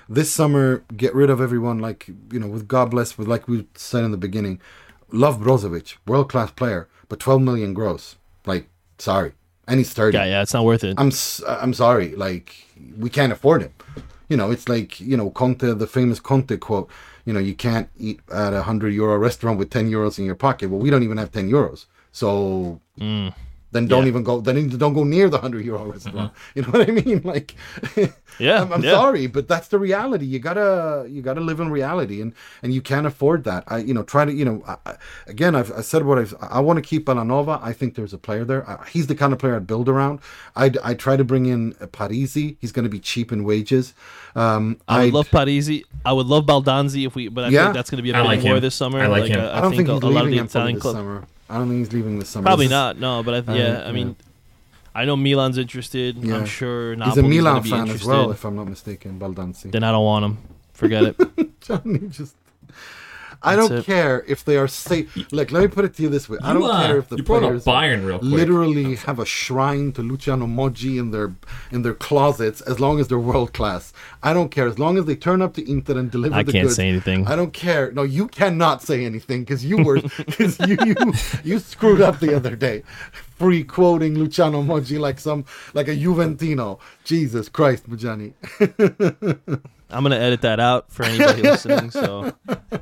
[0.09, 1.79] This summer, get rid of everyone.
[1.79, 4.61] Like you know, with God bless, with like we said in the beginning,
[5.11, 8.17] love Brozovic, world class player, but 12 million gross.
[8.47, 9.33] Like, sorry,
[9.67, 10.17] and he's 30.
[10.17, 10.95] yeah, yeah, it's not worth it.
[10.99, 11.11] I'm
[11.49, 12.55] I'm sorry, like
[12.99, 13.73] we can't afford him.
[14.29, 16.89] You know, it's like you know Conte, the famous Conte quote.
[17.25, 20.37] You know, you can't eat at a hundred euro restaurant with ten euros in your
[20.37, 20.71] pocket.
[20.71, 23.35] Well, we don't even have ten euros, so Mm.
[23.73, 24.09] Then don't Yeah.
[24.09, 24.41] even go.
[24.41, 26.33] Then don't go near the hundred euro restaurant.
[26.55, 27.21] You know what I mean?
[27.25, 27.55] Like,
[28.39, 28.93] Yeah, I'm, I'm yeah.
[28.93, 30.25] sorry, but that's the reality.
[30.27, 33.65] You gotta you gotta live in reality, and and you can't afford that.
[33.67, 34.97] I you know try to you know I, I-
[35.27, 37.59] again I've I said what I've I want to keep Bellanova.
[37.63, 38.69] I think there's a player there.
[38.69, 40.21] I, he's the kind of player I'd build around.
[40.55, 42.57] I I try to bring in Parisi.
[42.61, 43.95] He's going to be cheap in wages.
[44.35, 45.85] Um, I would I'd- love Parisi.
[46.05, 47.65] I would love Baldanzi if we, but I Yeah.
[47.65, 48.61] think that's going to be a big like war him.
[48.61, 49.01] this summer.
[49.01, 49.41] I like him.
[49.41, 50.99] uh, I don't think, a, he's a lot of the him for Italian this clubs
[50.99, 51.25] summer.
[51.49, 52.45] I don't think he's leaving this summer.
[52.45, 52.99] probably not.
[52.99, 54.17] No, but I, Uh, yeah, I mean,
[54.95, 56.17] I know Milan's interested.
[56.17, 56.39] Yeah.
[56.39, 58.03] I'm sure He's a Milan fan interested.
[58.03, 59.19] as well, if I'm not mistaken.
[59.21, 59.71] Baldanzi.
[59.71, 60.39] Then I don't want him.
[60.73, 61.61] Forget it.
[61.61, 62.35] Johnny just.
[63.47, 63.85] I don't it.
[63.85, 65.15] care if they are safe.
[65.33, 67.09] Look, let me put it to you this way: I You, don't uh, care if
[67.09, 68.31] the players Bayern real quick.
[68.31, 71.33] literally have a shrine to Luciano Moggi in their
[71.71, 73.93] in their closets, as long as they're world class.
[74.23, 76.53] I don't care as long as they turn up to Inter and deliver I the
[76.53, 76.77] can't goods.
[76.77, 77.27] say anything.
[77.27, 77.93] I don't care.
[77.93, 80.97] No, you cannot say anything because you were because you, you
[81.45, 82.83] you screwed up the other day,
[83.37, 86.79] free quoting Luciano Moggi like some like a Juventino.
[87.05, 88.33] Jesus Christ, Majani.
[89.91, 91.91] I'm gonna edit that out for anybody listening.
[91.93, 92.33] So,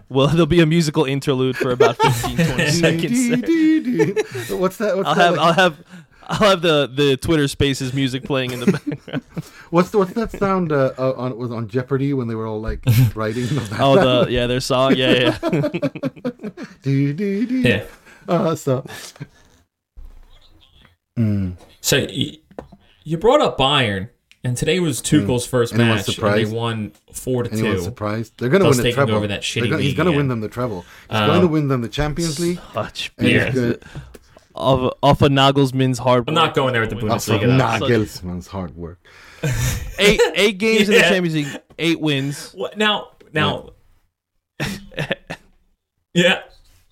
[0.08, 4.50] well, there'll be a musical interlude for about 15, 20 seconds.
[4.50, 4.96] What's that?
[4.96, 5.20] What's I'll that?
[5.24, 5.84] have, like- I'll have,
[6.26, 9.22] I'll have the the Twitter Spaces music playing in the background.
[9.70, 12.60] What's the, what's that sound uh, uh, on was on Jeopardy when they were all
[12.60, 12.80] like
[13.16, 13.46] writing?
[13.46, 15.38] That Oh, the yeah, their song, yeah, yeah.
[16.82, 17.58] do, do, do.
[17.60, 17.84] Yeah.
[18.28, 18.86] Uh, so
[21.16, 22.38] So you,
[23.04, 24.08] you brought up Bayern,
[24.42, 25.80] and today was Tuchel's first Hmm.
[25.82, 27.82] Anyone match, and they won four to anyone two.
[27.82, 28.34] surprised?
[28.38, 29.14] They're going to win the treble.
[29.14, 30.82] over that shitty They're gonna- he's going to win them the treble.
[31.08, 32.58] He's Uh, going to win them the Champions League.
[32.72, 33.72] Such and he's Yeah.
[34.56, 36.24] off off of Nagelsmann's hard.
[36.28, 37.58] I'm not going there with the off of Bundesliga.
[37.80, 38.98] Nagelsmann's hard work.
[39.98, 42.50] Eight eight games in the Champions League, eight wins.
[42.54, 43.10] What now?
[43.32, 43.70] Now,
[46.14, 46.42] yeah,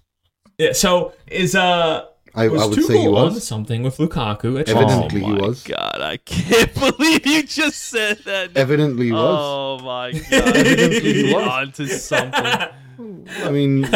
[0.58, 0.72] yeah.
[0.72, 3.46] So is uh, I, was I would say he on was.
[3.46, 5.20] something with Lukaku at Evidently Chelsea?
[5.20, 5.62] he oh was.
[5.64, 8.56] God, I can't believe you just said that.
[8.56, 9.20] Evidently he was.
[9.40, 11.48] Oh my God, Evidently he He's was.
[11.48, 12.68] onto something.
[13.44, 13.86] I mean,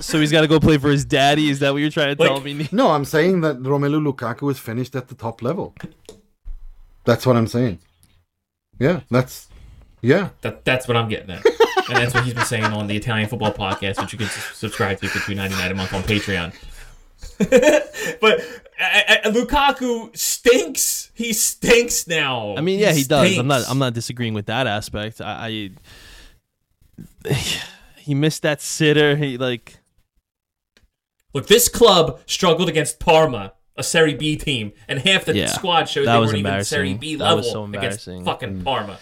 [0.00, 1.50] So he's got to go play for his daddy.
[1.50, 2.68] Is that what you're trying to Like- tell me?
[2.72, 5.74] no, I'm saying that Romelu Lukaku is finished at the top level.
[7.04, 7.78] That's what I'm saying.
[8.78, 9.48] Yeah, that's
[10.02, 10.30] yeah.
[10.42, 11.44] That, that's what I'm getting at.
[11.44, 15.00] and that's what he's been saying on the Italian Football Podcast, which you can subscribe
[15.00, 16.52] to for two ninety nine a month on Patreon.
[17.38, 18.40] but
[18.78, 21.10] I, I, Lukaku stinks.
[21.14, 22.54] He stinks now.
[22.56, 23.38] I mean, yeah, he does.
[23.38, 23.64] I'm not.
[23.68, 25.20] I'm not disagreeing with that aspect.
[25.20, 25.70] I,
[27.26, 27.32] I
[27.98, 29.16] he missed that sitter.
[29.16, 29.78] He like
[31.36, 35.86] Look, this club struggled against Parma, a Serie B team, and half the Yeah, squad
[35.86, 36.64] showed they weren't even.
[36.64, 38.64] Serie B That level so against fucking mm.
[38.64, 38.98] Parma.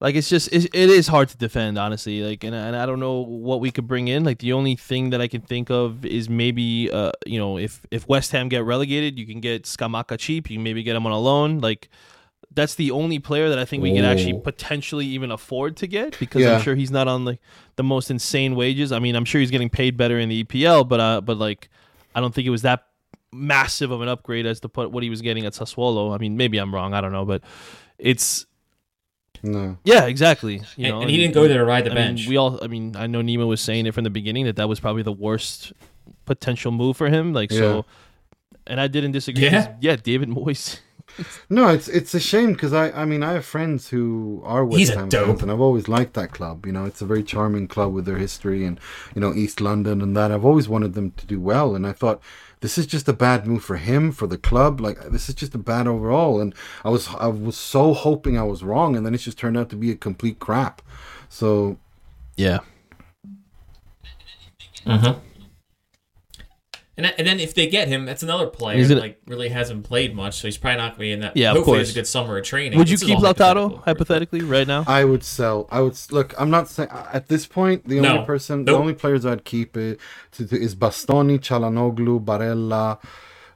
[0.00, 3.00] Like it's just it, it is hard to defend honestly like and, and i don't
[3.00, 6.04] know what we could bring in like the only thing that i can think of
[6.04, 10.16] is maybe uh you know if if west ham get relegated you can get scamacca
[10.16, 11.88] cheap you can maybe get him on a loan like
[12.54, 14.38] that's the only player that i think we can actually Oh.
[14.38, 16.54] potentially even afford to get because Yeah.
[16.54, 17.40] i'm sure he's not on like
[17.74, 20.86] the most insane wages i mean i'm sure he's getting paid better in the epl
[20.88, 21.70] but uh but like
[22.14, 22.86] i don't think it was that
[23.32, 26.36] massive of an upgrade as to put what he was getting at sassuolo i mean
[26.36, 27.42] maybe i'm wrong i don't know but
[27.98, 28.46] it's
[29.42, 29.78] No.
[29.84, 30.54] Yeah, exactly.
[30.76, 32.20] You And- know, and he didn't go there to ride the I bench.
[32.22, 32.58] Mean, we all.
[32.62, 35.02] I mean, I know Nima was saying it from the beginning that that was probably
[35.02, 35.72] the worst
[36.24, 37.32] potential move for him.
[37.32, 37.84] Like so,
[38.66, 39.44] and I didn't disagree.
[39.44, 39.66] Yeah?
[39.66, 39.96] 'cause, yeah.
[39.96, 40.80] David Moyes.
[41.50, 44.78] No, it's it's a shame because I I mean I have friends who are West
[44.78, 45.26] He's a Ham dope.
[45.26, 46.64] fans and I've always liked that club.
[46.66, 48.78] You know, it's a very charming club with their history and
[49.16, 50.30] you know East London and that.
[50.30, 52.20] I've always wanted them to do well, and I thought
[52.60, 54.80] this is just a bad move for him for the club.
[54.80, 56.54] Like this is just a bad overall, and
[56.84, 59.70] I was I was so hoping I was wrong, and then it's just turned out
[59.70, 60.82] to be a complete crap.
[61.28, 61.78] So
[62.36, 62.60] Yeah.
[64.86, 65.27] Mm-hmm.
[66.98, 69.20] And, that- and then if they get him, that's another player He's that gonna- like
[69.26, 71.36] really hasn't played much, so he's probably not going to be in that.
[71.36, 71.86] Yeah, of hopefully, course.
[71.88, 72.76] has a good summer of training.
[72.76, 74.82] Would you This keep all Lautaro hypothetically right now?
[74.88, 75.68] I would sell.
[75.70, 76.34] I would look.
[76.40, 77.86] I'm not saying at this point.
[77.88, 78.24] The only No.
[78.24, 80.00] person, the only players I'd keep it,
[80.32, 82.98] to, to, is Bastoni, Çalhanoğlu, Barella,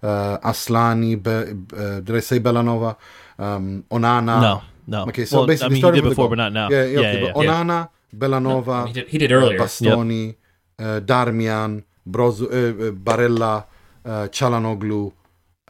[0.05, 1.21] uh, Aslani.
[1.21, 1.31] Be,
[1.77, 2.97] uh, did I say Bellanova?
[3.39, 4.41] Um, Onana.
[4.41, 5.03] no, no.
[5.09, 6.69] Okay, so Well, basically, I mean, he did before, but not now.
[6.71, 7.01] Yeah, yeah.
[7.01, 7.33] yeah, okay, yeah.
[7.43, 7.43] yeah.
[7.65, 9.59] Onana, Bellanova, He did, he did earlier.
[9.59, 10.37] Bastoni,
[10.79, 13.65] uh, Darmian, Brozo, uh, uh, Barella,
[14.05, 15.13] uh, Çalhanoğlu,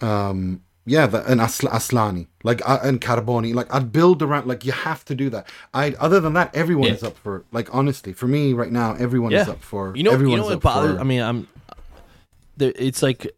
[0.00, 3.54] um, yeah, the, and Asl- Aslani, like uh, and Carboni.
[3.54, 4.46] Like I'd build around.
[4.48, 5.46] Like you have to do that.
[5.72, 6.94] I other than that, everyone Yeah.
[6.94, 7.44] is up for.
[7.52, 9.94] Like honestly, for me right now, everyone is up for.
[9.96, 10.96] You know, you know what bothers?
[10.96, 11.00] for.
[11.00, 11.46] I mean, I'm.
[12.56, 13.30] There, it's like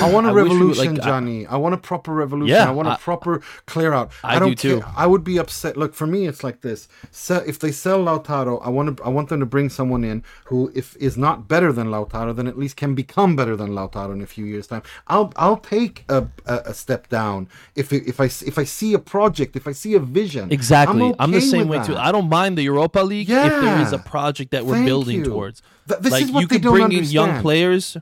[0.00, 1.46] I want a I would, revolution, like, Johnny.
[1.46, 2.54] I, want a proper revolution.
[2.54, 4.10] Yeah, I want a I- proper clear out.
[4.24, 4.80] I I, don't do too.
[4.80, 4.92] care.
[4.96, 5.76] I would be upset.
[5.76, 6.88] Look, for me, it's like this.
[7.10, 9.02] So if they sell Lautaro, I want to.
[9.04, 12.46] I want them to bring someone in who, if is not better than Lautaro, then
[12.46, 14.82] at least can become better than Lautaro in a few years' time.
[15.06, 18.98] I'll I'll take a, a, a step down if if I if I see a
[18.98, 20.50] project, if I see a vision.
[20.52, 21.14] exactly.
[21.18, 21.96] I'm, the same way too.
[21.96, 25.18] I don't mind the Europa League if there is a project that we're Thank building
[25.18, 25.24] you.
[25.24, 25.62] towards.
[25.88, 27.96] Th- this like is what you they could don't bring in young players,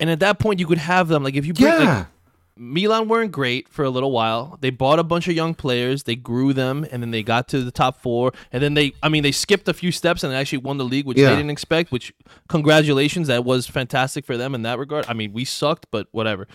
[0.00, 1.22] and at that point you could have them.
[1.22, 2.04] Like if you bring like, Yeah.
[2.56, 4.58] Milan weren't great for a little while.
[4.60, 7.62] They bought a bunch of young players, they grew them, and then they got to
[7.64, 8.32] the top four.
[8.52, 10.84] And then they, I mean, they skipped a few steps and they actually won the
[10.84, 11.30] league, which Yeah.
[11.30, 11.90] they didn't expect.
[11.90, 12.12] Which,
[12.48, 15.04] congratulations, that was fantastic for them in that regard.
[15.08, 16.46] I mean, we sucked, but whatever.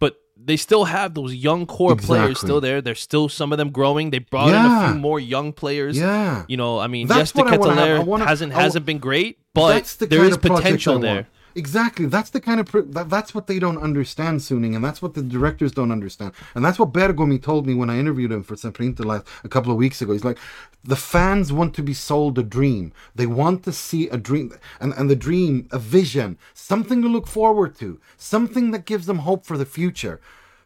[0.00, 2.80] But they still have those young core players still there.
[2.82, 4.10] There's still some of them growing.
[4.10, 5.96] They brought in a few more young players.
[5.96, 6.44] Yeah.
[6.48, 7.84] You know, I mean, That's yes, the what wanna have.
[8.00, 11.28] I Ketelaere wanna- hasn't I hasn't been great, but the there is potential there.
[11.56, 12.04] Exactly.
[12.06, 15.14] That's the kind of pro- that, that's what they don't understand, Suning, and that's what
[15.14, 18.56] the directors don't understand, and that's what Bergomi told me when I interviewed him for
[18.56, 20.12] Sempre Inter last a couple of weeks ago.
[20.12, 20.38] He's like,
[20.84, 22.92] the fans want to be sold a dream.
[23.14, 27.26] They want to see a dream, and and the dream, a vision, something to look
[27.26, 30.20] forward to, something that gives them hope for the future.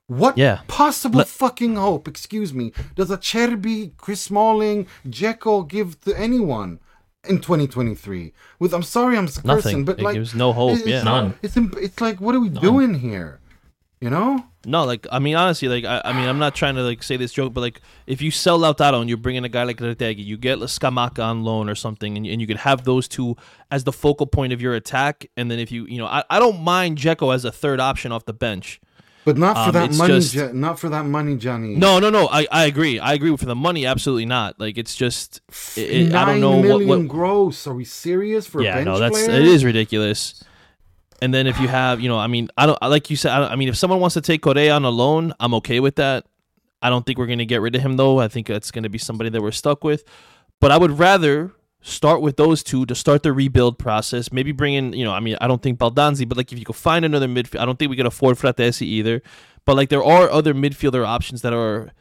[0.09, 0.62] What Yeah.
[0.66, 6.80] possible Let- fucking hope, excuse me, does a Cherby, Chris Smalling, Dzeko give to anyone
[7.28, 8.32] in 2023?
[8.58, 9.84] With I'm sorry, I'm cursing, Nothing.
[9.84, 11.02] but It like gives no hope, it's- yeah.
[11.02, 11.34] None.
[11.42, 13.40] It's it's like what are we doing here?
[14.00, 14.44] You know?
[14.64, 17.16] No, like I mean, honestly, like I, I mean, I'm not trying to like say
[17.18, 19.76] this joke, but like if you sell Lautaro and you bring in a guy like
[19.78, 23.36] Retegui, you get Scamacca on loan or something, and, and you could have those two
[23.70, 26.38] as the focal point of your attack, and then if you, you know, I, I
[26.38, 28.80] don't mind Dzeko as a third option off the bench.
[29.24, 30.14] But not for Um, that money.
[30.14, 31.74] just- not for that money, Johnny.
[31.76, 34.58] No, no, no, I, I agree, I agree for the money, absolutely not.
[34.58, 35.40] Like it's just,
[35.76, 37.66] it, it- I don't know what, million what gross.
[37.66, 39.38] Are we serious for a yeah, no, that's player?
[39.38, 40.42] it is ridiculous.
[41.22, 43.32] And then if you have, you know, I mean, I don't like you said.
[43.32, 45.78] I, don't, I mean, if someone wants to take Correa on a loan, I'm okay
[45.78, 46.24] with that.
[46.80, 48.20] I don't think we're going to get rid of him though.
[48.20, 50.02] I think that's going to be somebody that we're stuck with.
[50.60, 51.52] But I would rather
[51.83, 54.33] start with those two to start the rebuild process.
[54.33, 56.64] Maybe bring in, you know, I mean, I don't think Baldanzi, but like if you
[56.64, 59.22] could find another midfield, I don't think we can afford Fratesi either.
[59.64, 61.93] But like there are other midfielder options that are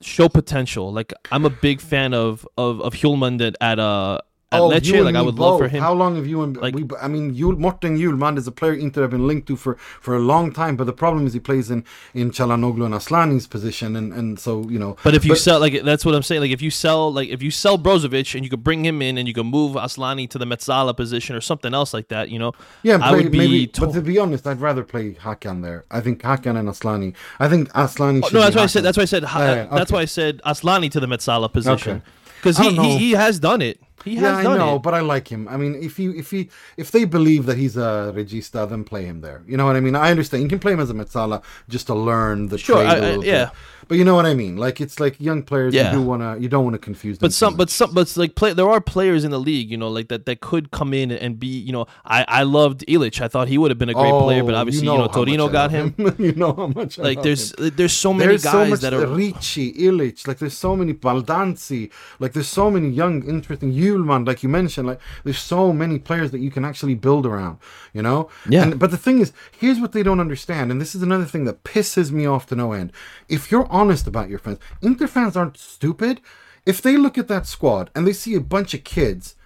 [0.00, 0.92] show potential.
[0.92, 4.86] Like I'm a big fan of of of Hjulmand at, at uh at Oh, Lecce.
[4.86, 5.82] you and Like I me would love for him.
[5.82, 6.86] How long have you and Like- we?
[7.02, 10.16] I mean, Yul, Morten Hjulmand is a player Inter have been linked to for, for
[10.16, 10.74] a long time.
[10.74, 11.84] But the problem is he plays in
[12.14, 14.96] in Çalhanoğlu and Aslani's position, and, and so you know.
[15.04, 16.40] But if you sell like that's what I'm saying.
[16.40, 19.18] Like if you sell like if you sell Brozovic and you could bring him in
[19.18, 22.38] and you could move Aslani to the Mezzala position or something else like that, you
[22.38, 22.52] know.
[22.82, 23.38] Yeah, I would be.
[23.38, 23.66] maybe.
[23.66, 25.84] to- but to be honest, I'd rather play Hakan there.
[25.90, 27.14] I think Hakan and Aslani.
[27.38, 28.20] I think Aslani.
[28.24, 28.82] Oh, should no, be that's why I said.
[28.84, 29.24] That's why I said.
[29.24, 32.02] ha- Yeah, yeah, That's why I said Aslani to the Mezzala position Okay.
[32.38, 33.78] because he, he he has done it.
[34.08, 34.82] He has Yeah, I know, it.
[34.82, 35.46] but I like him.
[35.48, 39.04] I mean, if he if he if they believe that he's a regista, then play
[39.04, 39.42] him there.
[39.46, 39.94] You know what I mean?
[39.96, 42.86] I understand you can play him as a Mezzala just to learn the Sure, trade.
[42.88, 43.28] I- a I- little bit.
[43.28, 43.50] yeah.
[43.88, 44.56] But you know what I mean?
[44.56, 45.74] Like it's like young players.
[45.74, 45.92] Yeah.
[45.92, 47.26] You do wanna you don't want to confuse them.
[47.26, 48.52] But some, but some, but like play.
[48.52, 51.38] There are players in the league, you know, like that that could come in and
[51.38, 53.20] be, you know, I I loved Ilić.
[53.20, 55.04] I thought he would have been a great player, but Oh, obviously, you know, how
[55.04, 56.14] much Torino got love him.
[56.18, 56.98] you know how much.
[56.98, 57.72] I Like there's him.
[57.76, 60.92] there's so many There's guys so much that are Ricci, Ilić, like there's so many
[60.94, 63.72] Baldanzi, like there's so many young, interesting.
[63.72, 64.26] Hjulmand.
[64.26, 67.58] Like you mentioned, like there's so many players that you can actually build around,
[67.92, 68.28] you know.
[68.48, 68.62] Yeah.
[68.64, 71.44] And, but the thing is, here's what they don't understand, and this is another thing
[71.44, 72.92] that pisses me off to no end.
[73.28, 76.20] If you're honest about your fans, Inter fans aren't stupid.
[76.66, 79.36] If they look at that squad and they see a bunch of kids,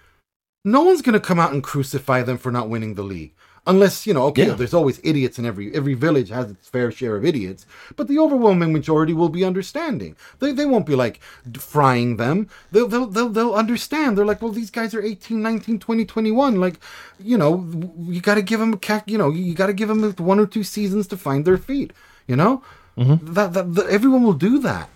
[0.65, 3.33] no one's gonna come out and crucify them for not winning the league.
[3.65, 4.55] Unless you know, okay, Yeah.
[4.55, 7.65] there's always idiots in every every village has its fair share of idiots,
[7.95, 10.17] but the overwhelming majority will be understanding.
[10.39, 11.21] They, they won't be like
[11.57, 12.49] frying them.
[12.73, 14.17] They'll, they'll they'll they'll understand.
[14.17, 16.59] They're like, well, these guys are 18, 19, 20, 21.
[16.59, 16.77] Like,
[17.19, 17.65] you know,
[18.13, 20.45] you got to give them a you know, you got to give them one or
[20.45, 21.93] two seasons to find their feet.
[22.27, 22.63] You know,
[22.97, 23.33] Mm-hmm.
[23.33, 24.89] that, that that everyone will do that.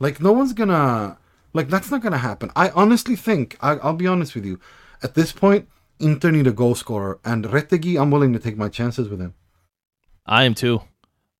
[0.00, 1.18] Like, no one's gonna
[1.52, 2.50] like that's not gonna happen.
[2.56, 4.58] I honestly think I, I'll be honest with you.
[5.02, 5.68] At this point,
[6.00, 9.34] Inter need a goal scorer, and Retegui, I'm willing to take my chances with him.
[10.26, 10.82] I am too.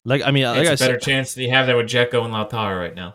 [0.04, 1.86] Like I mean, like It's I a better said, chance that you have that with
[1.86, 3.14] Dzeko and Lautaro right now.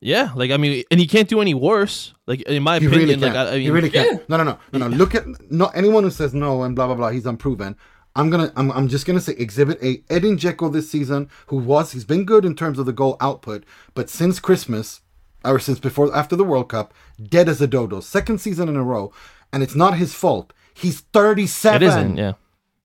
[0.00, 0.30] yeah.
[0.34, 2.14] Like I mean, and he can't do any worse.
[2.26, 3.48] Like in my He opinion, really like can't.
[3.48, 4.26] I, I mean, he really can't.
[4.28, 4.96] No, no, no, no, no.
[4.96, 7.10] Look at not anyone who says no and blah blah blah.
[7.10, 7.76] He's unproven.
[8.16, 8.52] I'm gonna.
[8.56, 8.70] I'm.
[8.72, 10.02] I'm just gonna say Exhibit A.
[10.08, 13.64] Edin Dzeko this season, who was he's been good in terms of the goal output,
[13.94, 15.00] but since Christmas,
[15.44, 18.00] or since before after the World Cup, dead as a dodo.
[18.00, 19.12] Second season in a row,
[19.52, 20.52] and it's not his fault.
[20.74, 21.82] He's 37.
[21.82, 22.16] it isn't.
[22.16, 22.32] Yeah.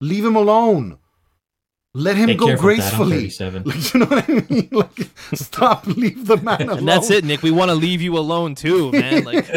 [0.02, 0.98] Leave him alone.
[1.96, 3.30] Let him Hey, go careful with that, I'm gracefully.
[3.30, 3.64] 37.
[3.64, 4.70] Like, you know what I mean?
[4.72, 5.88] Like, stop.
[5.98, 6.78] Leave the man alone.
[6.80, 7.42] And that's it, Nick.
[7.42, 9.24] We want to leave you alone too, man.
[9.24, 9.48] Like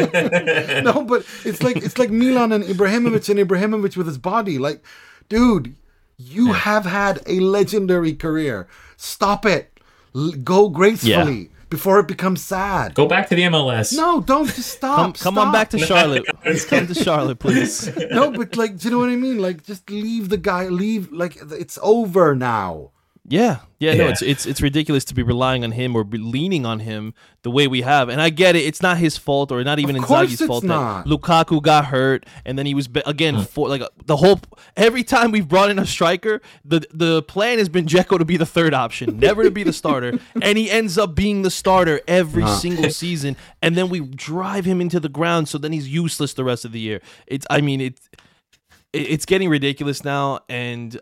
[0.83, 4.57] no, but it's like it's like Milan and Ibrahimovic and Ibrahimovic with his body.
[4.57, 4.83] Like,
[5.29, 5.75] dude,
[6.17, 8.67] you have had a legendary career.
[8.97, 9.79] Stop it.
[10.15, 12.93] L- go gracefully before it becomes sad.
[12.93, 13.97] Go back to the MLS.
[13.97, 14.97] No, don't just stop.
[14.97, 16.23] come, come on back to Charlotte.
[16.45, 17.89] Let's come to Charlotte, please.
[18.11, 19.39] No, but like, do you know what I mean?
[19.39, 20.67] Like, just leave the guy.
[20.67, 21.11] Leave.
[21.11, 22.91] Like, it's over now.
[23.25, 26.65] Yeah, yeah, no, it's it's it's ridiculous to be relying on him or be leaning
[26.65, 27.13] on him
[27.43, 28.09] the way we have.
[28.09, 30.63] And I get it; it's not his fault or not even Of course Inzaghi's fault
[30.65, 31.05] not.
[31.05, 33.47] that Lukaku got hurt, and then he was be- again mm.
[33.47, 34.41] for like uh, the whole.
[34.75, 38.35] Every time we've brought in a striker, the the plan has been Dzeko to be
[38.35, 42.01] the third option, never to be the starter, and he ends up being the starter
[42.09, 43.37] every single season.
[43.61, 46.73] And then we drive him into the ground, so then he's useless the rest of
[46.73, 47.01] the year.
[47.27, 48.09] It's, I mean, it's
[48.91, 50.99] it's getting ridiculous now, and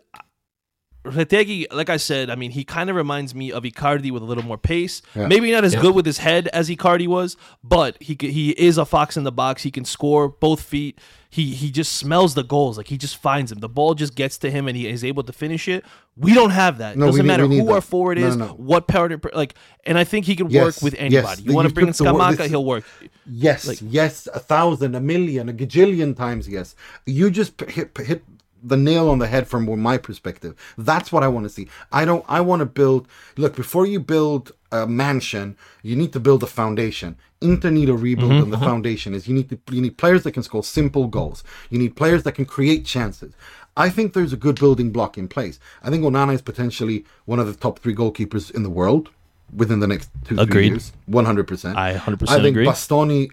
[1.04, 4.24] Retegui, like I said, I mean, he kind of reminds me of Icardi with a
[4.24, 5.02] little more pace.
[5.16, 5.26] Yeah.
[5.26, 8.84] Maybe not as good with his head as Icardi was, but he he is a
[8.84, 9.64] fox in the box.
[9.64, 11.00] He can score both feet.
[11.28, 12.76] He he just smells the goals.
[12.76, 13.58] Like he just finds them.
[13.58, 15.84] The ball just gets to him, and he is able to finish it.
[16.16, 16.96] We don't have that.
[16.96, 18.52] No, we Doesn't need- matter we need who our forward is, no, no.
[18.52, 19.54] what power, like,
[19.86, 21.42] and I think he can Yes, work with anybody.
[21.42, 22.84] The- You want to bring in took the this- he'll work.
[23.26, 26.76] Yes, like, yes, a thousand, a million, a gajillion times yes.
[27.06, 28.22] You just hit hit
[28.62, 30.54] the nail on the head from my perspective.
[30.78, 31.68] That's what I want to see.
[31.90, 32.24] I don't.
[32.28, 33.08] I want to build.
[33.36, 37.16] Look, before you build a mansion, you need to build a foundation.
[37.40, 38.66] Inter need a rebuild, mm-hmm, and the mm-hmm.
[38.66, 41.42] foundation is you need to you need players that can score simple goals.
[41.70, 43.34] You need players that can create chances.
[43.76, 45.58] I think there's a good building block in place.
[45.82, 49.08] I think Onana is potentially one of the top three goalkeepers in the world
[49.54, 50.68] within the next two three Agreed.
[50.68, 50.92] years.
[51.06, 51.76] One hundred percent.
[51.76, 52.66] I 100% I think agree.
[52.66, 53.30] Bastoni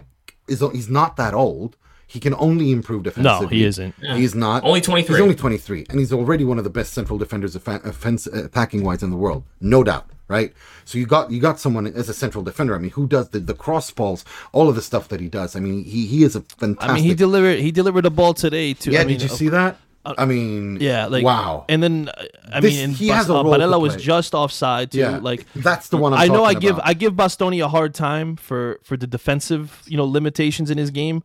[0.48, 1.76] is he's not that old.
[2.10, 3.46] He can only improve defensively.
[3.46, 3.94] No, he isn't.
[4.16, 4.64] He's not.
[4.64, 5.14] Only 23.
[5.14, 8.82] He's only 23, and he's already one of the best central defenders, offen- offense, attacking
[8.82, 10.06] wise in the world, no doubt.
[10.26, 10.52] Right.
[10.84, 12.74] So you got you got someone as a central defender.
[12.76, 15.54] I mean, who does the, the cross balls, all of the stuff that he does.
[15.56, 16.90] I mean, he he is a fantastic.
[16.90, 18.90] I mean, he delivered he delivered a ball today too.
[18.92, 19.00] yeah.
[19.00, 19.76] I mean, did you see that?
[20.04, 21.66] I mean, Yeah, like wow.
[21.68, 23.80] And then uh, I This- mean, and he Bas- has a uh, role to Barella
[23.80, 25.00] was just offside too.
[25.00, 26.86] Yeah, Like that's the one I'm I know I give about.
[26.88, 30.90] I give Bastoni a hard time for for the defensive you know limitations in his
[30.92, 31.22] game.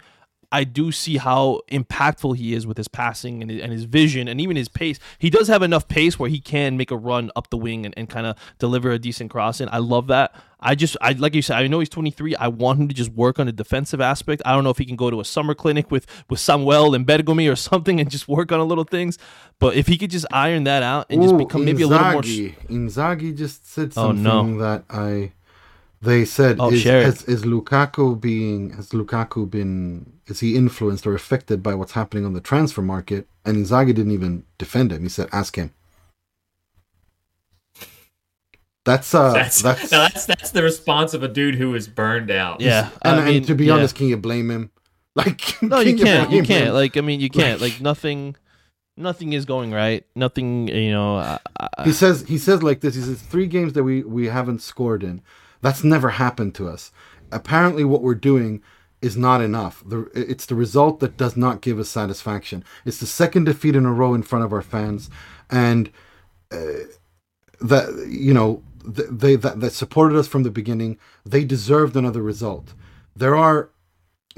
[0.52, 4.28] I do see how impactful he is with his passing and his, and his vision
[4.28, 5.00] and even his pace.
[5.20, 7.94] He does have enough pace where he can make a run up the wing and,
[7.98, 9.68] and kind of deliver a decent crossing.
[9.72, 10.34] I love that.
[10.60, 12.36] I just I like you said, I know he's 23.
[12.38, 14.42] I want him to just work on the defensive aspect.
[14.46, 17.06] I don't know if he can go to a summer clinic with with Samuel and
[17.06, 19.20] Bergomi or something and just work on a little things.
[19.60, 22.22] But if he could just iron that out and just become maybe a little more
[22.24, 22.56] Inzaghi.
[22.68, 24.58] Inzaghi just said Oh, something no.
[24.64, 25.34] that I.
[26.06, 31.06] They said, Oh, is, share has, is Lukaku being has Lukaku been is he influenced
[31.08, 33.28] or affected by what's happening on the transfer market?
[33.46, 35.04] And Inzaghi didn't even defend him.
[35.04, 35.72] He said, "Ask him."
[38.86, 42.30] That's uh, That's, that's, no, that's that's the response of a dude who is burned
[42.30, 42.62] out.
[42.62, 42.90] yeah.
[43.02, 43.74] and, I mean, and to be yeah.
[43.74, 44.72] honest, can you blame him?
[45.16, 46.30] Like, No, you can't.
[46.30, 46.68] You blame can't.
[46.68, 46.74] him?
[46.74, 47.62] Like, I mean, you can't.
[47.62, 48.36] Like- Like, nothing,
[48.98, 50.06] nothing is going right.
[50.14, 51.16] Nothing, you know.
[51.16, 52.96] I, I, he says he says like this.
[52.96, 55.22] He says three games that we we haven't scored in.
[55.66, 56.92] That's never happened to us.
[57.32, 58.62] Apparently, what we're doing
[59.02, 59.84] is not enough.
[60.14, 62.64] It's the result that does not give us satisfaction.
[62.86, 65.10] It's the second defeat in a row in front of our fans,
[65.50, 65.90] and
[66.52, 66.86] uh,
[67.60, 71.00] that you know th- they that, that supported us from the beginning.
[71.26, 72.76] They deserved another result.
[73.16, 73.72] There are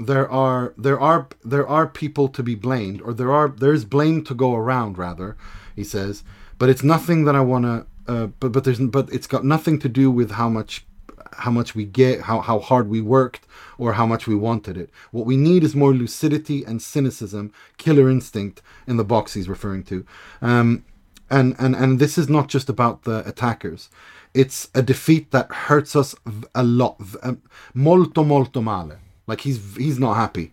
[0.00, 3.84] there are there are there are people to be blamed, or there are there is
[3.84, 4.96] blame to go around.
[4.96, 5.36] Rather,
[5.76, 6.24] he says,
[6.56, 7.86] but it's nothing that I want to.
[8.10, 10.86] Uh, but but there's but it's got nothing to do with how much
[11.34, 13.46] how much we get, how how hard we worked,
[13.78, 14.90] or how much we wanted it.
[15.10, 19.84] What we need is more lucidity and cynicism, killer instinct in the box he's referring
[19.84, 20.04] to.
[20.42, 20.84] Um,
[21.30, 23.90] and and and this is not just about the attackers.
[24.34, 26.14] It's a defeat that hurts us
[26.54, 27.42] a lot, um,
[27.74, 28.98] molto molto male.
[29.26, 30.52] Like he's he's not happy.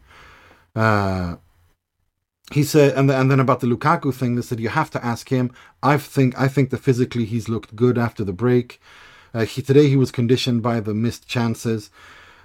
[0.75, 1.37] Uh,
[2.51, 5.29] he said, and, and then about the Lukaku thing, they said you have to ask
[5.29, 5.51] him.
[5.81, 8.79] I think I think that physically he's looked good after the break.
[9.35, 11.91] Uh, he today he was conditioned by the missed chances.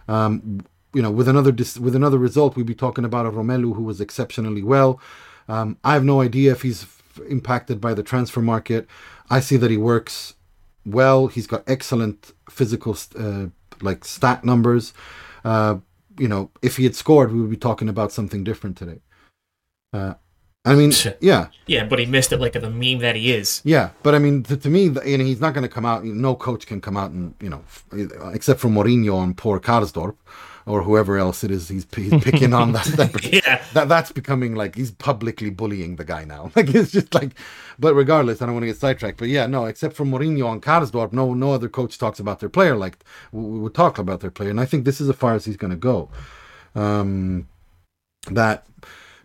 [0.08, 0.60] Um,
[0.92, 3.84] you know, with another dis- with another result, we'd be talking about a Romelu who
[3.84, 5.00] was exceptionally well.
[5.48, 8.88] Um, I have no idea if he's f- impacted by the transfer market.
[9.30, 10.34] I see that he works
[10.84, 11.28] well.
[11.28, 13.46] He's got excellent physical uh,
[13.80, 14.92] like stat numbers.
[15.44, 15.76] Uh,
[16.18, 19.00] you know, if he had scored, we would be talking about something different today.
[19.92, 20.14] Uh,
[20.64, 23.62] I mean, yeah, Yeah, but he missed it like the meme that he is.
[23.64, 25.86] yeah, but I mean, to, to me, the- you know, he's not going to come
[25.86, 26.04] out.
[26.04, 27.84] No coach can come out and you know, f-
[28.34, 30.16] except for Mourinho and poor Karsdorp
[30.66, 31.68] or whoever else it is.
[31.68, 32.84] He's, he's picking on that.
[32.84, 33.64] That, Yeah.
[33.72, 36.50] that that's becoming like he's publicly bullying the guy now.
[36.56, 37.30] Like it's just like,
[37.78, 39.16] but regardless, I don't want to get sidetracked.
[39.18, 42.50] But yeah, no, except for Mourinho and Karsdorp, no, no other coach talks about their
[42.50, 42.98] player like
[43.32, 45.46] we we would talk about their player, and I think this is as far as
[45.46, 46.10] he's going to go.
[46.74, 47.48] Um,
[48.30, 48.66] that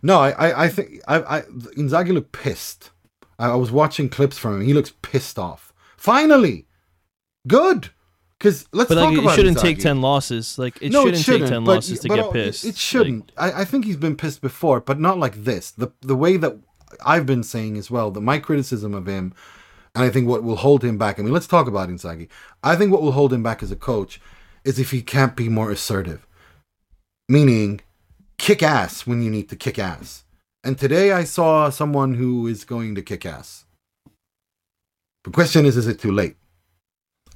[0.06, 1.40] no, I, I, I think I, I
[1.82, 2.90] Inzaghi looked pissed.
[3.38, 4.66] I, I was watching clips from him.
[4.66, 5.72] He looks pissed off.
[5.96, 6.66] Finally,
[7.46, 7.90] good.
[8.38, 10.58] Because let's But talk like, it shouldn't take ten losses.
[10.58, 12.64] Like it no, shouldn't, it shouldn't take ten but- losses to but get it- pissed.
[12.64, 13.32] It Like, shouldn't.
[13.36, 15.70] I, I think he's been pissed before, but not like this.
[15.70, 16.54] The the way that
[17.04, 19.32] I've been saying as well that my criticism of him,
[19.94, 21.18] and I think what will hold him back.
[21.18, 22.28] I mean, let's talk about Inzaghi.
[22.62, 24.20] I think what will hold him back as a coach
[24.64, 26.26] is if he can't be more assertive,
[27.28, 27.80] meaning
[28.38, 30.24] kick ass when you need to kick ass.
[30.64, 33.64] And today I saw someone who is going to kick ass.
[35.24, 36.36] The question is, is it too late?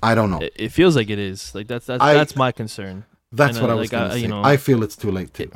[0.02, 0.38] I don't know.
[0.40, 1.54] it, it feels like it is.
[1.54, 3.04] Like that's that's I- that's my concern.
[3.32, 4.28] That's and, what uh, I was like, going I- to you say.
[4.30, 5.50] know- I feel it's too late too.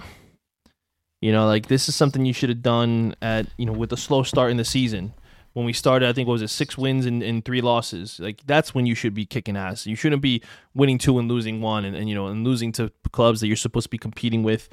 [1.21, 3.97] You know, like this is something you should have done at you know with a
[3.97, 5.15] slow start in the season.
[5.55, 8.19] When we started, I think what was it six wins and, and three losses.
[8.21, 9.87] Like that's when you should be kicking ass.
[9.87, 10.43] You shouldn't be
[10.75, 13.57] winning two and losing one, and, and you know and losing to clubs that you're
[13.57, 14.69] supposed to be competing with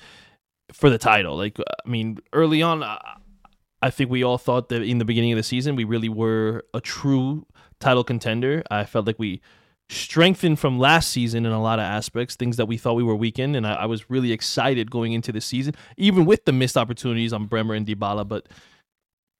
[0.72, 1.36] for the title.
[1.36, 5.38] Like I mean, early on, I, think we all thought that in the beginning of
[5.38, 7.46] the season we really were a true
[7.80, 8.64] title contender.
[8.72, 9.42] I felt like we
[9.90, 13.16] strengthened from last season in a lot of aspects, things that we thought we were
[13.16, 16.54] weak in, and I, I was really excited going into the season, even with the
[16.54, 18.28] missed opportunities on Bremer and Dybala.
[18.28, 18.48] But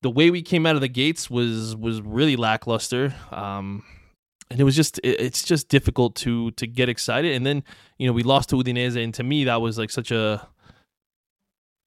[0.02, 3.14] the way we came out of the gates was was really lackluster.
[3.32, 3.84] Um,
[4.50, 7.34] and it was just it's just difficult to to get excited.
[7.34, 7.64] And then
[7.98, 10.46] you know we lost to Udinese, and to me that was like such a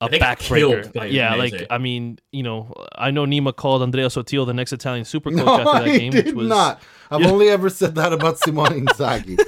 [0.06, 1.10] a backbreaker.
[1.12, 1.38] Yeah, Udinese.
[1.38, 5.30] like I mean, you know, I know Nima called Andrea Sottil the next Italian super
[5.30, 6.80] coach No, after that I game, did which was not.
[7.10, 7.30] I've Yeah.
[7.30, 9.38] only ever said that about Simone Inzaghi.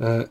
[0.00, 0.24] Uh,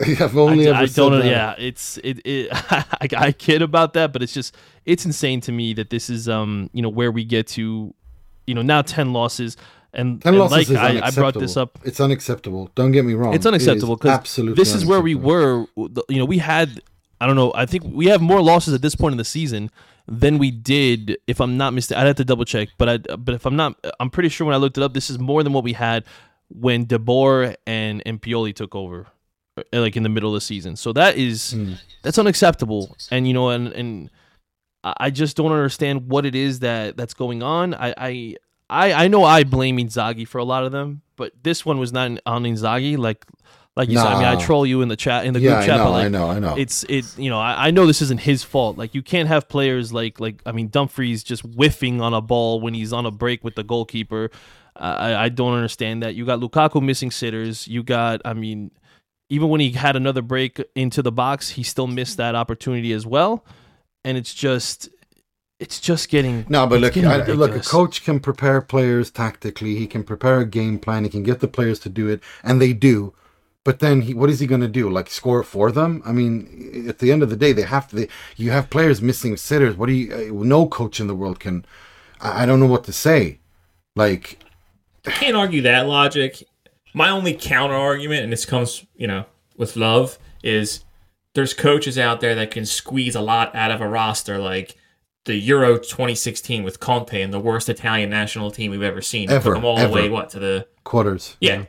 [0.00, 1.18] I've only I, ever I said don't know.
[1.18, 1.26] that.
[1.26, 2.20] Yeah, it's it.
[2.26, 6.10] it I, I kid about that, but it's just it's insane to me that this
[6.10, 7.94] is um you know where we get to,
[8.46, 9.56] you know now ten losses
[9.92, 11.78] and, Ten and losses like is I, I brought this up.
[11.84, 12.68] It's unacceptable.
[12.74, 13.32] Don't get me wrong.
[13.34, 14.60] It's unacceptable because absolutely.
[14.60, 15.66] this is where we were.
[15.76, 16.82] You know, we had
[17.20, 17.52] I don't know.
[17.54, 19.70] I think we have more losses at this point in the season
[20.06, 21.16] than we did.
[21.26, 22.68] If I'm not mistaken, I'd have to double check.
[22.78, 25.10] But I but if I'm not, I'm pretty sure when I looked it up, this
[25.10, 26.04] is more than what we had
[26.48, 29.06] when De Boer and and Pioli took over,
[29.56, 30.76] uh, like in the middle of the season.
[30.76, 31.74] So that is Hmm.
[32.02, 32.96] that's unacceptable.
[33.10, 34.10] And you know, and and
[34.82, 37.74] I I just don't understand what it is that that's going on.
[37.74, 38.36] I I
[38.70, 41.92] I, I know I blame Inzaghi for a lot of them, but this one was
[41.92, 42.96] not on Inzaghi.
[42.98, 43.24] Like
[43.76, 45.62] like you said, I mean, I troll you in the chat in the Yeah, group
[45.62, 45.84] I chat, know.
[45.84, 46.30] but like I know.
[46.30, 46.54] I know.
[46.56, 49.48] it's it you know I, I know this isn't his fault like you can't have
[49.48, 53.10] players like like i mean dumfries just whiffing on a ball when he's on a
[53.10, 54.30] break with the goalkeeper
[54.76, 58.70] i i don't understand that you got lukaku missing sitters you got i mean
[59.28, 63.04] even when he had another break into the box he still missed that opportunity as
[63.06, 63.44] well
[64.04, 64.88] and it's just
[65.60, 67.54] it's just getting No, but look, I, look.
[67.54, 69.76] A coach can prepare players tactically.
[69.76, 71.04] He can prepare a game plan.
[71.04, 73.14] He can get the players to do it, and they do.
[73.64, 74.90] But then, he, what is he going to do?
[74.90, 76.02] Like score it for them?
[76.04, 77.96] I mean, at the end of the day, they have to.
[77.96, 79.74] They, you have players missing sitters.
[79.76, 80.14] What do you?
[80.14, 81.64] Uh, no coach in the world can.
[82.20, 83.38] I, I don't know what to say.
[83.96, 84.38] Like,
[85.06, 86.42] I can't argue that logic.
[86.92, 89.24] My only counter argument, and this comes, you know,
[89.56, 90.84] with love, is
[91.34, 94.76] there's coaches out there that can squeeze a lot out of a roster, like
[95.24, 99.30] the Euro 2016 with Conte and the worst Italian national team we've ever seen.
[99.30, 99.88] Ever, Took them all ever.
[99.88, 100.66] the way, what, to the.
[100.84, 101.36] quarters.
[101.40, 101.64] Yeah.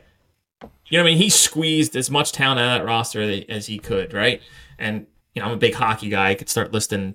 [0.62, 1.18] You know what I mean?
[1.18, 4.40] He squeezed as much talent out of that roster as he could, right?
[4.78, 6.30] And you know, I'm a big hockey guy.
[6.30, 7.14] I could start listing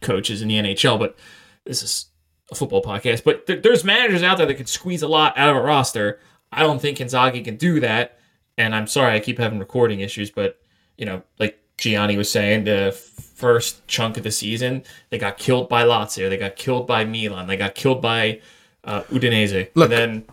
[0.00, 1.18] coaches in the NHL, but
[1.64, 2.06] this is
[2.50, 3.24] a football podcast.
[3.24, 6.20] But th- there's managers out there that could squeeze a lot out of a roster.
[6.52, 8.18] I don't think Inzaghi can do that.
[8.56, 10.60] And I'm sorry, I keep having recording issues, but
[10.96, 15.68] you know, like Gianni was saying, the first chunk of the season, they got killed
[15.68, 18.40] by Lazio, they got killed by Milan, they got killed by
[18.84, 19.70] uh, Udinese.
[19.74, 20.24] Look, and then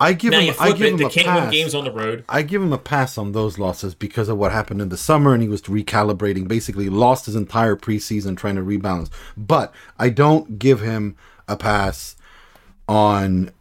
[0.00, 1.52] I give now him I give it, him a pass.
[1.52, 2.24] games on the road.
[2.28, 5.32] I give him a pass on those losses because of what happened in the summer,
[5.32, 6.48] and he was recalibrating.
[6.48, 9.08] Basically, lost his entire preseason trying to rebalance.
[9.36, 11.16] But I don't give him
[11.46, 12.16] a pass
[12.88, 13.52] on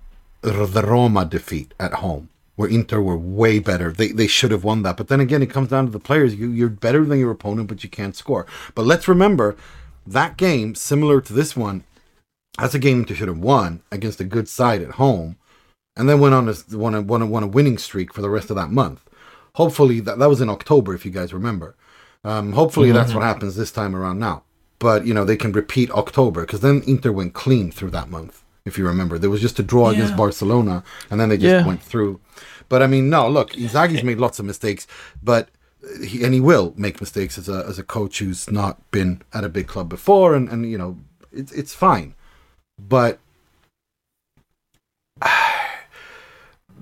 [0.41, 3.91] the Roma defeat at home, where Inter were way better.
[3.91, 4.97] They they should have won that.
[4.97, 6.34] But then again, it comes down to the players.
[6.34, 8.47] You you're better than your opponent, but you can't score.
[8.73, 9.55] But let's remember
[10.07, 11.84] that game, similar to this one,
[12.57, 15.38] that's a game Inter should have won against a good side at home
[15.96, 18.30] and then went on a won a, won a, won a winning streak for the
[18.30, 19.02] rest of that month.
[19.56, 21.76] Hopefully that that was in October, if you guys remember.
[22.24, 24.44] Um, hopefully that's what happens this time around now.
[24.80, 28.44] But you know they can repeat October because then Inter went clean through that month.
[28.66, 31.68] If you remember, there was just a draw against Barcelona, and then they just Yeah.
[31.68, 32.22] went through.
[32.70, 34.88] But I mean, no, look, Inzaghi's made lots of mistakes,
[35.22, 35.50] but
[36.02, 39.44] he, and he will make mistakes as a as a coach who's not been at
[39.44, 40.98] a big club before, and and you know
[41.32, 42.16] it's it's fine,
[42.80, 43.20] but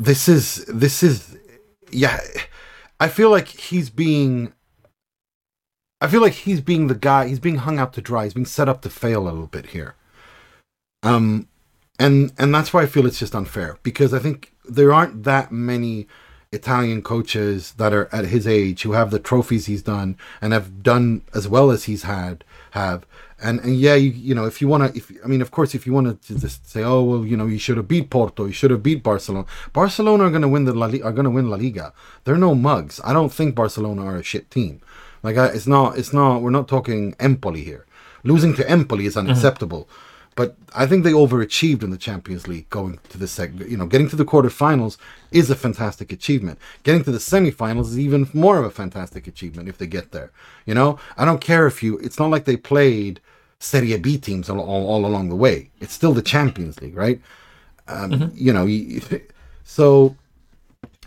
[0.01, 1.37] this is this is
[1.91, 2.19] yeah
[2.99, 4.51] i feel like he's being
[5.99, 8.45] i feel like he's being the guy he's being hung out to dry he's being
[8.45, 9.95] set up to fail a little bit here.
[11.03, 11.47] Um
[11.99, 15.51] and and that's why i feel it's just unfair because i think there aren't that
[15.51, 16.07] many
[16.51, 20.81] italian coaches that are at his age who have the trophies he's done and have
[20.81, 23.05] done as well as he's had have
[23.41, 25.73] and and yeah you, you know if you want to if i mean of course
[25.73, 28.45] if you want to just say oh well you know you should have beat porto
[28.45, 31.25] you should have beat barcelona barcelona are going to win the La Li- are going
[31.25, 34.81] to win la liga they're no mugs i don't think barcelona are a shit team
[35.23, 37.85] like I, it's not it's not we're not talking empoli here
[38.23, 39.29] losing to empoli is mm-hmm.
[39.29, 39.87] unacceptable
[40.35, 43.69] but I think they overachieved in the Champions League going to the seg.
[43.69, 44.97] You know, getting to the quarterfinals
[45.31, 46.57] is a fantastic achievement.
[46.83, 50.31] Getting to the semifinals is even more of a fantastic achievement if they get there.
[50.65, 51.97] You know, I don't care if you.
[51.97, 53.19] It's not like they played
[53.61, 55.69] Serie B teams all, all, all along the way.
[55.79, 57.19] It's still the Champions League, right?
[57.87, 59.01] Um, You know, you,
[59.63, 60.15] so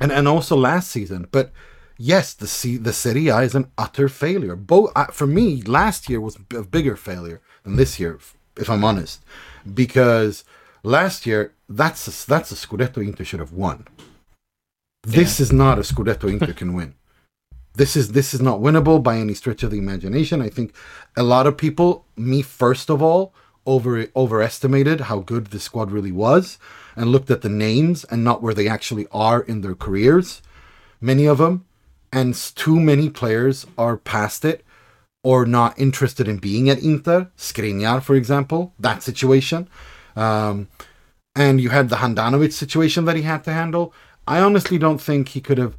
[0.00, 1.52] and and also last season, but.
[1.96, 4.56] Yes, the C, the Serie A is an utter failure.
[4.56, 8.18] Both uh, for me, last year was a bigger failure than this year,
[8.56, 9.22] if I'm honest,
[9.82, 10.42] because
[10.82, 13.86] last year that's a, that's a Scudetto Inter should have won.
[15.04, 16.94] This is not a Scudetto Inter can win.
[17.76, 20.40] This is this is not winnable by any stretch of the imagination.
[20.40, 20.74] I think
[21.16, 23.34] a lot of people, me first of all,
[23.66, 26.58] over overestimated how good the squad really was,
[26.94, 30.40] and looked at the names and not where they actually are in their careers.
[31.00, 31.64] Many of them,
[32.12, 34.64] and too many players are past it
[35.24, 37.30] or not interested in being at Inter.
[37.36, 39.68] Skriniar, for example, that situation.
[40.14, 40.68] Um,
[41.34, 43.92] and you had the Handanovic situation that he had to handle.
[44.28, 45.76] I honestly don't think he could have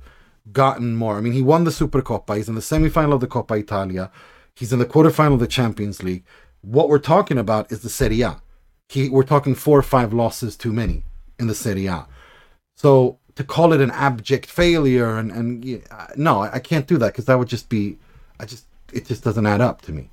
[0.52, 1.18] gotten more.
[1.18, 2.38] I mean, he won the Supercoppa.
[2.38, 4.12] He's in the semifinal of the Coppa Italia.
[4.56, 6.24] He's in the quarterfinal of the Champions League.
[6.62, 8.41] What we're talking about is the Serie A.
[8.89, 11.04] He, we're talking four or five losses too many
[11.39, 12.08] in the Serie A.
[12.76, 16.98] So to call it an abject failure and and uh, no, I I can't do
[16.98, 17.98] that because that would just be,
[18.39, 20.10] I just it just doesn't add up to me.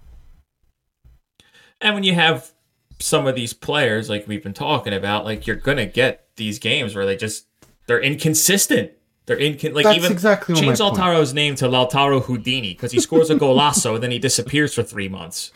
[1.80, 2.52] And when you have
[2.98, 6.94] some of these players like we've been talking about, like you're gonna get these games
[6.94, 7.46] where they just
[7.86, 8.92] they're inconsistent.
[9.26, 10.98] They're incon like That's even exactly change my point.
[10.98, 14.82] Lautaro's name to Lautaro Houdini because he scores a golazo and then he disappears for
[14.82, 15.52] three months.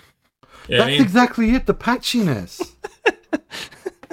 [0.68, 1.02] You know what I That's mean?
[1.02, 1.66] exactly it.
[1.66, 2.60] The patchiness.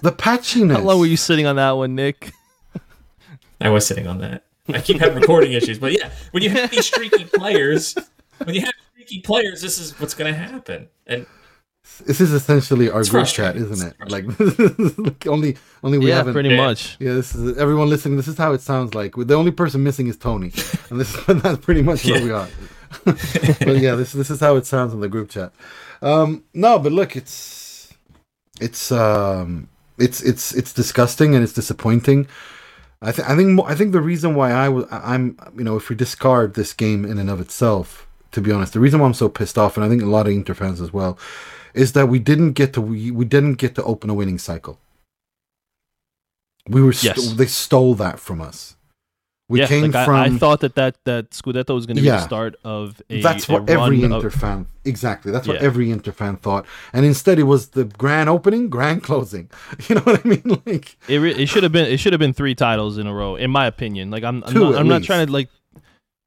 [0.02, 0.74] the patchiness.
[0.76, 2.32] How long were you sitting on that one, Nick?
[3.62, 4.44] I was sitting on that.
[4.70, 7.96] I keep having recording issues, but yeah, when you have these streaky players,
[8.44, 10.88] when you have streaky players, this is what's gonna happen.
[11.06, 11.26] And
[12.00, 13.96] This is essentially our It's group chat, isn't it?
[14.00, 16.34] It's Like only only we yeah, haven't.
[16.34, 16.56] pretty Yeah.
[16.56, 16.98] Pretty much.
[17.00, 18.18] Yeah, this is everyone listening.
[18.18, 19.16] This is how it sounds like.
[19.16, 20.52] The only person missing is Tony,
[20.90, 22.48] and this that's pretty much where we are.
[23.06, 25.52] but yeah, this this is how it sounds in the group chat.
[26.02, 27.94] Um, no, but look, it's
[28.62, 29.68] it's um
[29.98, 32.28] it's it's it's disgusting and it's disappointing.
[33.02, 35.90] I think I think I think the reason why I was I'm you know if
[35.90, 39.14] we discard this game in and of itself, to be honest, the reason why I'm
[39.14, 41.18] so pissed off, and I think a lot of Inter fans as well,
[41.74, 44.80] is that we didn't get to we, we didn't get to open a winning cycle.
[46.68, 47.34] We were st- Yes.
[47.34, 48.76] they stole that from us.
[49.50, 52.02] We yeah, came like from I, I thought that that that Scudetto was going to
[52.02, 52.16] be Yeah.
[52.18, 53.22] the start of a.
[53.22, 55.32] that's a what every run Inter of, fan exactly.
[55.34, 55.68] That's what Yeah.
[55.68, 59.50] every Inter fan thought, and instead it was the grand opening, grand closing.
[59.90, 60.62] You know what I mean?
[60.66, 63.14] Like it, re- it should have been it should have been three titles in a
[63.14, 64.10] row, in my opinion.
[64.12, 65.50] Like I'm I'm not, I'm not trying to like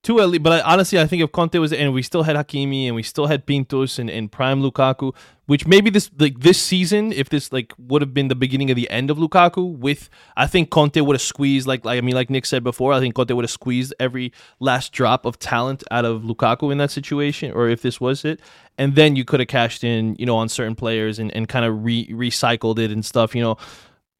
[0.08, 2.86] At least, but I, honestly, I think if Conte was, and we still had Hakimi,
[2.86, 5.14] and we still had Pintos and, and prime Lukaku,
[5.46, 8.76] which maybe this like this season, if this like would have been the beginning of
[8.76, 12.14] the end of Lukaku, with I think Conte would have squeezed like like I mean
[12.14, 15.82] like Nick said before, I think Conte would have squeezed every last drop of talent
[15.90, 18.40] out of Lukaku in that situation, or if this was it,
[18.78, 21.64] and then you could have cashed in, you know, on certain players and, and kind
[21.64, 23.56] of re- recycled it and stuff, you know.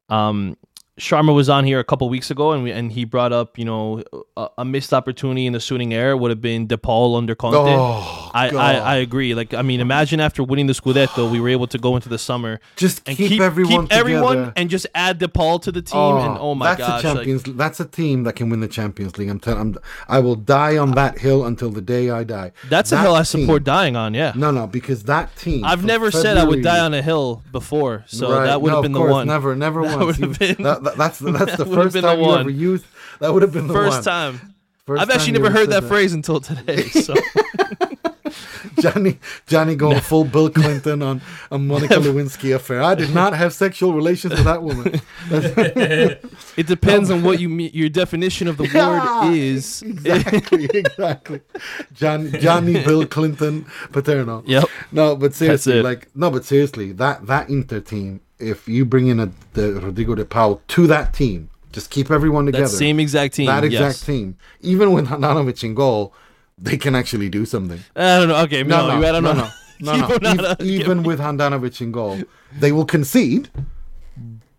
[0.09, 0.57] Um,
[0.99, 3.67] Sharma was on here a couple weeks ago, and we, and he brought up, you
[3.67, 4.03] know,
[4.35, 7.55] a, a missed opportunity in the Suning era would have been DePaul under Conte.
[7.59, 9.35] Oh, I, I, I agree.
[9.35, 12.17] Like, I mean, imagine after winning the Scudetto, we were able to go into the
[12.17, 16.01] summer Just and keep, everyone keep everyone, and just add DePaul to the team.
[16.01, 16.79] and oh, oh my god.
[16.79, 17.43] that's gosh, a like, Champions.
[17.59, 19.29] that's a team that can win the Champions League.
[19.29, 19.77] I'm telling.
[20.09, 22.53] I'm, will die on that hill until the day I die.
[22.71, 24.15] that's a That hill I team- support dying on.
[24.15, 25.63] Yeah, No, no, because that team.
[25.63, 28.77] I've never said I would die on a hill before, so Right, that would no,
[28.77, 29.27] have of been the course, one.
[29.27, 30.19] Never, never That once.
[30.19, 32.85] would have been- that- that- that's that's the that first time you ever used.
[33.21, 34.03] That would have been the First one.
[34.05, 34.55] time.
[34.87, 36.83] First I've actually never heard said that phrase until today.
[37.03, 37.15] So
[38.81, 42.83] Johnny, Johnny going full Bill Clinton on a Monica Lewinsky affair.
[42.83, 45.01] I did not have sexual relations with that woman.
[46.57, 47.71] it depends on what you mean.
[47.73, 49.83] Your definition of the Yeah, word is.
[49.83, 51.41] exactly, exactly.
[51.95, 54.43] John, Johnny Bill Clinton Paterno.
[54.47, 54.65] Yep.
[54.93, 59.21] No, but seriously, like no, but seriously, that that Inter team, if you bring in
[59.21, 62.65] a the Rodrigo de Paul to that team, just keep everyone together.
[62.65, 63.47] That same exact team.
[63.47, 64.07] that exact yes.
[64.07, 66.15] team, even with Handanovic in goal,
[66.59, 67.81] they can actually do something.
[67.95, 68.37] I don't know.
[68.43, 69.49] Okay, no, No, no, I don't no, know.
[69.81, 70.07] no, no, no.
[70.07, 72.23] how Ev- to Even with Handanovic in goal,
[72.59, 73.51] they will concede,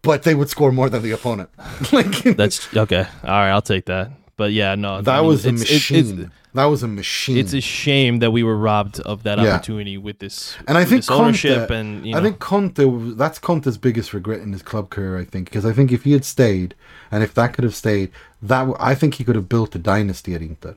[0.01, 1.49] but they would score more than the opponent.
[1.91, 3.07] like That's okay.
[3.23, 4.11] All right, I'll take that.
[4.37, 6.19] But yeah, no, that I mean, was a it's- machine.
[6.21, 7.37] it's, that was a machine.
[7.37, 9.55] it's a shame that we were robbed of that Yeah.
[9.55, 10.55] opportunity with this.
[10.67, 12.83] And I think Conte, and you know, I think Conte,
[13.15, 15.17] that's Conte's biggest regret in his club career.
[15.17, 16.75] I think because I think if he had stayed,
[17.11, 18.11] and if that could have stayed,
[18.41, 20.75] that I think he could have built a dynasty at Inter.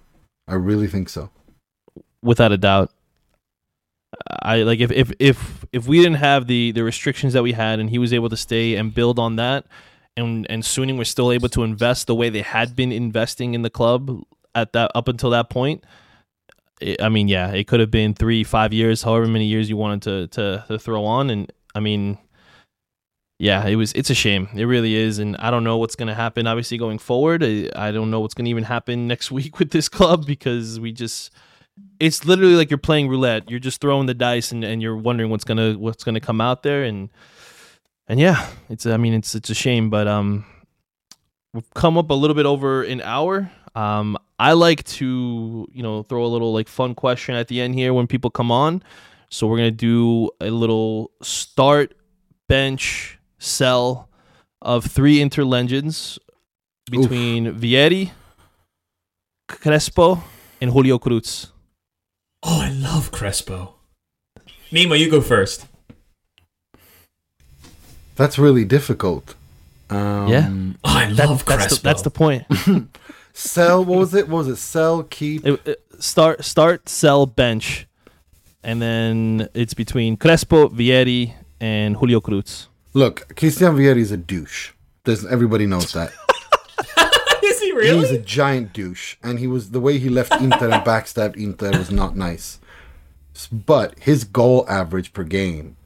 [0.49, 1.31] I really think so.
[2.23, 2.91] without a doubt.
[4.43, 7.79] I like if if if if we didn't have the the restrictions that we had,
[7.79, 9.65] and he was able to stay and build on that,
[10.17, 13.63] and and Suning was still able to invest the way they had been investing in
[13.63, 14.23] the club
[14.55, 15.85] at that up until that point.
[16.81, 19.77] It, I mean, yeah, it could have been three, five years, however many years you
[19.77, 22.19] wanted to to, to throw on, and I mean,
[23.41, 23.93] yeah, it was.
[23.95, 24.49] It's a shame.
[24.55, 26.47] It really is, and I don't know what's going to happen.
[26.47, 29.71] Obviously, going forward, I, I don't know what's going to even happen next week with
[29.71, 31.31] this club because we just.
[31.99, 33.51] It's literally like you're playing roulette.
[33.51, 36.63] You're just throwing the dice, and, and you're wondering what's gonna what's gonna come out
[36.63, 37.09] there, and
[38.11, 38.87] and yeah, it's.
[38.87, 40.45] I mean, it's it's a shame, but um,
[41.55, 43.49] we've come up a little bit over an hour.
[43.77, 47.77] Um, I like to you know throw a little like fun question at the end
[47.77, 48.83] here when people come on.
[49.31, 51.95] So we're gonna do a little start,
[52.49, 54.09] bench, sell
[54.61, 56.19] of three interlegends
[56.91, 58.11] between Vieri,
[59.47, 60.21] Crespo,
[60.61, 61.53] and Julio Cruz.
[62.43, 63.77] Oh, I love Crespo.
[64.73, 65.70] Nima, you go first.
[68.21, 69.35] That's really difficult.
[69.89, 70.49] Um, Yeah.
[70.85, 71.75] Oh, I That- love that's Crespo.
[71.77, 72.45] the, that's the point.
[73.33, 73.85] Sell.
[73.85, 74.29] What was it?
[74.29, 74.57] What was it?
[74.57, 75.03] Sell.
[75.05, 75.47] Keep.
[75.47, 77.87] It- it- start, start, sell, bench,
[78.63, 82.69] and then it's between Crespo, Vieri, and Julio Cruz.
[82.93, 84.73] Look, Christian Vieri is a douche.
[85.05, 86.13] There's everybody knows that.
[87.43, 88.01] Is he really?
[88.01, 91.71] He's a giant douche, and he was the way he left Inter and backstabbed Inter
[91.79, 92.59] was not nice.
[93.51, 95.77] But his goal average per game,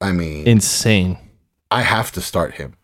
[0.00, 1.18] I mean, Insane.
[1.70, 2.74] I have to start him.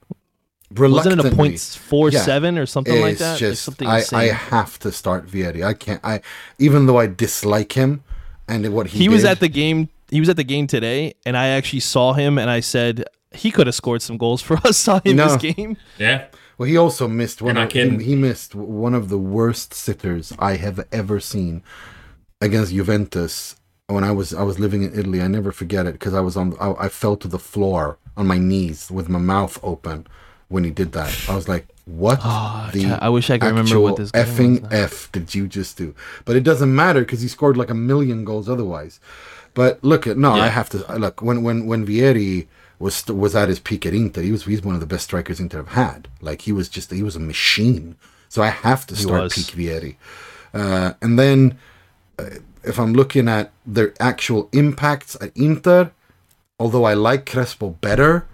[0.76, 2.20] Wasn't it a point four Yeah.
[2.22, 3.32] seven or something like it's that?
[3.32, 4.03] It's just something I.
[4.12, 5.64] I have to start Vieri.
[5.64, 6.01] I can't.
[6.05, 6.20] I
[6.59, 8.03] even though I dislike him
[8.49, 9.89] and what he he was at the game.
[10.11, 13.51] He was at the game today, and I actually saw him, and I said he
[13.51, 14.87] could have scored some goals for us.
[15.05, 15.28] in No.
[15.28, 15.76] this game.
[15.99, 16.26] yeah.
[16.59, 17.57] Well, he also missed one.
[17.57, 21.62] Of, he, he missed one of the worst sitters I have ever seen
[22.41, 23.57] against Juventus.
[23.89, 26.37] When I was I was living in Italy, I never forget it because I was
[26.37, 26.57] on.
[26.61, 30.06] I, I fell to the floor on my knees with my mouth open
[30.48, 31.12] when he did that.
[31.28, 34.72] I was like, "What Oh, God, I wish I could remember what this effing was.
[34.72, 35.94] f did you just do?"
[36.24, 39.01] But it doesn't matter because he scored like a million goals otherwise.
[39.55, 42.47] But look at no, I have to look when when when Vieri
[42.78, 44.20] was was at his peak at Inter.
[44.22, 46.09] He was he's one of the best strikers Inter have had.
[46.20, 47.97] Like he was just he was a machine.
[48.28, 49.97] So I have to start peak Vieri.
[50.52, 51.59] Uh, and then
[52.18, 52.24] uh,
[52.64, 55.90] if I'm looking at their actual impacts at Inter,
[56.59, 58.27] although I like Crespo better,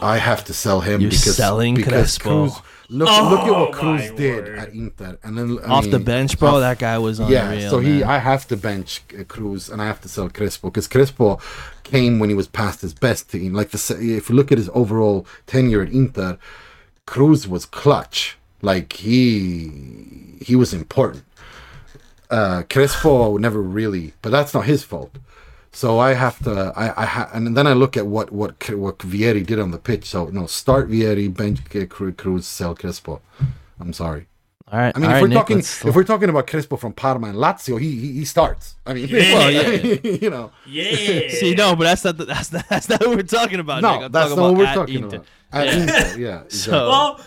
[0.00, 2.48] I have to sell him You're because selling because Crespo.
[2.48, 4.58] Cruz, look look at Oh, what Cruz did word.
[4.58, 6.50] at Inter, and then I Off the bench, bro.
[6.56, 7.52] off- that guy was unreal.
[7.54, 8.04] yeah, so he, man.
[8.04, 11.38] I have to bench uh, Cruz and I have to sell Crespo because Crespo
[11.82, 13.54] came when he was past his best team.
[13.54, 16.38] Like the, if you look at his overall tenure at Inter,
[17.06, 19.70] Cruz was clutch Like he
[20.42, 21.24] he was important.
[22.28, 25.12] Uh, Crespo never really, but that's not his fault.
[25.76, 28.76] So I have to, I, I ha- and then I look at what what Cre-
[28.76, 30.06] what Vieri did on the pitch.
[30.06, 31.58] So no, start Vieri, bench
[32.16, 33.20] Cruz, sell Crespo.
[33.78, 34.26] I'm sorry.
[34.72, 34.96] All right.
[34.96, 37.36] I mean, if right, we're Nick, talking, if we're talking about Crespo from Parma and
[37.36, 38.76] Lazio, he he, he starts.
[38.86, 39.68] I mean, Well, yeah.
[40.02, 41.28] you know, Yeah.
[41.28, 43.82] See, no, but that's not the, that's not, that's not what we're talking about.
[43.82, 44.02] no, Nick.
[44.04, 45.16] I'm that's not what we're at talking Inter.
[45.16, 45.26] about.
[45.52, 45.72] At Yeah.
[45.74, 46.42] Inter, yeah.
[46.44, 46.50] exactly.
[46.58, 47.20] So- Well,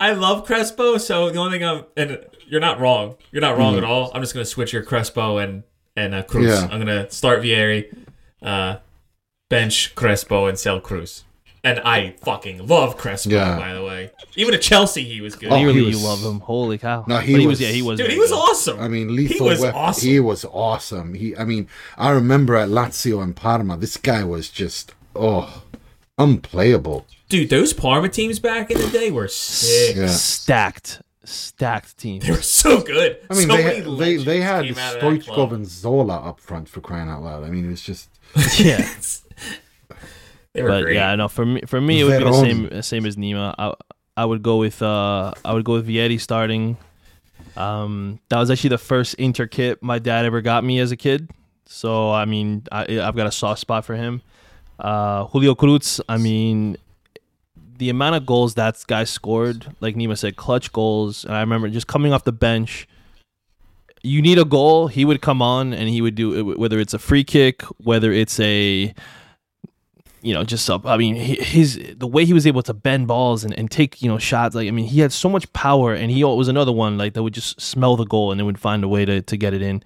[0.00, 3.16] I love Crespo, so the only thing I'm and you're not wrong.
[3.32, 3.84] You're not wrong mm-hmm.
[3.84, 4.10] at all.
[4.14, 5.62] I'm just gonna switch your Crespo and
[5.96, 6.46] and uh, Cruz.
[6.48, 6.68] Yeah.
[6.70, 7.94] I'm gonna start Vieri,
[8.42, 8.76] uh,
[9.50, 11.24] bench Crespo and sell Cruz.
[11.64, 13.58] And I fucking love Crespo, Yeah.
[13.58, 14.12] by the way.
[14.36, 15.50] Even at Chelsea, he was good.
[15.50, 16.38] Oh, he was- you love him.
[16.40, 17.04] Holy cow!
[17.08, 17.52] No, he But he was.
[17.54, 17.98] was- Yeah, he was.
[17.98, 18.36] Dude, he was good.
[18.36, 18.78] awesome.
[18.78, 19.74] I mean, he was weapon.
[19.74, 20.08] awesome.
[20.08, 21.14] He was awesome.
[21.14, 21.66] He, I mean,
[21.98, 25.64] I remember at Lazio and Parma, this guy was just oh,
[26.18, 27.06] unplayable.
[27.28, 29.96] Dude, those Parma teams back in the day were sick.
[29.96, 30.06] Yeah.
[30.06, 32.20] stacked, stacked team.
[32.20, 33.18] They were so good.
[33.30, 35.52] I mean, so they many had, they, legends they had came out of that Stoichkov
[35.52, 37.44] and Zola up front for crying out loud.
[37.44, 38.08] I mean, it was just
[38.58, 38.88] yeah,
[40.52, 40.94] They were but great.
[40.94, 41.28] yeah, no.
[41.28, 43.54] For me, for me, it would be the same same as Nima.
[43.58, 43.74] I
[44.16, 46.76] I would go with uh I would go with Vieri starting.
[47.56, 50.96] Um, that was actually the first Inter kit my dad ever got me as a
[50.96, 51.30] kid.
[51.66, 54.22] So I mean, I I've got a soft spot for him.
[54.78, 56.00] Uh, Julio Cruz.
[56.08, 56.76] I mean,
[57.78, 61.24] the amount of goals that guy scored, like Nima said, clutch goals.
[61.24, 62.88] And I remember just coming off the bench.
[64.02, 66.94] You need a goal, he would come on and he would do it, whether it's
[66.94, 68.94] a free kick, whether it's a
[70.22, 70.84] you know, just up.
[70.84, 74.08] I mean, his the way he was able to bend balls and, and take you
[74.08, 74.56] know shots.
[74.56, 77.22] Like I mean, he had so much power, and he was another one like that
[77.22, 79.62] would just smell the goal and then would find a way to, to get it
[79.62, 79.84] in.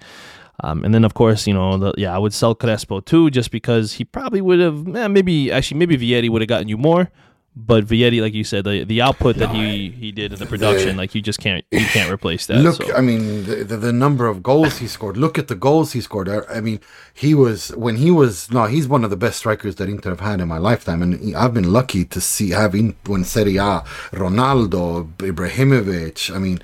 [0.63, 3.51] Um, and then of course, you know, the, yeah, I would sell Crespo too, just
[3.51, 7.11] because he probably would have eh, maybe actually maybe Vieri would have gotten you more.
[7.57, 10.97] But Vieri, like you said, the the output that he he did in the production,
[10.97, 12.59] like you just can't you can't replace that.
[12.59, 12.95] Look, so.
[12.95, 15.17] I mean, the, the, the number of goals he scored.
[15.17, 16.29] Look at the goals he scored.
[16.29, 16.79] I, I mean,
[17.13, 20.21] he was when he was no, he's one of the best strikers that Inter have
[20.21, 23.83] had in my lifetime, and I've been lucky to see having in when Serie A,
[24.13, 26.33] Ronaldo, Ibrahimovic.
[26.35, 26.63] I mean,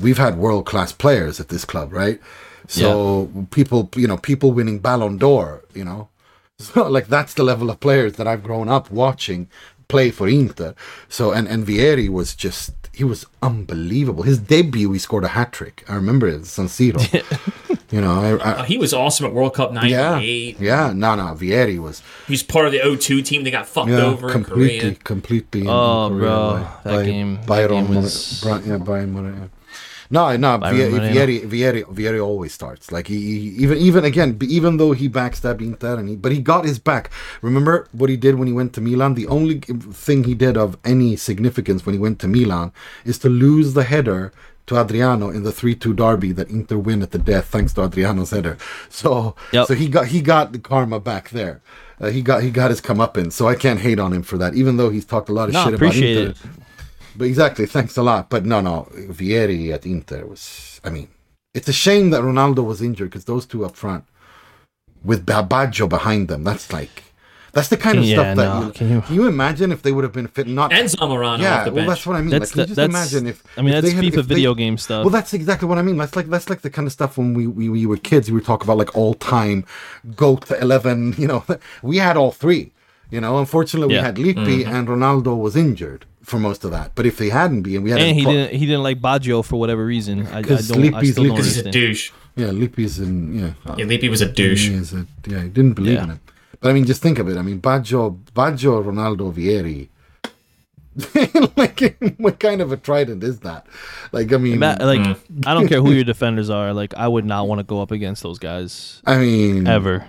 [0.00, 2.20] we've had world class players at this club, right?
[2.68, 6.08] So people, you know, people winning Ballon d'Or, you know,
[6.60, 9.48] so like that's the level of players that I've grown up watching
[9.90, 10.74] play for Inter.
[11.08, 14.24] So and and Vieri was just he was unbelievable.
[14.24, 15.84] His debut, he scored a hat trick.
[15.88, 17.00] I remember it, San Siro.
[17.94, 20.60] you know, I, Uh, he was awesome at World Cup '98.
[20.60, 20.92] yeah.
[20.94, 23.44] No, no, Vieri was He was part of the 0-2 team.
[23.44, 24.94] They got fucked yeah over in completely, Korea.
[25.12, 25.60] completely.
[25.62, 28.60] in- Oh, in Korea bro, by- that by game- that Byron, game More- was- Bra-
[28.66, 29.48] yeah, Byron More- yeah.
[30.12, 30.90] No, no, Vieri.
[31.14, 32.90] Vieri, Vieri, Vieri always starts.
[32.90, 36.40] Like he, he- even, even again, even though he backstabbed Inter, and he, but he
[36.40, 37.10] got his back.
[37.42, 39.14] Remember what he did when he went to Milan?
[39.14, 42.72] The only thing he did of any significance when he went to Milan
[43.04, 44.32] is to lose the header
[44.66, 48.30] to Adriano in the three-two derby that Inter win at the death, thanks to Adriano's
[48.30, 48.56] header.
[48.90, 49.66] So, Yep.
[49.68, 51.60] so he got he got the karma back there.
[52.00, 53.32] Uh, he got he got his comeuppance.
[53.32, 55.54] So I can't hate on him for that, even though he's talked a lot of
[55.54, 56.50] No, shit appreciate about Inter.
[57.20, 58.30] But exactly, thanks a lot.
[58.30, 58.88] But no, no,
[59.18, 60.80] Vieri at Inter was.
[60.82, 61.08] I mean,
[61.54, 64.04] it's a shame that Ronaldo was injured because those two up front,
[65.04, 66.96] with Ba- Baggio behind them, that's like,
[67.52, 68.60] that's the kind of Yeah, stuff that.
[68.60, 70.46] no, you, can you- can you imagine if they would have been fit?
[70.46, 71.88] Not And Zamorano yeah, off the well, bench.
[71.88, 72.30] that's what I mean.
[72.30, 74.04] That's like, can you the- just that's- imagine if I mean, if that's they had-
[74.12, 75.04] FIFA they- video game stuff.
[75.04, 75.96] Well, that's exactly what I mean.
[75.98, 78.30] That's like that's like the kind of stuff when we we, we were kids.
[78.30, 79.64] We would talk about like all time
[80.16, 81.14] goat eleven.
[81.18, 81.44] You know,
[81.82, 82.72] we had all three.
[83.10, 84.00] You know, unfortunately, Yeah.
[84.02, 86.92] we had Lippi and Ronaldo was injured for most of that.
[86.94, 89.44] But if they hadn't been, we had and he pro- didn't he didn't like Baggio
[89.44, 90.26] for whatever reason.
[90.28, 90.78] I, I 'Cause don't.
[90.78, 92.10] I Lippi's- still don't Lippi's He's a douche.
[92.36, 93.74] Yeah, Lippi's in yeah.
[93.76, 94.68] Yeah, Lippi was a douche.
[94.68, 96.04] He is a, yeah, he didn't believe Yeah.
[96.04, 96.18] in it.
[96.60, 97.36] But I mean, just think of it.
[97.36, 99.88] I mean, Baggio, Baggio, Ronaldo, Vieri.
[101.56, 103.66] like, what kind of a trident is that?
[104.12, 105.46] Like, I mean, Ma- like Mm.
[105.46, 106.72] I don't care who your defenders are.
[106.74, 110.04] Like I would not want to go up against those guys I mean, ever.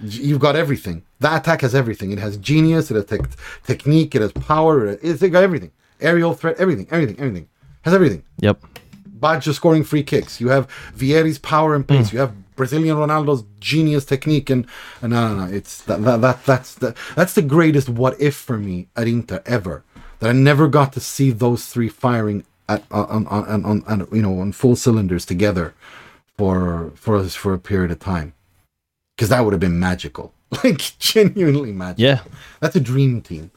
[0.00, 1.02] You've got everything.
[1.20, 2.10] That attack has everything.
[2.12, 2.90] It has genius.
[2.90, 3.20] It has tech
[3.64, 4.14] technique.
[4.14, 4.86] It has power.
[4.86, 5.70] It, it's got everything.
[6.00, 6.56] Aerial threat.
[6.58, 6.86] Everything.
[6.90, 7.18] Everything.
[7.18, 7.48] Everything.
[7.82, 8.22] Has everything.
[8.40, 8.62] Yep.
[9.18, 10.40] Baggio scoring free kicks.
[10.40, 12.10] You have Vieri's power and pace.
[12.10, 12.12] Mm.
[12.12, 14.66] You have Brazilian Ronaldo's genius technique and,
[15.02, 15.52] and no, no, no.
[15.52, 19.42] It's that, that, that that's the that's the greatest what if for me at Inter
[19.46, 19.82] ever.
[20.20, 24.08] That I never got to see those three firing at on on on, on, on
[24.12, 25.74] you know on full cylinders together
[26.36, 28.33] for for us for a period of time.
[29.16, 30.32] Because that would have been magical,
[30.64, 32.04] like genuinely magical.
[32.04, 32.20] Yeah.
[32.60, 33.50] that's a dream team.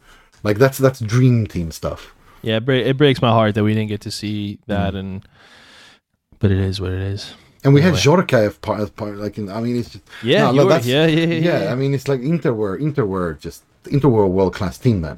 [0.44, 2.14] Like that's that's dream team stuff.
[2.44, 2.58] Yeah.
[2.58, 5.00] It, bre- it breaks my heart that we didn't get to see that, Mm.
[5.00, 5.28] and
[6.40, 7.34] but it is what it is.
[7.64, 8.24] And we had Anyway.
[8.24, 10.44] Jorka as part, as part like in, I mean it's just Yeah.
[10.46, 11.26] No, you no, that's- yeah, yeah.
[11.26, 11.64] Yeah.
[11.64, 11.72] yeah.
[11.72, 15.18] I mean, it's like Inter were Inter were just Inter were world class team then,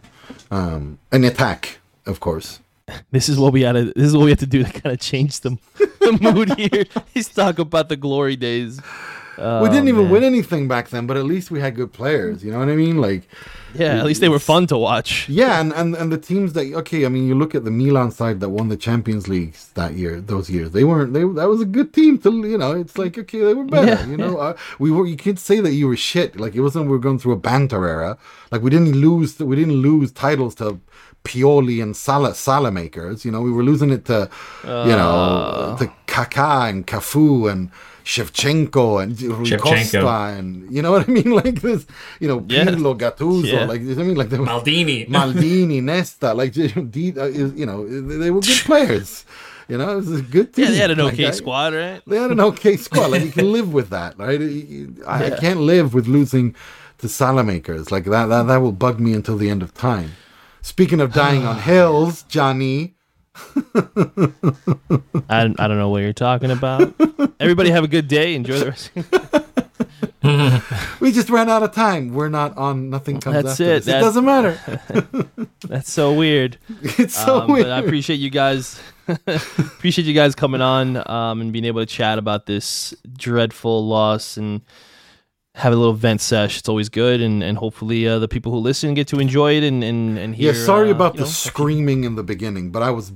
[0.52, 2.60] um, an attack, of course.
[3.12, 4.94] this is what we had to this is what we had to do to kind
[4.94, 5.58] of change the,
[6.00, 6.86] the mood here.
[7.14, 8.80] He's talking about the glory days.
[9.64, 10.12] We didn't Oh, even man.
[10.12, 12.44] win anything back then, but at least we had good players.
[12.44, 12.98] You know what I mean?
[13.08, 13.24] Like,
[13.74, 15.12] Yeah, at least they were fun to watch.
[15.30, 18.12] yeah, and, and and the teams that okay, I mean, you look at the Milan
[18.12, 21.12] side that won the Champions League that year, those years, they weren't.
[21.14, 22.72] They that was a good team to you know.
[22.84, 23.88] It's like okay, they were better.
[23.94, 24.54] Yeah, you know, uh,
[24.84, 25.06] we were.
[25.12, 26.30] You can't say that you were shit.
[26.44, 26.86] Like it wasn't.
[26.90, 28.18] We were going through a banter era.
[28.52, 29.32] Like we didn't lose.
[29.52, 30.80] We didn't lose titles to.
[31.26, 34.30] Pioli and Sala Salamakers, you know, we were losing it to,
[34.64, 34.86] you Uh.
[35.00, 37.70] know, to Kaká and Cafu and
[38.06, 39.60] Shevchenko and Rui Shevchenko.
[39.62, 41.86] Costa and you know what I mean, like this,
[42.20, 42.66] you know, Yeah.
[42.66, 43.66] Pirlo, Gattuso, Yeah.
[43.66, 45.08] like I mean, like they were, Maldini.
[45.18, 49.26] Maldini, Nesta, like you know, D- uh, you know, they were good players.
[49.68, 50.66] You know, it was a good team.
[50.66, 52.02] Yeah, they had an okay I- squad, right?
[52.08, 53.12] They had an okay squad.
[53.12, 54.42] Like you can live with that, right?
[55.08, 56.56] I, I can't live with losing
[56.98, 58.26] to Salamakers like that.
[58.28, 60.14] That that will bug me until the end of time.
[60.64, 62.96] Speaking of dying on hills, Johnny.
[65.30, 66.94] I, I don't know what you're talking about.
[67.40, 68.36] Everybody have a good day.
[68.36, 68.92] Enjoy the rest.
[71.00, 72.14] We just ran out of time.
[72.14, 72.90] We're not on.
[72.90, 73.86] Nothing comes That's it.
[73.86, 73.88] this.
[73.88, 74.60] It doesn't matter.
[75.68, 76.58] That's so weird.
[76.82, 77.66] It's so Um, weird.
[77.66, 78.80] but I appreciate you guys.
[79.08, 84.36] appreciate you guys coming on um, and being able to chat about this dreadful loss
[84.38, 84.62] and
[85.56, 86.60] have a little vent sesh.
[86.60, 89.64] It's always good, and and hopefully uh, the people who listen get to enjoy it
[89.64, 90.54] and and and hear.
[90.54, 93.14] yeah, sorry uh, about the know, screaming in the beginning, but I was.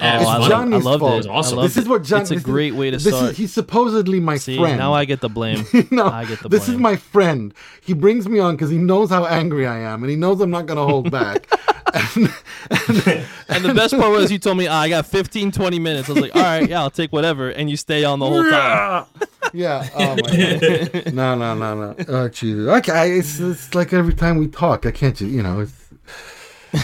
[0.00, 1.24] Oh, Oh, It's I, love, I Johnny's loved fault.
[1.24, 1.26] it.
[1.26, 1.58] It awesome.
[1.58, 2.22] I This is what John.
[2.22, 3.30] It's a great way to this start.
[3.32, 4.76] Is, he's supposedly my See, friend.
[4.78, 5.64] now I get the blame.
[5.90, 7.54] no, I get the this is my friend.
[7.80, 10.50] He brings me on because he knows how angry I am, and he knows I'm
[10.50, 11.46] not going to hold back.
[11.94, 12.28] and,
[13.48, 16.08] And the best part was you told me, "Ah, I got 15, 20 minutes.
[16.08, 17.50] I was like, all right, yeah, I'll take whatever.
[17.50, 19.04] And you stay on the whole time.
[19.52, 19.88] yeah.
[19.94, 21.14] Oh my god.
[21.14, 21.94] No, no, no, no.
[22.08, 22.66] Oh Jesus.
[22.68, 23.12] Okay.
[23.18, 25.20] It's, it's like every time we talk, I can't.
[25.20, 25.60] You know.
[25.60, 25.72] It's.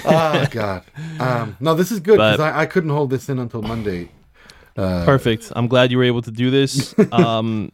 [0.05, 0.83] Oh god.
[1.19, 1.57] Um.
[1.61, 4.11] No, this is good because I, I couldn't hold this in until Monday.
[4.77, 5.53] Perfect.
[5.55, 6.95] I'm glad you were able to do this.
[7.13, 7.73] Um,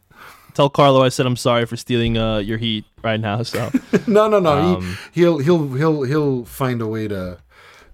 [0.55, 3.43] tell Carlo I said I'm sorry for stealing uh, your heat right now.
[3.43, 3.71] So
[4.07, 4.53] No, no, no.
[4.77, 7.39] Um, he, he'll he'll he'll he'll find a way to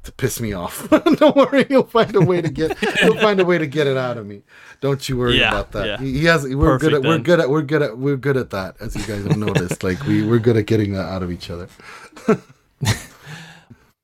[0.04, 0.88] to piss me off.
[0.90, 3.96] Don't worry, he'll find a way to get he'll find a way to get it
[3.96, 4.42] out of me.
[4.80, 5.86] Don't you worry Yeah, about that.
[5.86, 5.98] yeah.
[5.98, 8.36] He, he has we're good Perfect at we're good at we're good at we're good
[8.36, 9.82] at that as you guys have noticed.
[9.82, 11.68] like we we're good at getting that out of each other.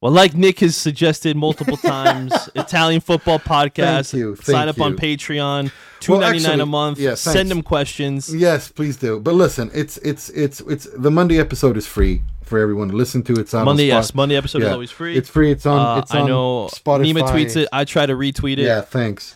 [0.01, 4.13] Well, like Nick has suggested multiple times, Italian football podcast.
[4.13, 4.97] Thank you, sign thank up on.
[4.97, 6.99] Patreon, two Well, ninety nine a month.
[7.01, 8.33] yeah, Send them questions.
[8.35, 9.19] Yes, please do.
[9.19, 13.23] But listen, it's it's it's it's the Monday episode is free for everyone to listen
[13.25, 13.35] to.
[13.35, 15.17] It's on Monday, yes, Monday episode is always free.
[15.17, 15.51] It's free.
[15.51, 15.79] It's on.
[15.79, 17.13] Uh, it's on I know Spotify.
[17.15, 17.69] Nima tweets it.
[17.73, 18.67] I try to retweet it.
[18.67, 19.35] Yeah, thanks.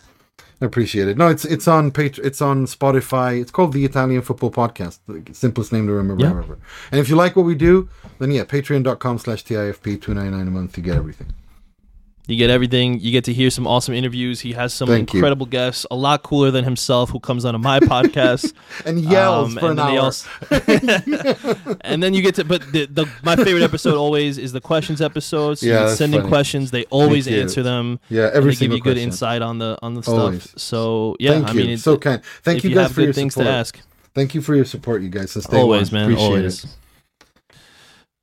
[0.61, 1.17] I appreciate it.
[1.17, 3.41] No, it's it's on Patr- it's on Spotify.
[3.41, 4.99] It's called the Italian Football Podcast.
[5.07, 6.31] The simplest name to remember Yeah.
[6.39, 6.57] ever.
[6.91, 7.89] And if you like what we do,
[8.19, 10.77] then yeah, patreon.com slash TIFP two ninety nine a month.
[10.77, 11.27] You get everything.
[12.25, 13.01] You get everything.
[13.01, 14.39] You get to hear some awesome interviews.
[14.39, 15.17] He has some Thank you.
[15.19, 18.53] incredible guests, a lot cooler than himself, who comes onto my podcast.
[18.85, 19.99] And yells Um, for and an hour.
[19.99, 20.29] also-
[21.81, 25.01] and then you get to, but the, the my favorite episode always is the questions
[25.01, 25.55] episode.
[25.59, 26.29] So Yeah, you can that's send in funny.
[26.29, 26.71] questions.
[26.71, 27.99] They always answer them.
[28.09, 28.99] Yeah, and they give you good question.
[29.09, 30.15] insight on the on the stuff.
[30.17, 30.53] Always.
[30.55, 31.57] So yeah, Thank I you.
[31.59, 32.21] mean, it, so kind.
[32.41, 33.47] Thank you you, guys have for good your things support.
[33.47, 33.79] to ask,
[34.15, 35.31] Thank you for your support, you guys.
[35.31, 36.01] Since day always, one.
[36.01, 36.63] man, Appreciate always.
[36.63, 36.69] it.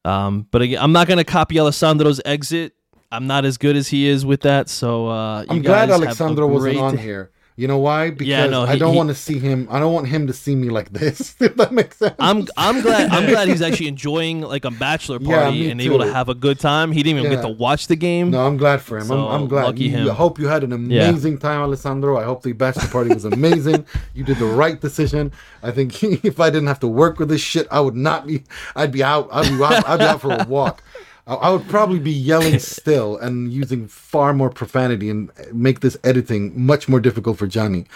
[0.05, 2.73] Um, but again, I'm not gonna copy Alessandro's exit.
[3.13, 4.69] I'm not as good as he is with that.
[4.69, 7.31] So uh, you I'm glad Alessandro wasn't on here.
[7.57, 8.09] You know why?
[8.09, 9.69] Because no, I don't he- want to see him.
[9.71, 11.35] I don't want him to see me like this.
[11.41, 12.15] If that makes sense.
[12.19, 15.99] I'm I'm glad I'm glad he's actually enjoying like a bachelor party me and able
[15.99, 16.91] to have a good time.
[16.91, 17.37] He didn't even Yeah.
[17.37, 18.31] get to watch the game.
[18.31, 19.05] No, I'm glad for him.
[19.09, 19.65] So, I'm, I'm glad.
[19.67, 20.11] lucky You- him.
[20.11, 21.09] I hope you had an Yeah.
[21.09, 22.17] amazing time, Alessandro.
[22.17, 23.85] I hope the bachelor party was amazing.
[24.15, 25.31] you did the right decision.
[25.63, 28.45] I think if I didn't have to work with this shit, I would not be.
[28.75, 29.29] I'd be out.
[29.33, 29.87] I'd be out.
[29.87, 30.83] I'd be out for a walk.
[31.27, 35.97] I, I would probably be yelling still and using far more profanity and make this
[36.05, 37.87] editing much more difficult for Johnny.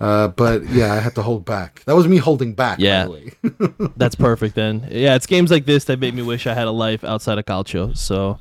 [0.00, 1.82] Uh, but yeah, I had to hold back.
[1.84, 2.78] That was me holding back.
[2.78, 3.06] Yeah.
[3.06, 3.90] By the way.
[3.96, 4.86] That's perfect then.
[4.90, 7.44] Yeah, it's games like this that make me wish I had a life outside of
[7.44, 7.96] Calcio.
[7.96, 8.38] So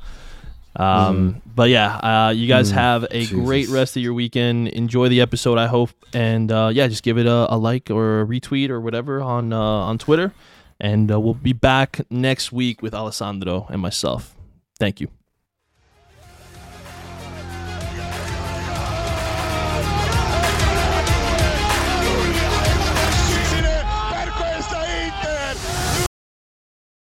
[0.75, 4.67] um but yeah, uh you guys have a great rest of your weekend.
[4.67, 5.89] Enjoy the episode, I hope.
[6.13, 9.51] And uh yeah, just give it a, a like or a retweet or whatever on
[9.51, 10.33] uh on Twitter.
[10.79, 14.35] And uh, we'll be back next week with Alessandro and myself.
[14.79, 15.09] Thank you.